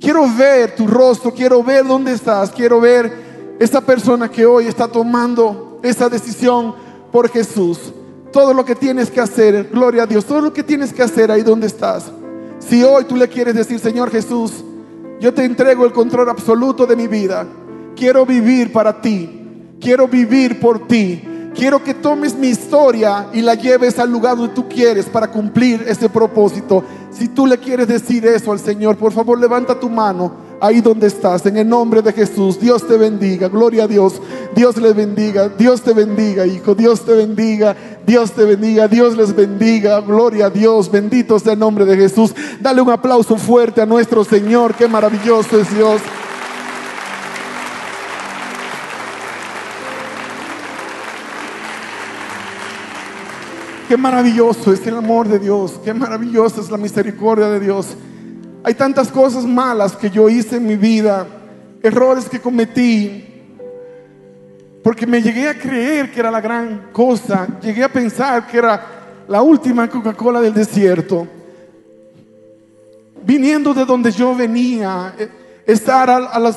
quiero 0.00 0.26
ver 0.36 0.74
tu 0.74 0.86
rostro, 0.86 1.32
quiero 1.32 1.62
ver 1.62 1.86
dónde 1.86 2.12
estás, 2.12 2.50
quiero 2.50 2.80
ver 2.80 3.56
esta 3.58 3.80
persona 3.80 4.30
que 4.30 4.44
hoy 4.44 4.66
está 4.66 4.88
tomando 4.88 5.80
esa 5.82 6.08
decisión 6.08 6.74
por 7.12 7.28
Jesús. 7.28 7.78
Todo 8.32 8.52
lo 8.52 8.64
que 8.64 8.74
tienes 8.74 9.10
que 9.10 9.20
hacer, 9.20 9.70
gloria 9.72 10.02
a 10.02 10.06
Dios, 10.06 10.24
todo 10.24 10.40
lo 10.40 10.52
que 10.52 10.62
tienes 10.62 10.92
que 10.92 11.02
hacer 11.02 11.30
ahí 11.30 11.42
donde 11.42 11.66
estás. 11.66 12.10
Si 12.58 12.82
hoy 12.82 13.04
tú 13.04 13.16
le 13.16 13.28
quieres 13.28 13.54
decir, 13.54 13.78
Señor 13.78 14.10
Jesús, 14.10 14.52
yo 15.20 15.32
te 15.32 15.44
entrego 15.44 15.84
el 15.84 15.92
control 15.92 16.28
absoluto 16.28 16.86
de 16.86 16.96
mi 16.96 17.06
vida. 17.06 17.46
Quiero 17.94 18.26
vivir 18.26 18.72
para 18.72 19.00
ti. 19.00 19.74
Quiero 19.80 20.08
vivir 20.08 20.60
por 20.60 20.86
ti. 20.86 21.22
Quiero 21.54 21.82
que 21.82 21.94
tomes 21.94 22.34
mi 22.34 22.48
historia 22.48 23.28
y 23.32 23.40
la 23.40 23.54
lleves 23.54 23.98
al 23.98 24.12
lugar 24.12 24.36
donde 24.36 24.54
tú 24.54 24.68
quieres 24.68 25.06
para 25.06 25.30
cumplir 25.30 25.84
ese 25.88 26.10
propósito. 26.10 26.84
Si 27.18 27.28
tú 27.28 27.46
le 27.46 27.58
quieres 27.58 27.88
decir 27.88 28.26
eso 28.26 28.52
al 28.52 28.60
Señor, 28.60 28.96
por 28.96 29.12
favor 29.12 29.38
levanta 29.38 29.78
tu 29.78 29.88
mano 29.88 30.46
ahí 30.60 30.80
donde 30.80 31.06
estás, 31.06 31.44
en 31.46 31.56
el 31.56 31.68
nombre 31.68 32.02
de 32.02 32.12
Jesús. 32.12 32.60
Dios 32.60 32.86
te 32.86 32.96
bendiga, 32.96 33.48
gloria 33.48 33.84
a 33.84 33.86
Dios. 33.86 34.20
Dios 34.54 34.76
le 34.76 34.92
bendiga, 34.92 35.48
Dios 35.48 35.82
te 35.82 35.92
bendiga, 35.92 36.46
hijo. 36.46 36.74
Dios 36.74 37.04
te 37.04 37.14
bendiga, 37.14 37.76
Dios 38.06 38.32
te 38.32 38.44
bendiga, 38.44 38.88
Dios 38.88 39.16
les 39.16 39.34
bendiga, 39.34 40.00
gloria 40.00 40.46
a 40.46 40.50
Dios. 40.50 40.90
Bendito 40.90 41.38
sea 41.38 41.54
el 41.54 41.58
nombre 41.58 41.84
de 41.84 41.96
Jesús. 41.96 42.34
Dale 42.60 42.80
un 42.80 42.90
aplauso 42.90 43.36
fuerte 43.36 43.80
a 43.80 43.86
nuestro 43.86 44.24
Señor, 44.24 44.74
qué 44.74 44.88
maravilloso 44.88 45.58
es 45.58 45.74
Dios. 45.74 46.00
Qué 53.88 53.96
maravilloso 53.96 54.72
es 54.72 54.84
el 54.84 54.96
amor 54.96 55.28
de 55.28 55.38
Dios, 55.38 55.80
qué 55.84 55.94
maravillosa 55.94 56.60
es 56.60 56.70
la 56.70 56.76
misericordia 56.76 57.48
de 57.48 57.60
Dios. 57.60 57.96
Hay 58.64 58.74
tantas 58.74 59.12
cosas 59.12 59.44
malas 59.44 59.94
que 59.94 60.10
yo 60.10 60.28
hice 60.28 60.56
en 60.56 60.66
mi 60.66 60.74
vida, 60.74 61.24
errores 61.80 62.28
que 62.28 62.40
cometí, 62.40 63.24
porque 64.82 65.06
me 65.06 65.22
llegué 65.22 65.48
a 65.48 65.56
creer 65.56 66.10
que 66.10 66.18
era 66.18 66.32
la 66.32 66.40
gran 66.40 66.88
cosa, 66.90 67.46
llegué 67.62 67.84
a 67.84 67.92
pensar 67.92 68.48
que 68.48 68.58
era 68.58 69.24
la 69.28 69.40
última 69.42 69.88
Coca-Cola 69.88 70.40
del 70.40 70.54
desierto. 70.54 71.28
Viniendo 73.24 73.72
de 73.72 73.84
donde 73.84 74.10
yo 74.10 74.34
venía, 74.34 75.14
eh, 75.16 75.28
estar 75.64 76.10
a, 76.10 76.38
los 76.40 76.56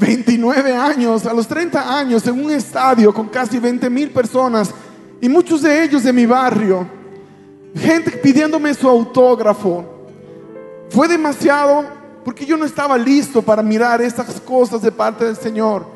29 0.00 0.74
años, 0.74 1.26
a 1.26 1.32
los 1.32 1.46
30 1.46 1.96
años 1.96 2.26
en 2.26 2.44
un 2.44 2.50
estadio 2.50 3.14
con 3.14 3.28
casi 3.28 3.60
20 3.60 3.88
mil 3.88 4.10
personas 4.10 4.74
y 5.20 5.28
muchos 5.28 5.62
de 5.62 5.84
ellos 5.84 6.02
de 6.04 6.12
mi 6.12 6.26
barrio, 6.26 6.86
gente 7.74 8.10
pidiéndome 8.12 8.74
su 8.74 8.88
autógrafo. 8.88 9.84
Fue 10.90 11.08
demasiado 11.08 11.84
porque 12.24 12.46
yo 12.46 12.56
no 12.56 12.64
estaba 12.64 12.96
listo 12.98 13.42
para 13.42 13.62
mirar 13.62 14.00
esas 14.02 14.40
cosas 14.40 14.82
de 14.82 14.92
parte 14.92 15.24
del 15.24 15.36
Señor. 15.36 15.86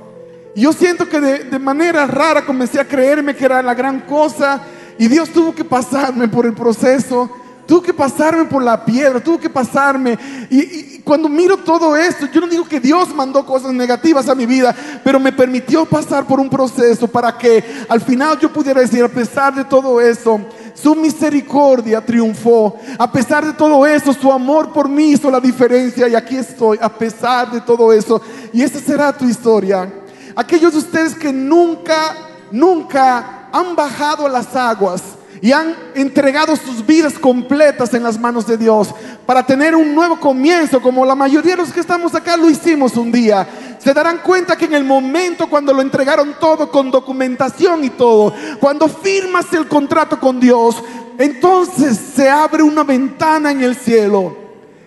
Y 0.55 0.63
yo 0.63 0.73
siento 0.73 1.09
que 1.09 1.21
de, 1.21 1.59
manera 1.59 2.07
rara 2.07 2.45
comencé 2.45 2.81
a 2.81 2.89
creerme 2.89 3.35
que 3.35 3.45
era 3.45 3.63
la 3.63 3.75
gran 3.75 4.01
cosa 4.01 4.61
y 4.99 5.09
Dios 5.09 5.31
tuvo 5.31 5.55
que 5.55 5.65
pasarme 5.65 6.29
por 6.29 6.45
el 6.45 6.53
proceso, 6.53 7.31
tuvo 7.67 7.83
que 7.83 7.95
pasarme 7.95 8.45
por 8.45 8.63
la 8.63 8.85
piedra, 8.85 9.21
tuvo 9.21 9.39
que 9.39 9.51
pasarme. 9.51 10.19
Y, 10.51 10.61
y, 10.61 11.03
cuando 11.05 11.29
miro 11.29 11.57
todo 11.57 11.97
esto, 11.97 12.27
yo 12.27 12.41
no 12.41 12.47
digo 12.47 12.65
que 12.65 12.81
Dios 12.81 13.15
mandó 13.15 13.45
cosas 13.45 13.73
negativas 13.73 14.29
a 14.29 14.35
mi 14.35 14.47
vida, 14.47 14.75
pero 15.03 15.19
me 15.19 15.33
permitió 15.33 15.85
pasar 15.85 16.27
por 16.27 16.39
un 16.39 16.49
proceso 16.49 17.09
para 17.09 17.37
que 17.37 17.65
al 17.89 18.01
final 18.01 18.39
yo 18.39 18.53
pudiera 18.53 18.81
decir, 18.81 19.03
a 19.03 19.09
pesar 19.09 19.55
de 19.55 19.65
todo 19.65 20.01
eso, 20.01 20.41
su 20.75 20.95
misericordia 20.95 22.05
triunfó. 22.05 22.77
A 22.99 23.11
pesar 23.11 23.45
de 23.45 23.53
todo 23.53 23.87
eso, 23.87 24.13
su 24.13 24.33
amor 24.33 24.73
por 24.73 24.89
mí 24.89 25.13
hizo 25.13 25.31
la 25.31 25.41
diferencia 25.41 26.09
y 26.09 26.15
aquí 26.15 26.37
estoy, 26.37 26.79
a 26.81 26.89
pesar 26.89 27.51
de 27.51 27.61
todo 27.61 27.93
eso. 27.93 28.21
Y 28.53 28.63
esa 28.63 28.81
será 28.81 29.13
tu 29.13 29.27
historia. 29.27 29.93
Aquellos 30.35 30.73
de 30.73 30.79
ustedes 30.79 31.15
que 31.15 31.33
nunca, 31.33 32.17
nunca 32.51 33.49
han 33.53 33.77
bajado 33.77 34.29
las 34.29 34.55
aguas 34.57 35.03
y 35.43 35.51
han 35.51 35.75
entregado 35.97 36.55
sus 36.55 36.87
vidas 36.87 37.19
completas 37.19 37.93
en 37.95 38.05
las 38.05 38.19
manos 38.19 38.47
de 38.47 38.57
Dios 38.57 38.95
para 39.27 39.45
tener 39.45 39.75
un 39.75 39.93
nuevo 39.93 40.21
comienzo, 40.21 40.81
como 40.81 41.05
la 41.05 41.17
mayoría 41.17 41.57
de 41.57 41.63
los 41.63 41.73
que 41.73 41.81
estamos 41.81 42.15
acá 42.15 42.37
lo 42.37 42.49
hicimos 42.49 42.97
un 42.97 43.11
día. 43.11 43.77
Se 43.81 43.93
darán 43.93 44.19
cuenta 44.19 44.57
que 44.57 44.67
en 44.67 44.75
el 44.75 44.85
momento 44.85 45.51
cuando 45.51 45.75
lo 45.75 45.83
entregaron 45.83 46.37
todo 46.39 46.71
con 46.71 46.93
documentación 46.93 47.83
y 47.83 47.91
todo, 47.91 48.33
cuando 48.61 48.87
firmas 48.87 49.53
el 49.53 49.67
contrato 49.67 50.21
con 50.21 50.39
Dios, 50.39 50.81
entonces 51.19 51.99
se 52.15 52.31
abre 52.31 52.63
una 52.63 52.85
ventana 52.85 53.51
en 53.51 53.63
el 53.63 53.75
cielo 53.75 54.43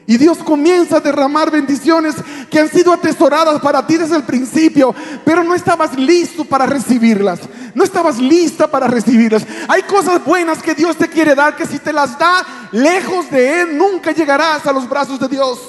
y 0.07 0.17
Dios 0.17 0.37
comienza 0.37 0.97
a 0.97 1.01
derramar 1.01 1.49
bendiciones 1.49 2.15
que 2.49 2.59
han 2.59 2.69
sido 2.69 2.93
atesoradas 2.93 3.59
para 3.59 3.85
ti 3.87 3.97
desde 3.97 4.15
el 4.15 4.23
principio, 4.23 4.93
pero 5.23 5.43
no 5.43 5.55
estabas 5.55 5.97
listo 5.97 6.45
para 6.45 6.67
recibirlas. 6.67 7.39
No 7.75 7.83
estabas 7.83 8.17
lista 8.17 8.67
para 8.67 8.87
recibirlas. 8.87 9.45
Hay 9.67 9.83
cosas 9.83 10.23
buenas 10.23 10.63
que 10.63 10.73
Dios 10.73 10.95
te 10.95 11.09
quiere 11.09 11.35
dar 11.35 11.57
que 11.57 11.65
si 11.65 11.77
te 11.77 11.91
las 11.91 12.17
da 12.17 12.69
lejos 12.71 13.29
de 13.29 13.61
Él, 13.61 13.77
nunca 13.77 14.11
llegarás 14.13 14.65
a 14.65 14.71
los 14.71 14.89
brazos 14.89 15.19
de 15.19 15.27
Dios. 15.27 15.59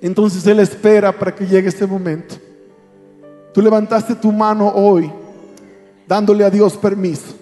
Entonces 0.00 0.46
Él 0.46 0.60
espera 0.60 1.12
para 1.12 1.34
que 1.34 1.46
llegue 1.46 1.68
este 1.68 1.86
momento. 1.86 2.36
Tú 3.52 3.60
levantaste 3.60 4.14
tu 4.14 4.32
mano 4.32 4.68
hoy 4.68 5.12
dándole 6.06 6.42
a 6.42 6.50
Dios 6.50 6.76
permiso. 6.76 7.34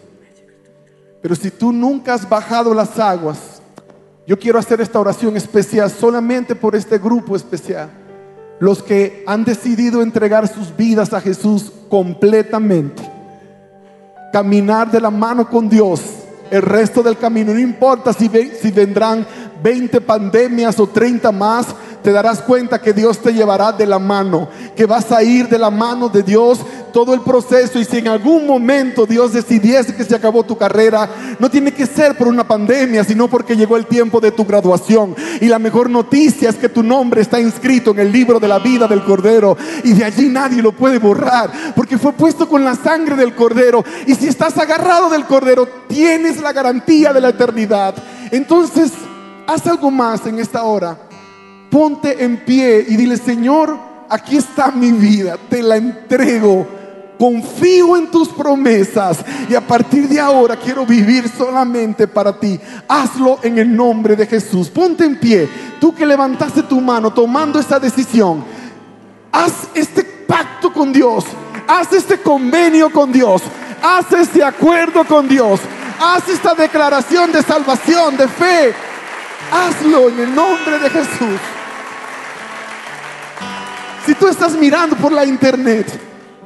Pero 1.22 1.36
si 1.36 1.52
tú 1.52 1.72
nunca 1.72 2.14
has 2.14 2.28
bajado 2.28 2.74
las 2.74 2.98
aguas, 2.98 3.62
yo 4.26 4.36
quiero 4.36 4.58
hacer 4.58 4.80
esta 4.80 4.98
oración 4.98 5.36
especial 5.36 5.88
solamente 5.88 6.56
por 6.56 6.74
este 6.74 6.98
grupo 6.98 7.36
especial. 7.36 8.01
Los 8.58 8.82
que 8.82 9.24
han 9.26 9.44
decidido 9.44 10.02
entregar 10.02 10.46
sus 10.48 10.76
vidas 10.76 11.12
a 11.12 11.20
Jesús 11.20 11.72
completamente. 11.88 13.02
Caminar 14.32 14.90
de 14.90 15.00
la 15.00 15.10
mano 15.10 15.48
con 15.48 15.68
Dios 15.68 16.00
el 16.50 16.62
resto 16.62 17.02
del 17.02 17.16
camino. 17.16 17.52
No 17.52 17.58
importa 17.58 18.12
si, 18.12 18.28
si 18.60 18.70
vendrán 18.70 19.26
20 19.62 20.00
pandemias 20.02 20.78
o 20.78 20.86
30 20.86 21.32
más, 21.32 21.66
te 22.02 22.12
darás 22.12 22.40
cuenta 22.40 22.80
que 22.80 22.92
Dios 22.92 23.18
te 23.18 23.32
llevará 23.32 23.72
de 23.72 23.86
la 23.86 23.98
mano, 23.98 24.48
que 24.76 24.86
vas 24.86 25.10
a 25.12 25.22
ir 25.22 25.48
de 25.48 25.58
la 25.58 25.70
mano 25.70 26.08
de 26.08 26.22
Dios 26.22 26.60
todo 26.92 27.14
el 27.14 27.22
proceso 27.22 27.78
y 27.78 27.84
si 27.84 27.98
en 27.98 28.08
algún 28.08 28.46
momento 28.46 29.06
Dios 29.06 29.32
decidiese 29.32 29.94
que 29.94 30.04
se 30.04 30.14
acabó 30.14 30.42
tu 30.42 30.56
carrera, 30.56 31.08
no 31.38 31.50
tiene 31.50 31.72
que 31.72 31.86
ser 31.86 32.16
por 32.16 32.28
una 32.28 32.46
pandemia, 32.46 33.02
sino 33.02 33.28
porque 33.28 33.56
llegó 33.56 33.76
el 33.76 33.86
tiempo 33.86 34.20
de 34.20 34.30
tu 34.30 34.44
graduación. 34.44 35.16
Y 35.40 35.46
la 35.46 35.58
mejor 35.58 35.88
noticia 35.88 36.50
es 36.50 36.56
que 36.56 36.68
tu 36.68 36.82
nombre 36.82 37.22
está 37.22 37.40
inscrito 37.40 37.92
en 37.92 38.00
el 38.00 38.12
libro 38.12 38.38
de 38.38 38.48
la 38.48 38.58
vida 38.58 38.86
del 38.86 39.04
Cordero 39.04 39.56
y 39.82 39.92
de 39.94 40.04
allí 40.04 40.28
nadie 40.28 40.62
lo 40.62 40.72
puede 40.72 40.98
borrar, 40.98 41.50
porque 41.74 41.98
fue 41.98 42.12
puesto 42.12 42.48
con 42.48 42.62
la 42.64 42.74
sangre 42.74 43.16
del 43.16 43.34
Cordero. 43.34 43.84
Y 44.06 44.14
si 44.14 44.28
estás 44.28 44.58
agarrado 44.58 45.08
del 45.08 45.24
Cordero, 45.24 45.66
tienes 45.88 46.40
la 46.40 46.52
garantía 46.52 47.12
de 47.12 47.20
la 47.20 47.30
eternidad. 47.30 47.94
Entonces, 48.30 48.92
haz 49.46 49.66
algo 49.66 49.90
más 49.90 50.26
en 50.26 50.38
esta 50.38 50.62
hora 50.64 50.98
ponte 51.72 52.22
en 52.22 52.36
pie 52.44 52.84
y 52.86 52.96
dile, 52.96 53.16
Señor, 53.16 53.78
aquí 54.10 54.36
está 54.36 54.70
mi 54.70 54.92
vida, 54.92 55.38
te 55.48 55.62
la 55.62 55.76
entrego. 55.76 56.68
Confío 57.18 57.96
en 57.96 58.10
tus 58.10 58.28
promesas 58.28 59.18
y 59.48 59.54
a 59.54 59.60
partir 59.60 60.08
de 60.08 60.20
ahora 60.20 60.56
quiero 60.56 60.84
vivir 60.84 61.30
solamente 61.30 62.06
para 62.06 62.38
ti. 62.38 62.60
Hazlo 62.86 63.38
en 63.42 63.58
el 63.58 63.74
nombre 63.74 64.16
de 64.16 64.26
Jesús. 64.26 64.68
Ponte 64.68 65.04
en 65.04 65.18
pie. 65.18 65.48
Tú 65.80 65.94
que 65.94 66.04
levantaste 66.04 66.64
tu 66.64 66.80
mano 66.80 67.12
tomando 67.12 67.58
esa 67.58 67.78
decisión. 67.78 68.44
Haz 69.30 69.52
este 69.72 70.02
pacto 70.02 70.72
con 70.72 70.92
Dios. 70.92 71.24
Haz 71.68 71.92
este 71.92 72.18
convenio 72.18 72.90
con 72.90 73.12
Dios. 73.12 73.40
Haz 73.82 74.12
este 74.12 74.42
acuerdo 74.42 75.04
con 75.04 75.28
Dios. 75.28 75.60
Haz 76.00 76.28
esta 76.28 76.54
declaración 76.54 77.30
de 77.30 77.42
salvación, 77.42 78.16
de 78.16 78.26
fe. 78.26 78.74
Hazlo 79.52 80.08
en 80.08 80.18
el 80.18 80.34
nombre 80.34 80.78
de 80.80 80.90
Jesús. 80.90 81.38
Si 84.04 84.14
tú 84.14 84.26
estás 84.26 84.54
mirando 84.54 84.96
por 84.96 85.12
la 85.12 85.24
internet, 85.24 85.86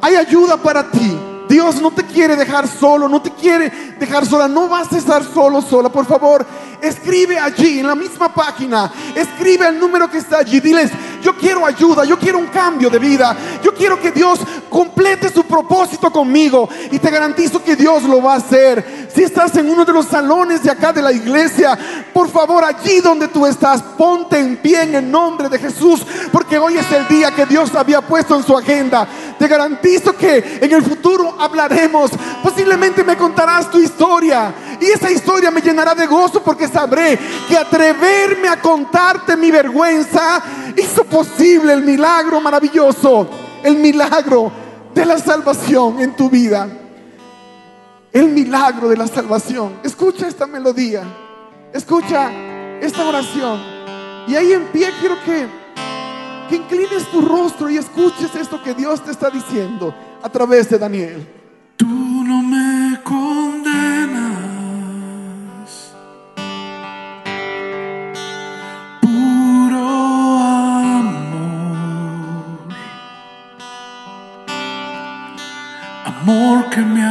hay 0.00 0.16
ayuda 0.16 0.56
para 0.56 0.90
ti. 0.90 1.18
Dios 1.48 1.80
no 1.80 1.90
te 1.90 2.04
quiere 2.04 2.36
dejar 2.36 2.66
solo, 2.66 3.08
no 3.08 3.22
te 3.22 3.30
quiere 3.30 3.70
dejar 3.98 4.26
sola, 4.26 4.48
no 4.48 4.68
vas 4.68 4.92
a 4.92 4.98
estar 4.98 5.22
solo, 5.24 5.62
sola. 5.62 5.88
Por 5.88 6.04
favor, 6.04 6.44
escribe 6.82 7.38
allí 7.38 7.78
en 7.78 7.86
la 7.86 7.94
misma 7.94 8.34
página, 8.34 8.92
escribe 9.14 9.68
el 9.68 9.78
número 9.78 10.10
que 10.10 10.18
está 10.18 10.38
allí. 10.38 10.60
Diles, 10.60 10.90
yo 11.22 11.36
quiero 11.36 11.64
ayuda, 11.64 12.04
yo 12.04 12.18
quiero 12.18 12.38
un 12.38 12.46
cambio 12.46 12.90
de 12.90 12.98
vida, 12.98 13.36
yo 13.66 13.74
quiero 13.74 14.00
que 14.00 14.12
Dios 14.12 14.38
complete 14.70 15.28
su 15.28 15.42
propósito 15.42 16.08
conmigo 16.12 16.68
y 16.92 17.00
te 17.00 17.10
garantizo 17.10 17.64
que 17.64 17.74
Dios 17.74 18.04
lo 18.04 18.22
va 18.22 18.34
a 18.34 18.36
hacer. 18.36 19.08
Si 19.12 19.24
estás 19.24 19.56
en 19.56 19.68
uno 19.68 19.84
de 19.84 19.92
los 19.92 20.06
salones 20.06 20.62
de 20.62 20.70
acá 20.70 20.92
de 20.92 21.02
la 21.02 21.10
iglesia, 21.10 21.76
por 22.12 22.30
favor, 22.30 22.62
allí 22.62 23.00
donde 23.00 23.26
tú 23.26 23.44
estás, 23.44 23.82
ponte 23.82 24.38
en 24.38 24.58
pie 24.58 24.82
en 24.82 24.94
el 24.94 25.10
nombre 25.10 25.48
de 25.48 25.58
Jesús, 25.58 26.06
porque 26.30 26.60
hoy 26.60 26.76
es 26.76 26.92
el 26.92 27.08
día 27.08 27.32
que 27.32 27.44
Dios 27.44 27.74
había 27.74 28.00
puesto 28.02 28.36
en 28.36 28.44
su 28.44 28.56
agenda. 28.56 29.08
Te 29.36 29.48
garantizo 29.48 30.16
que 30.16 30.60
en 30.62 30.72
el 30.72 30.84
futuro 30.84 31.34
hablaremos, 31.36 32.12
posiblemente 32.44 33.02
me 33.02 33.16
contarás 33.16 33.68
tu 33.68 33.80
historia 33.80 34.54
y 34.80 34.84
esa 34.86 35.10
historia 35.10 35.50
me 35.50 35.60
llenará 35.60 35.92
de 35.94 36.06
gozo 36.06 36.40
porque 36.40 36.68
sabré 36.68 37.18
que 37.48 37.56
atreverme 37.56 38.48
a 38.48 38.60
contarte 38.60 39.36
mi 39.36 39.50
vergüenza 39.50 40.40
hizo 40.76 41.04
posible 41.04 41.72
el 41.72 41.82
milagro 41.82 42.40
maravilloso, 42.40 43.28
el 43.66 43.78
milagro 43.78 44.52
de 44.94 45.04
la 45.04 45.18
salvación 45.18 45.98
en 45.98 46.14
tu 46.14 46.30
vida. 46.30 46.68
El 48.12 48.28
milagro 48.28 48.88
de 48.88 48.96
la 48.96 49.08
salvación. 49.08 49.80
Escucha 49.82 50.28
esta 50.28 50.46
melodía, 50.46 51.02
escucha 51.72 52.30
esta 52.80 53.04
oración. 53.04 53.60
Y 54.28 54.36
ahí 54.36 54.52
en 54.52 54.66
pie 54.66 54.88
quiero 55.00 55.16
que, 55.24 55.48
que 56.48 56.56
inclines 56.56 57.10
tu 57.10 57.20
rostro 57.20 57.68
y 57.68 57.76
escuches 57.76 58.36
esto 58.36 58.62
que 58.62 58.72
Dios 58.72 59.02
te 59.02 59.10
está 59.10 59.30
diciendo 59.30 59.92
a 60.22 60.28
través 60.28 60.70
de 60.70 60.78
Daniel. 60.78 61.26
Tú 61.76 61.86
no 61.86 62.42
me. 62.42 62.76
Amor 76.76 77.05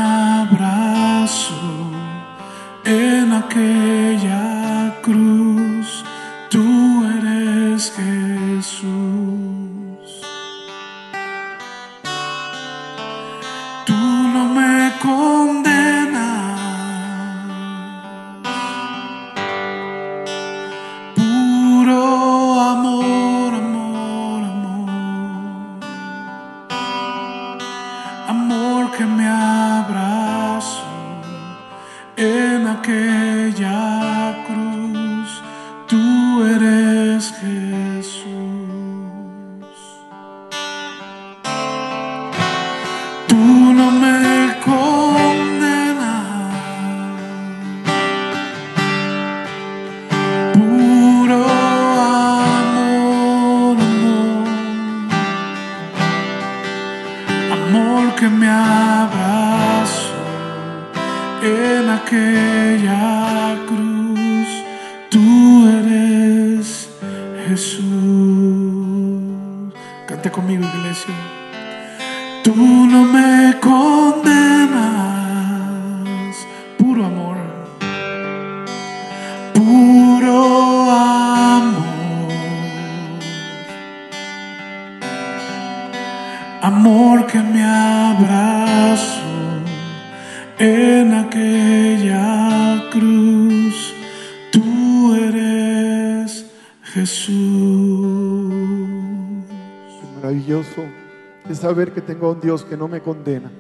saber 101.66 101.92
que 101.92 102.02
tengo 102.02 102.28
a 102.28 102.34
un 102.34 102.40
Dios 102.40 102.64
que 102.64 102.78
no 102.78 102.88
me 102.88 103.02
condena, 103.02 103.52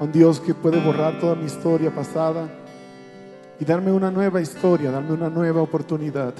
a 0.00 0.02
un 0.02 0.10
Dios 0.10 0.40
que 0.40 0.54
puede 0.54 0.84
borrar 0.84 1.20
toda 1.20 1.36
mi 1.36 1.44
historia 1.44 1.94
pasada 1.94 2.48
y 3.60 3.64
darme 3.64 3.92
una 3.92 4.10
nueva 4.10 4.40
historia, 4.40 4.90
darme 4.90 5.12
una 5.12 5.30
nueva 5.30 5.62
oportunidad. 5.62 6.34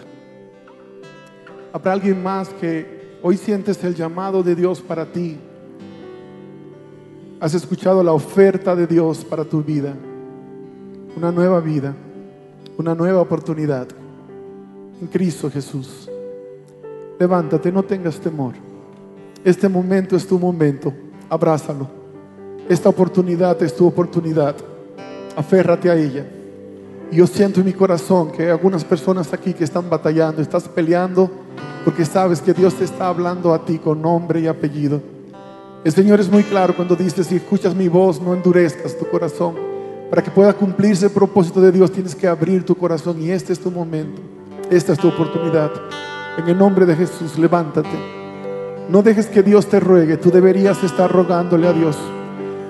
Habrá 1.73 1.93
alguien 1.93 2.21
más 2.21 2.49
que 2.49 3.17
hoy 3.23 3.37
sientes 3.37 3.85
el 3.85 3.95
llamado 3.95 4.43
de 4.43 4.57
Dios 4.57 4.81
para 4.81 5.07
ti. 5.07 5.39
Has 7.39 7.55
escuchado 7.55 8.03
la 8.03 8.11
oferta 8.13 8.75
de 8.75 8.89
Dios 8.89 9.25
para 9.25 9.45
tu 9.45 9.63
vida, 9.63 9.95
una 11.17 11.31
nueva 11.31 11.61
vida, 11.61 11.95
una 12.77 12.93
nueva 12.93 13.21
oportunidad 13.21 13.87
en 15.01 15.07
Cristo 15.07 15.49
Jesús. 15.49 16.11
Levántate, 17.21 17.71
no 17.71 17.85
tengas 17.85 18.19
temor. 18.19 18.66
Este 19.47 19.69
momento 19.69 20.17
es 20.17 20.27
tu 20.27 20.41
momento. 20.41 20.93
Abrázalo. 21.31 21.87
Esta 22.69 22.89
oportunidad 22.89 23.63
es 23.63 23.77
tu 23.77 23.87
oportunidad. 23.87 24.57
Aférrate 25.37 25.89
a 25.89 25.95
ella. 25.95 26.27
Y 27.13 27.19
yo 27.19 27.29
siento 27.29 27.61
en 27.61 27.67
mi 27.67 27.73
corazón 27.73 28.33
que 28.33 28.43
hay 28.43 28.49
algunas 28.49 28.85
personas 28.85 29.33
aquí 29.33 29.55
que 29.55 29.63
están 29.63 29.89
batallando, 29.89 30.43
estás 30.43 30.65
peleando 30.67 31.31
porque 31.85 32.05
sabes 32.05 32.41
que 32.41 32.53
Dios 32.53 32.75
te 32.75 32.83
está 32.83 33.07
hablando 33.07 33.55
a 33.55 33.65
ti 33.65 33.79
con 33.79 34.03
nombre 34.03 34.41
y 34.41 34.49
apellido. 34.49 35.01
El 35.85 35.93
Señor 35.93 36.19
es 36.19 36.29
muy 36.29 36.43
claro 36.43 36.75
cuando 36.75 36.97
dice, 36.97 37.23
si 37.23 37.37
escuchas 37.37 37.73
mi 37.73 37.87
voz, 37.87 38.21
no 38.21 38.35
endurezcas 38.35 38.99
tu 38.99 39.07
corazón. 39.07 39.55
Para 40.11 40.25
que 40.25 40.33
pueda 40.33 40.55
cumplirse 40.55 41.07
el 41.07 41.13
propósito 41.13 41.61
de 41.61 41.71
Dios, 41.71 41.93
tienes 41.93 42.17
que 42.17 42.27
abrir 42.27 42.65
tu 42.65 42.75
corazón 42.75 43.23
y 43.23 43.31
este 43.31 43.53
es 43.53 43.61
tu 43.61 43.71
momento. 43.71 44.21
Esta 44.73 44.93
es 44.93 44.99
tu 44.99 45.07
oportunidad. 45.07 45.71
En 46.37 46.49
el 46.49 46.59
nombre 46.59 46.85
de 46.85 46.97
Jesús, 46.97 47.39
levántate. 47.39 48.26
No 48.89 49.03
dejes 49.03 49.27
que 49.27 49.43
Dios 49.43 49.67
te 49.67 49.81
ruegue, 49.81 50.17
tú 50.17 50.31
deberías 50.31 50.85
estar 50.85 51.11
rogándole 51.11 51.67
a 51.67 51.73
Dios. 51.73 51.99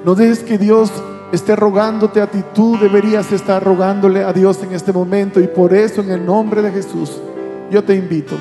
No 0.03 0.14
dejes 0.14 0.43
que 0.43 0.57
Dios 0.57 0.91
esté 1.31 1.55
rogándote 1.55 2.23
a 2.23 2.27
ti, 2.27 2.43
tú 2.55 2.79
deberías 2.81 3.31
estar 3.33 3.62
rogándole 3.62 4.25
a 4.25 4.33
Dios 4.33 4.62
en 4.62 4.73
este 4.73 4.95
momento. 4.95 5.41
Y 5.41 5.47
por 5.47 5.75
eso, 5.75 6.01
en 6.01 6.11
el 6.11 6.25
nombre 6.25 6.62
de 6.62 6.71
Jesús, 6.71 7.21
yo 7.71 7.85
te 7.85 7.95
invito, 7.95 8.35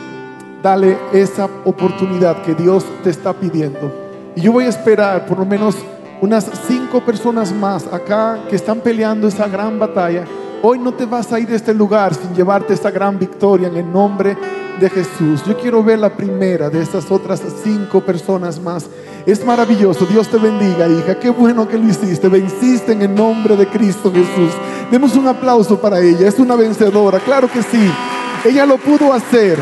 dale 0.63 0.97
esa 1.11 1.49
oportunidad 1.65 2.41
que 2.43 2.55
Dios 2.55 2.86
te 3.03 3.09
está 3.09 3.34
pidiendo. 3.34 3.91
Y 4.38 4.41
yo 4.41 4.53
voy 4.53 4.65
a 4.65 4.69
esperar 4.69 5.26
por 5.26 5.39
lo 5.39 5.45
menos 5.45 5.76
unas 6.21 6.49
cinco 6.67 7.01
personas 7.01 7.53
más 7.53 7.91
acá 7.91 8.39
que 8.49 8.55
están 8.55 8.80
peleando 8.80 9.28
esa 9.28 9.49
gran 9.49 9.78
batalla. 9.78 10.23
Hoy 10.61 10.80
no 10.80 10.93
te 10.93 11.05
vas 11.05 11.34
a 11.34 11.41
ir 11.41 11.49
de 11.49 11.57
este 11.57 11.73
lugar 11.73 12.13
sin 12.13 12.34
llevarte 12.34 12.73
esta 12.73 12.89
gran 12.89 13.19
victoria 13.19 13.67
en 13.67 13.76
el 13.76 13.91
nombre 13.91 14.38
de 14.80 14.89
Jesús. 14.89 15.43
Yo 15.45 15.57
quiero 15.57 15.84
ver 15.84 15.99
la 15.99 16.15
primera 16.15 16.69
de 16.69 16.82
estas 16.82 17.09
otras 17.11 17.41
cinco 17.63 18.01
personas 18.01 18.59
más. 18.59 18.86
Es 19.26 19.43
maravilloso. 19.45 20.05
Dios 20.05 20.28
te 20.28 20.38
bendiga, 20.38 20.88
hija. 20.88 21.19
Qué 21.19 21.30
bueno 21.30 21.67
que 21.67 21.78
lo 21.78 21.88
hiciste. 21.88 22.28
Venciste 22.28 22.91
en 22.91 23.01
el 23.01 23.15
nombre 23.15 23.55
de 23.55 23.67
Cristo 23.67 24.11
Jesús. 24.11 24.51
Demos 24.91 25.15
un 25.15 25.28
aplauso 25.28 25.80
para 25.80 25.99
ella. 25.99 26.28
Es 26.28 26.39
una 26.39 26.55
vencedora. 26.55 27.19
Claro 27.19 27.49
que 27.51 27.61
sí. 27.61 27.91
Ella 28.43 28.65
lo 28.65 28.78
pudo 28.78 29.13
hacer. 29.13 29.57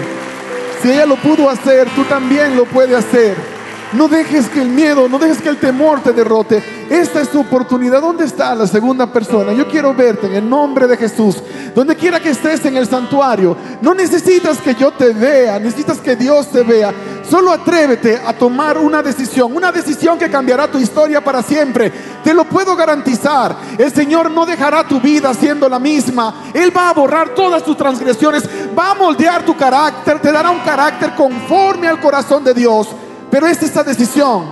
Si 0.82 0.92
ella 0.92 1.06
lo 1.06 1.16
pudo 1.16 1.50
hacer, 1.50 1.88
tú 1.96 2.04
también 2.04 2.58
lo 2.58 2.66
puedes 2.66 2.98
hacer. 2.98 3.53
No 3.96 4.08
dejes 4.08 4.50
que 4.50 4.62
el 4.62 4.70
miedo, 4.70 5.08
no 5.08 5.20
dejes 5.20 5.40
que 5.40 5.50
el 5.50 5.58
temor 5.58 6.02
te 6.02 6.14
derrote. 6.14 6.64
Esta 6.90 7.22
es 7.22 7.30
tu 7.30 7.42
oportunidad. 7.42 8.02
¿Dónde 8.02 8.26
está 8.26 8.56
la 8.56 8.66
segunda 8.66 9.12
persona? 9.12 9.54
Yo 9.54 9.68
quiero 9.68 9.94
verte 9.94 10.26
en 10.28 10.34
el 10.34 10.50
nombre 10.50 10.88
de 10.88 10.98
Jesús. 10.98 11.38
Donde 11.76 11.96
quiera 11.96 12.20
que 12.20 12.32
estés 12.32 12.66
en 12.66 12.76
el 12.76 12.88
santuario, 12.88 13.56
no 13.82 13.94
necesitas 13.94 14.58
que 14.60 14.74
yo 14.76 14.92
te 14.92 15.10
vea, 15.10 15.60
necesitas 15.60 16.00
que 16.00 16.16
Dios 16.16 16.50
te 16.50 16.64
vea. 16.64 16.92
Solo 17.30 17.52
atrévete 17.52 18.20
a 18.26 18.34
tomar 18.34 18.78
una 18.78 19.02
decisión, 19.04 19.56
una 19.56 19.72
decisión 19.72 20.18
que 20.18 20.30
cambiará 20.30 20.68
tu 20.68 20.80
historia 20.80 21.24
para 21.24 21.44
siempre. 21.44 21.92
Te 22.24 22.34
lo 22.34 22.46
puedo 22.46 22.76
garantizar. 22.76 23.56
El 23.78 23.92
Señor 23.94 24.32
no 24.32 24.46
dejará 24.46 24.88
tu 24.88 25.00
vida 25.00 25.34
siendo 25.36 25.70
la 25.70 25.80
misma. 25.80 26.46
Él 26.54 26.76
va 26.76 26.90
a 26.90 26.94
borrar 26.94 27.30
todas 27.30 27.64
tus 27.64 27.78
transgresiones, 27.78 28.44
va 28.78 28.92
a 28.92 28.96
moldear 28.96 29.46
tu 29.46 29.56
carácter, 29.56 30.20
te 30.20 30.32
dará 30.32 30.50
un 30.50 30.60
carácter 30.60 31.14
conforme 31.16 31.88
al 31.88 32.00
corazón 32.00 32.44
de 32.44 32.54
Dios. 32.54 32.88
Pero 33.34 33.48
es 33.48 33.64
esta 33.64 33.84
decisión 33.84 34.44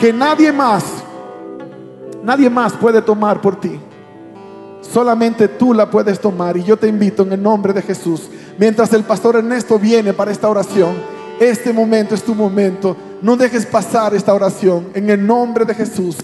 que 0.00 0.12
nadie 0.12 0.52
más, 0.52 0.84
nadie 2.22 2.48
más 2.48 2.72
puede 2.74 3.02
tomar 3.02 3.40
por 3.40 3.58
ti. 3.58 3.80
Solamente 4.80 5.48
tú 5.48 5.74
la 5.74 5.90
puedes 5.90 6.20
tomar 6.20 6.56
y 6.56 6.62
yo 6.62 6.76
te 6.76 6.86
invito 6.86 7.24
en 7.24 7.32
el 7.32 7.42
nombre 7.42 7.72
de 7.72 7.82
Jesús. 7.82 8.28
Mientras 8.58 8.92
el 8.92 9.02
pastor 9.02 9.34
Ernesto 9.34 9.76
viene 9.76 10.12
para 10.12 10.30
esta 10.30 10.48
oración, 10.48 10.94
este 11.40 11.72
momento 11.72 12.14
es 12.14 12.22
tu 12.22 12.36
momento. 12.36 12.96
No 13.22 13.36
dejes 13.36 13.66
pasar 13.66 14.14
esta 14.14 14.32
oración 14.32 14.90
en 14.94 15.10
el 15.10 15.26
nombre 15.26 15.64
de 15.64 15.74
Jesús. 15.74 16.16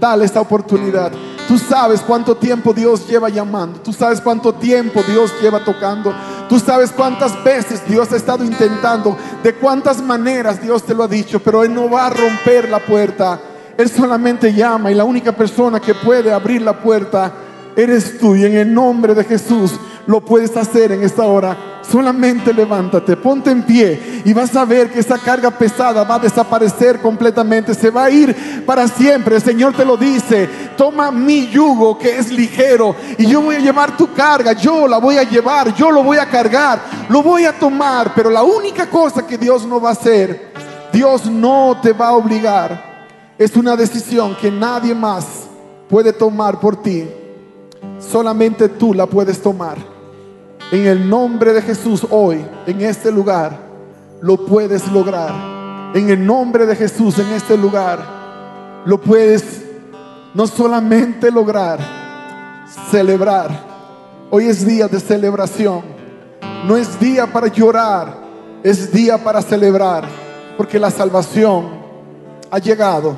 Dale 0.00 0.24
esta 0.24 0.40
oportunidad. 0.40 1.12
Tú 1.46 1.58
sabes 1.58 2.00
cuánto 2.00 2.38
tiempo 2.38 2.72
Dios 2.72 3.06
lleva 3.06 3.28
llamando. 3.28 3.80
Tú 3.80 3.92
sabes 3.92 4.18
cuánto 4.18 4.54
tiempo 4.54 5.02
Dios 5.06 5.30
lleva 5.42 5.62
tocando. 5.62 6.14
Tú 6.52 6.60
sabes 6.60 6.92
cuántas 6.92 7.42
veces 7.42 7.80
Dios 7.88 8.12
ha 8.12 8.16
estado 8.16 8.44
intentando, 8.44 9.16
de 9.42 9.54
cuántas 9.54 10.02
maneras 10.02 10.60
Dios 10.60 10.82
te 10.82 10.94
lo 10.94 11.04
ha 11.04 11.08
dicho, 11.08 11.40
pero 11.40 11.64
Él 11.64 11.72
no 11.72 11.88
va 11.88 12.08
a 12.08 12.10
romper 12.10 12.68
la 12.68 12.78
puerta. 12.78 13.40
Él 13.78 13.88
solamente 13.88 14.52
llama 14.52 14.92
y 14.92 14.94
la 14.94 15.04
única 15.04 15.32
persona 15.32 15.80
que 15.80 15.94
puede 15.94 16.30
abrir 16.30 16.60
la 16.60 16.78
puerta 16.78 17.32
eres 17.74 18.18
tú. 18.18 18.36
Y 18.36 18.44
en 18.44 18.54
el 18.54 18.74
nombre 18.74 19.14
de 19.14 19.24
Jesús 19.24 19.72
lo 20.06 20.24
puedes 20.24 20.56
hacer 20.56 20.92
en 20.92 21.02
esta 21.02 21.24
hora. 21.24 21.56
Solamente 21.82 22.54
levántate, 22.54 23.16
ponte 23.16 23.50
en 23.50 23.64
pie 23.64 24.22
y 24.24 24.32
vas 24.32 24.54
a 24.54 24.64
ver 24.64 24.90
que 24.90 25.00
esa 25.00 25.18
carga 25.18 25.50
pesada 25.50 26.04
va 26.04 26.14
a 26.14 26.20
desaparecer 26.20 27.00
completamente, 27.00 27.74
se 27.74 27.90
va 27.90 28.04
a 28.04 28.10
ir 28.10 28.64
para 28.64 28.86
siempre. 28.86 29.36
El 29.36 29.42
Señor 29.42 29.74
te 29.74 29.84
lo 29.84 29.96
dice, 29.96 30.48
toma 30.76 31.10
mi 31.10 31.48
yugo 31.48 31.98
que 31.98 32.16
es 32.16 32.30
ligero 32.30 32.94
y 33.18 33.26
yo 33.26 33.42
voy 33.42 33.56
a 33.56 33.60
llevar 33.60 33.96
tu 33.96 34.12
carga, 34.12 34.52
yo 34.52 34.86
la 34.86 34.98
voy 34.98 35.16
a 35.18 35.24
llevar, 35.24 35.74
yo 35.74 35.90
lo 35.90 36.02
voy 36.02 36.18
a 36.18 36.30
cargar, 36.30 36.80
lo 37.08 37.22
voy 37.22 37.44
a 37.44 37.58
tomar, 37.58 38.12
pero 38.14 38.30
la 38.30 38.42
única 38.42 38.88
cosa 38.88 39.26
que 39.26 39.36
Dios 39.36 39.66
no 39.66 39.80
va 39.80 39.90
a 39.90 39.92
hacer, 39.92 40.52
Dios 40.92 41.26
no 41.26 41.78
te 41.82 41.92
va 41.92 42.08
a 42.08 42.12
obligar. 42.12 42.92
Es 43.36 43.56
una 43.56 43.76
decisión 43.76 44.36
que 44.40 44.50
nadie 44.50 44.94
más 44.94 45.26
puede 45.88 46.12
tomar 46.12 46.60
por 46.60 46.80
ti. 46.80 47.08
Solamente 47.98 48.68
tú 48.68 48.94
la 48.94 49.06
puedes 49.06 49.42
tomar. 49.42 49.91
En 50.72 50.86
el 50.86 51.06
nombre 51.06 51.52
de 51.52 51.60
Jesús 51.60 52.06
hoy, 52.08 52.42
en 52.66 52.80
este 52.80 53.12
lugar, 53.12 53.58
lo 54.22 54.38
puedes 54.46 54.90
lograr. 54.90 55.30
En 55.94 56.08
el 56.08 56.24
nombre 56.24 56.64
de 56.64 56.74
Jesús, 56.74 57.18
en 57.18 57.28
este 57.34 57.58
lugar, 57.58 57.98
lo 58.86 58.98
puedes 58.98 59.66
no 60.32 60.46
solamente 60.46 61.30
lograr, 61.30 61.78
celebrar. 62.90 63.50
Hoy 64.30 64.46
es 64.46 64.64
día 64.66 64.88
de 64.88 64.98
celebración. 64.98 65.82
No 66.66 66.78
es 66.78 66.98
día 66.98 67.26
para 67.26 67.48
llorar, 67.48 68.16
es 68.62 68.90
día 68.90 69.22
para 69.22 69.42
celebrar. 69.42 70.06
Porque 70.56 70.78
la 70.78 70.90
salvación 70.90 71.68
ha 72.50 72.58
llegado 72.58 73.14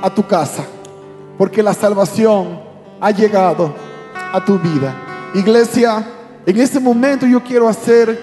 a 0.00 0.08
tu 0.14 0.24
casa. 0.24 0.62
Porque 1.36 1.60
la 1.60 1.74
salvación 1.74 2.60
ha 3.00 3.10
llegado 3.10 3.74
a 4.14 4.44
tu 4.44 4.60
vida. 4.60 4.94
Iglesia, 5.34 6.06
en 6.48 6.58
este 6.60 6.80
momento 6.80 7.26
yo 7.26 7.42
quiero 7.42 7.68
hacer 7.68 8.18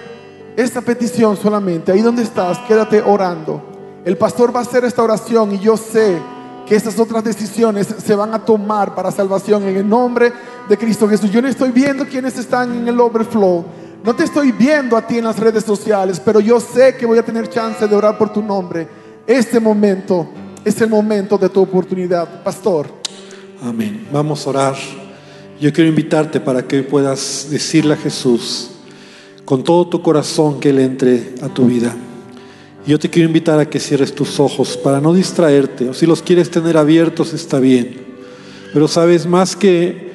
esta 0.56 0.80
petición 0.80 1.36
solamente. 1.36 1.92
Ahí 1.92 2.02
donde 2.02 2.24
estás, 2.24 2.58
quédate 2.66 3.00
orando. 3.00 3.62
El 4.04 4.16
pastor 4.16 4.54
va 4.54 4.60
a 4.60 4.62
hacer 4.62 4.84
esta 4.84 5.02
oración 5.02 5.54
y 5.54 5.60
yo 5.60 5.76
sé 5.76 6.18
que 6.66 6.74
estas 6.74 6.98
otras 6.98 7.22
decisiones 7.22 7.86
se 7.86 8.14
van 8.16 8.34
a 8.34 8.44
tomar 8.44 8.96
para 8.96 9.12
salvación 9.12 9.62
en 9.62 9.76
el 9.76 9.88
nombre 9.88 10.32
de 10.68 10.76
Cristo 10.76 11.08
Jesús. 11.08 11.30
Yo 11.30 11.40
no 11.40 11.46
estoy 11.46 11.70
viendo 11.70 12.04
quienes 12.04 12.36
están 12.36 12.72
en 12.72 12.88
el 12.88 12.98
overflow. 12.98 13.64
No 14.02 14.16
te 14.16 14.24
estoy 14.24 14.50
viendo 14.50 14.96
a 14.96 15.06
ti 15.06 15.18
en 15.18 15.24
las 15.24 15.38
redes 15.38 15.64
sociales, 15.64 16.20
pero 16.24 16.40
yo 16.40 16.58
sé 16.58 16.96
que 16.96 17.06
voy 17.06 17.18
a 17.18 17.24
tener 17.24 17.48
chance 17.48 17.86
de 17.86 17.94
orar 17.94 18.18
por 18.18 18.32
tu 18.32 18.42
nombre. 18.42 18.88
Este 19.24 19.60
momento 19.60 20.28
es 20.64 20.80
el 20.80 20.90
momento 20.90 21.38
de 21.38 21.48
tu 21.48 21.62
oportunidad, 21.62 22.42
pastor. 22.42 22.88
Amén. 23.62 24.08
Vamos 24.12 24.44
a 24.46 24.50
orar. 24.50 25.05
Yo 25.58 25.72
quiero 25.72 25.88
invitarte 25.88 26.38
para 26.38 26.68
que 26.68 26.82
puedas 26.82 27.48
decirle 27.50 27.94
a 27.94 27.96
Jesús 27.96 28.72
con 29.46 29.64
todo 29.64 29.86
tu 29.88 30.02
corazón 30.02 30.60
que 30.60 30.68
Él 30.68 30.80
entre 30.80 31.34
a 31.40 31.48
tu 31.48 31.64
vida. 31.64 31.96
Yo 32.86 32.98
te 32.98 33.08
quiero 33.08 33.28
invitar 33.28 33.58
a 33.58 33.70
que 33.70 33.80
cierres 33.80 34.14
tus 34.14 34.38
ojos 34.38 34.76
para 34.76 35.00
no 35.00 35.14
distraerte, 35.14 35.88
o 35.88 35.94
si 35.94 36.04
los 36.04 36.20
quieres 36.20 36.50
tener 36.50 36.76
abiertos 36.76 37.32
está 37.32 37.58
bien. 37.58 37.96
Pero 38.74 38.86
sabes, 38.86 39.26
más 39.26 39.56
que 39.56 40.12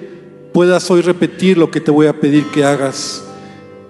puedas 0.54 0.92
hoy 0.92 1.02
repetir 1.02 1.58
lo 1.58 1.72
que 1.72 1.82
te 1.82 1.90
voy 1.90 2.06
a 2.06 2.20
pedir 2.20 2.46
que 2.52 2.64
hagas, 2.64 3.24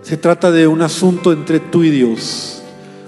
se 0.04 0.16
trata 0.16 0.52
de 0.52 0.68
un 0.68 0.82
asunto 0.82 1.34
entre 1.34 1.60
tú 1.60 1.84
y 1.84 1.90
Dios. 1.90 2.62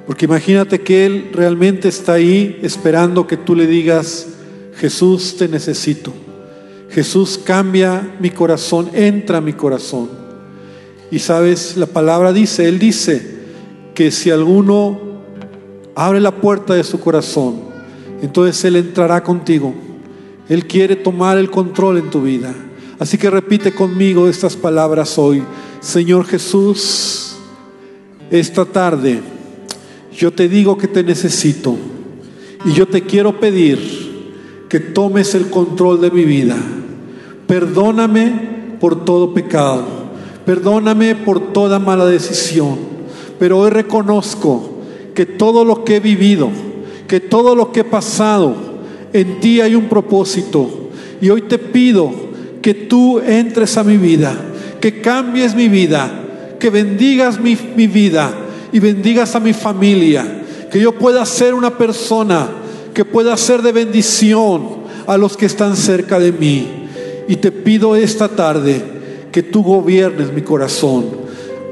Porque 0.05 0.25
imagínate 0.25 0.81
que 0.81 1.05
Él 1.05 1.29
realmente 1.31 1.87
está 1.87 2.13
ahí 2.13 2.59
esperando 2.61 3.25
que 3.25 3.37
tú 3.37 3.55
le 3.55 3.67
digas, 3.67 4.27
Jesús, 4.75 5.37
te 5.37 5.47
necesito. 5.47 6.13
Jesús 6.93 7.39
cambia 7.43 8.15
mi 8.19 8.29
corazón, 8.29 8.89
entra 8.93 9.39
a 9.39 9.41
mi 9.41 9.53
corazón. 9.53 10.09
Y 11.09 11.19
sabes, 11.19 11.75
la 11.75 11.87
palabra 11.87 12.31
dice, 12.31 12.67
Él 12.67 12.77
dice 12.77 13.33
que 13.95 14.11
si 14.11 14.29
alguno 14.29 14.99
abre 15.95 16.19
la 16.19 16.35
puerta 16.35 16.75
de 16.75 16.83
su 16.83 16.99
corazón, 16.99 17.61
entonces 18.21 18.63
Él 18.65 18.75
entrará 18.75 19.23
contigo. 19.23 19.73
Él 20.49 20.67
quiere 20.67 20.95
tomar 20.95 21.37
el 21.37 21.49
control 21.49 21.97
en 21.97 22.09
tu 22.11 22.21
vida. 22.21 22.53
Así 22.99 23.17
que 23.17 23.29
repite 23.29 23.73
conmigo 23.73 24.27
estas 24.27 24.55
palabras 24.55 25.17
hoy. 25.17 25.43
Señor 25.79 26.25
Jesús, 26.25 27.37
esta 28.29 28.65
tarde 28.65 29.19
yo 30.15 30.31
te 30.31 30.47
digo 30.47 30.77
que 30.77 30.87
te 30.87 31.03
necesito 31.03 31.75
y 32.65 32.73
yo 32.73 32.87
te 32.87 33.01
quiero 33.01 33.39
pedir 33.39 33.79
que 34.69 34.79
tomes 34.79 35.33
el 35.33 35.49
control 35.49 36.01
de 36.01 36.11
mi 36.11 36.23
vida. 36.23 36.55
Perdóname 37.54 38.32
por 38.80 39.06
todo 39.06 39.32
pecado. 39.32 39.84
Perdóname 40.43 41.14
por 41.14 41.54
toda 41.54 41.78
mala 41.78 42.08
decisión. 42.08 42.80
Pero 43.38 43.60
hoy 43.60 43.70
reconozco 43.70 44.72
que 45.14 45.28
todo 45.28 45.64
lo 45.64 45.84
que 45.84 45.97
he 45.97 45.99
vivido, 45.99 46.49
que 47.08 47.20
todo 47.20 47.54
lo 47.54 47.72
que 47.72 47.82
he 47.82 47.84
pasado, 47.84 48.56
en 49.14 49.39
ti 49.39 49.62
hay 49.62 49.76
un 49.76 49.88
propósito. 49.88 50.89
Y 51.22 51.30
hoy 51.30 51.43
te 51.43 51.60
pido 51.60 52.12
que 52.60 52.74
tú 52.74 53.20
entres 53.20 53.78
a 53.78 53.84
mi 53.84 53.97
vida, 53.97 54.36
que 54.82 54.99
cambies 54.99 55.54
mi 55.54 55.68
vida, 55.68 56.10
que 56.60 56.72
bendigas 56.72 57.39
mi, 57.39 57.56
mi 57.76 57.86
vida 57.86 58.34
y 58.72 58.80
bendigas 58.80 59.36
a 59.36 59.39
mi 59.39 59.54
familia. 59.54 60.41
Que 60.72 60.80
yo 60.80 60.91
pueda 60.93 61.24
ser 61.28 61.54
una 61.54 61.78
persona 61.78 62.47
que 62.95 63.06
pueda 63.06 63.38
ser 63.38 63.62
de 63.62 63.74
bendición 63.74 64.70
a 65.06 65.18
los 65.18 65.38
que 65.38 65.45
están 65.45 65.78
cerca 65.78 66.18
de 66.18 66.32
mí. 66.32 66.82
Y 67.28 67.38
te 67.38 67.51
pido 67.51 67.95
esta 67.95 68.28
tarde 68.30 68.82
que 69.32 69.43
tú 69.43 69.63
gobiernes 69.63 70.32
mi 70.32 70.41
corazón 70.41 71.24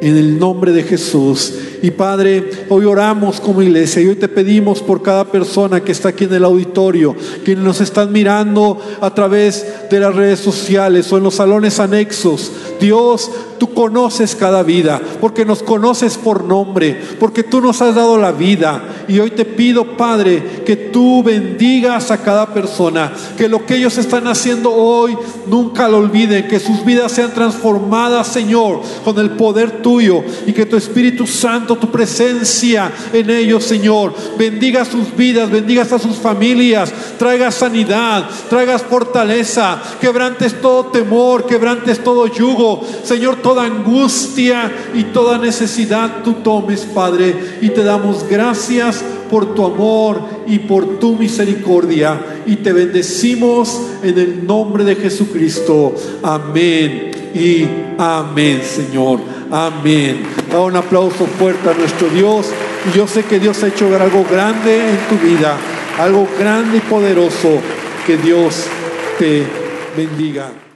en 0.02 0.18
el 0.18 0.39
nombre 0.39 0.72
de 0.72 0.84
Jesús. 0.84 1.54
Y 1.84 1.91
Padre, 1.91 2.49
hoy 2.70 2.86
oramos 2.86 3.39
como 3.39 3.62
iglesia 3.62 4.02
y 4.02 4.08
hoy 4.08 4.16
te 4.16 4.28
pedimos 4.28 4.82
por 4.82 5.02
cada 5.02 5.26
persona 5.26 5.82
que 5.82 5.91
está 5.91 6.10
aquí 6.10 6.24
en 6.26 6.34
el 6.34 6.43
auditorio, 6.43 7.16
que 7.45 7.56
nos 7.56 7.82
están 7.82 8.12
mirando 8.12 8.80
a 8.99 9.14
través 9.14 9.66
de 9.89 9.99
las 9.99 10.14
redes 10.14 10.39
sociales 10.39 11.12
o 11.14 11.18
en 11.18 11.24
los 11.24 11.36
salones 11.36 11.80
anexos. 11.80 12.52
Dios, 12.82 13.32
tú 13.60 13.74
conoces 13.74 14.36
cada 14.36 14.64
vida, 14.64 15.00
porque 15.22 15.46
nos 15.46 15.62
conoces 15.62 16.18
por 16.18 16.44
nombre, 16.44 17.00
porque 17.20 17.44
tú 17.44 17.62
nos 17.62 17.82
has 17.82 17.94
dado 17.94 18.18
la 18.18 18.32
vida. 18.32 18.84
Y 19.08 19.20
hoy 19.20 19.32
te 19.32 19.46
pido, 19.46 19.96
Padre, 19.96 20.64
que 20.66 20.76
tú 20.76 21.22
bendigas 21.22 22.10
a 22.10 22.18
cada 22.18 22.54
persona, 22.54 23.14
que 23.38 23.48
lo 23.48 23.66
que 23.66 23.76
ellos 23.76 23.98
están 24.00 24.28
haciendo 24.28 24.74
hoy 24.74 25.16
nunca 25.48 25.88
lo 25.88 26.00
olviden, 26.00 26.48
que 26.48 26.60
sus 26.60 26.84
vidas 26.84 27.12
sean 27.12 27.34
transformadas, 27.34 28.28
Señor, 28.28 28.82
con 29.04 29.20
el 29.20 29.32
poder 29.32 29.82
tuyo 29.84 30.24
y 30.48 30.54
que 30.54 30.66
tu 30.66 30.76
Espíritu 30.76 31.28
Santo, 31.28 31.76
tu 31.76 31.92
presencia 31.92 32.92
en 33.14 33.30
ellos, 33.30 33.64
Señor, 33.64 34.14
bendiga 34.38 34.86
sus 34.86 35.16
vidas, 35.16 35.52
bendigas 35.52 35.92
a 35.92 36.00
sus 36.00 36.16
familias, 36.16 36.92
traiga 37.20 37.52
sanidad, 37.52 38.28
traigas 38.50 38.82
fortaleza, 38.82 39.80
quebrantes 40.00 40.60
todo 40.62 40.86
temor, 40.88 41.46
quebrantes 41.46 42.04
todo 42.04 42.26
yugo, 42.26 42.70
Señor, 43.03 43.38
toda 43.41 43.65
angustia 43.65 44.72
y 44.93 45.05
toda 45.05 45.38
necesidad 45.38 46.24
tú 46.24 46.34
tomes, 46.43 46.82
Padre, 46.82 47.36
y 47.61 47.69
te 47.69 47.84
damos 47.84 48.26
gracias 48.30 49.03
por 49.30 49.55
tu 49.55 49.65
amor 49.65 50.22
y 50.45 50.59
por 50.59 50.99
tu 50.99 51.15
misericordia. 51.15 52.19
Y 52.45 52.57
te 52.57 52.74
bendecimos 52.74 53.82
en 54.03 54.17
el 54.17 54.45
nombre 54.45 54.84
de 54.84 54.95
Jesucristo. 54.95 55.95
Amén 56.22 57.11
y 57.34 57.65
amén, 57.97 58.61
Señor. 58.63 59.19
Amén. 59.49 60.24
Da 60.51 60.59
un 60.59 60.76
aplauso 60.76 61.26
fuerte 61.26 61.69
a 61.69 61.74
nuestro 61.74 62.09
Dios. 62.09 62.47
Y 62.89 62.97
yo 62.97 63.07
sé 63.07 63.24
que 63.24 63.39
Dios 63.39 63.63
ha 63.63 63.67
hecho 63.67 63.88
algo 63.99 64.26
grande 64.30 64.89
en 64.89 64.97
tu 65.09 65.26
vida, 65.26 65.57
algo 65.99 66.28
grande 66.39 66.78
y 66.78 66.82
poderoso. 66.82 67.59
Que 68.05 68.17
Dios 68.17 68.65
te 69.19 69.45
bendiga. 69.95 70.70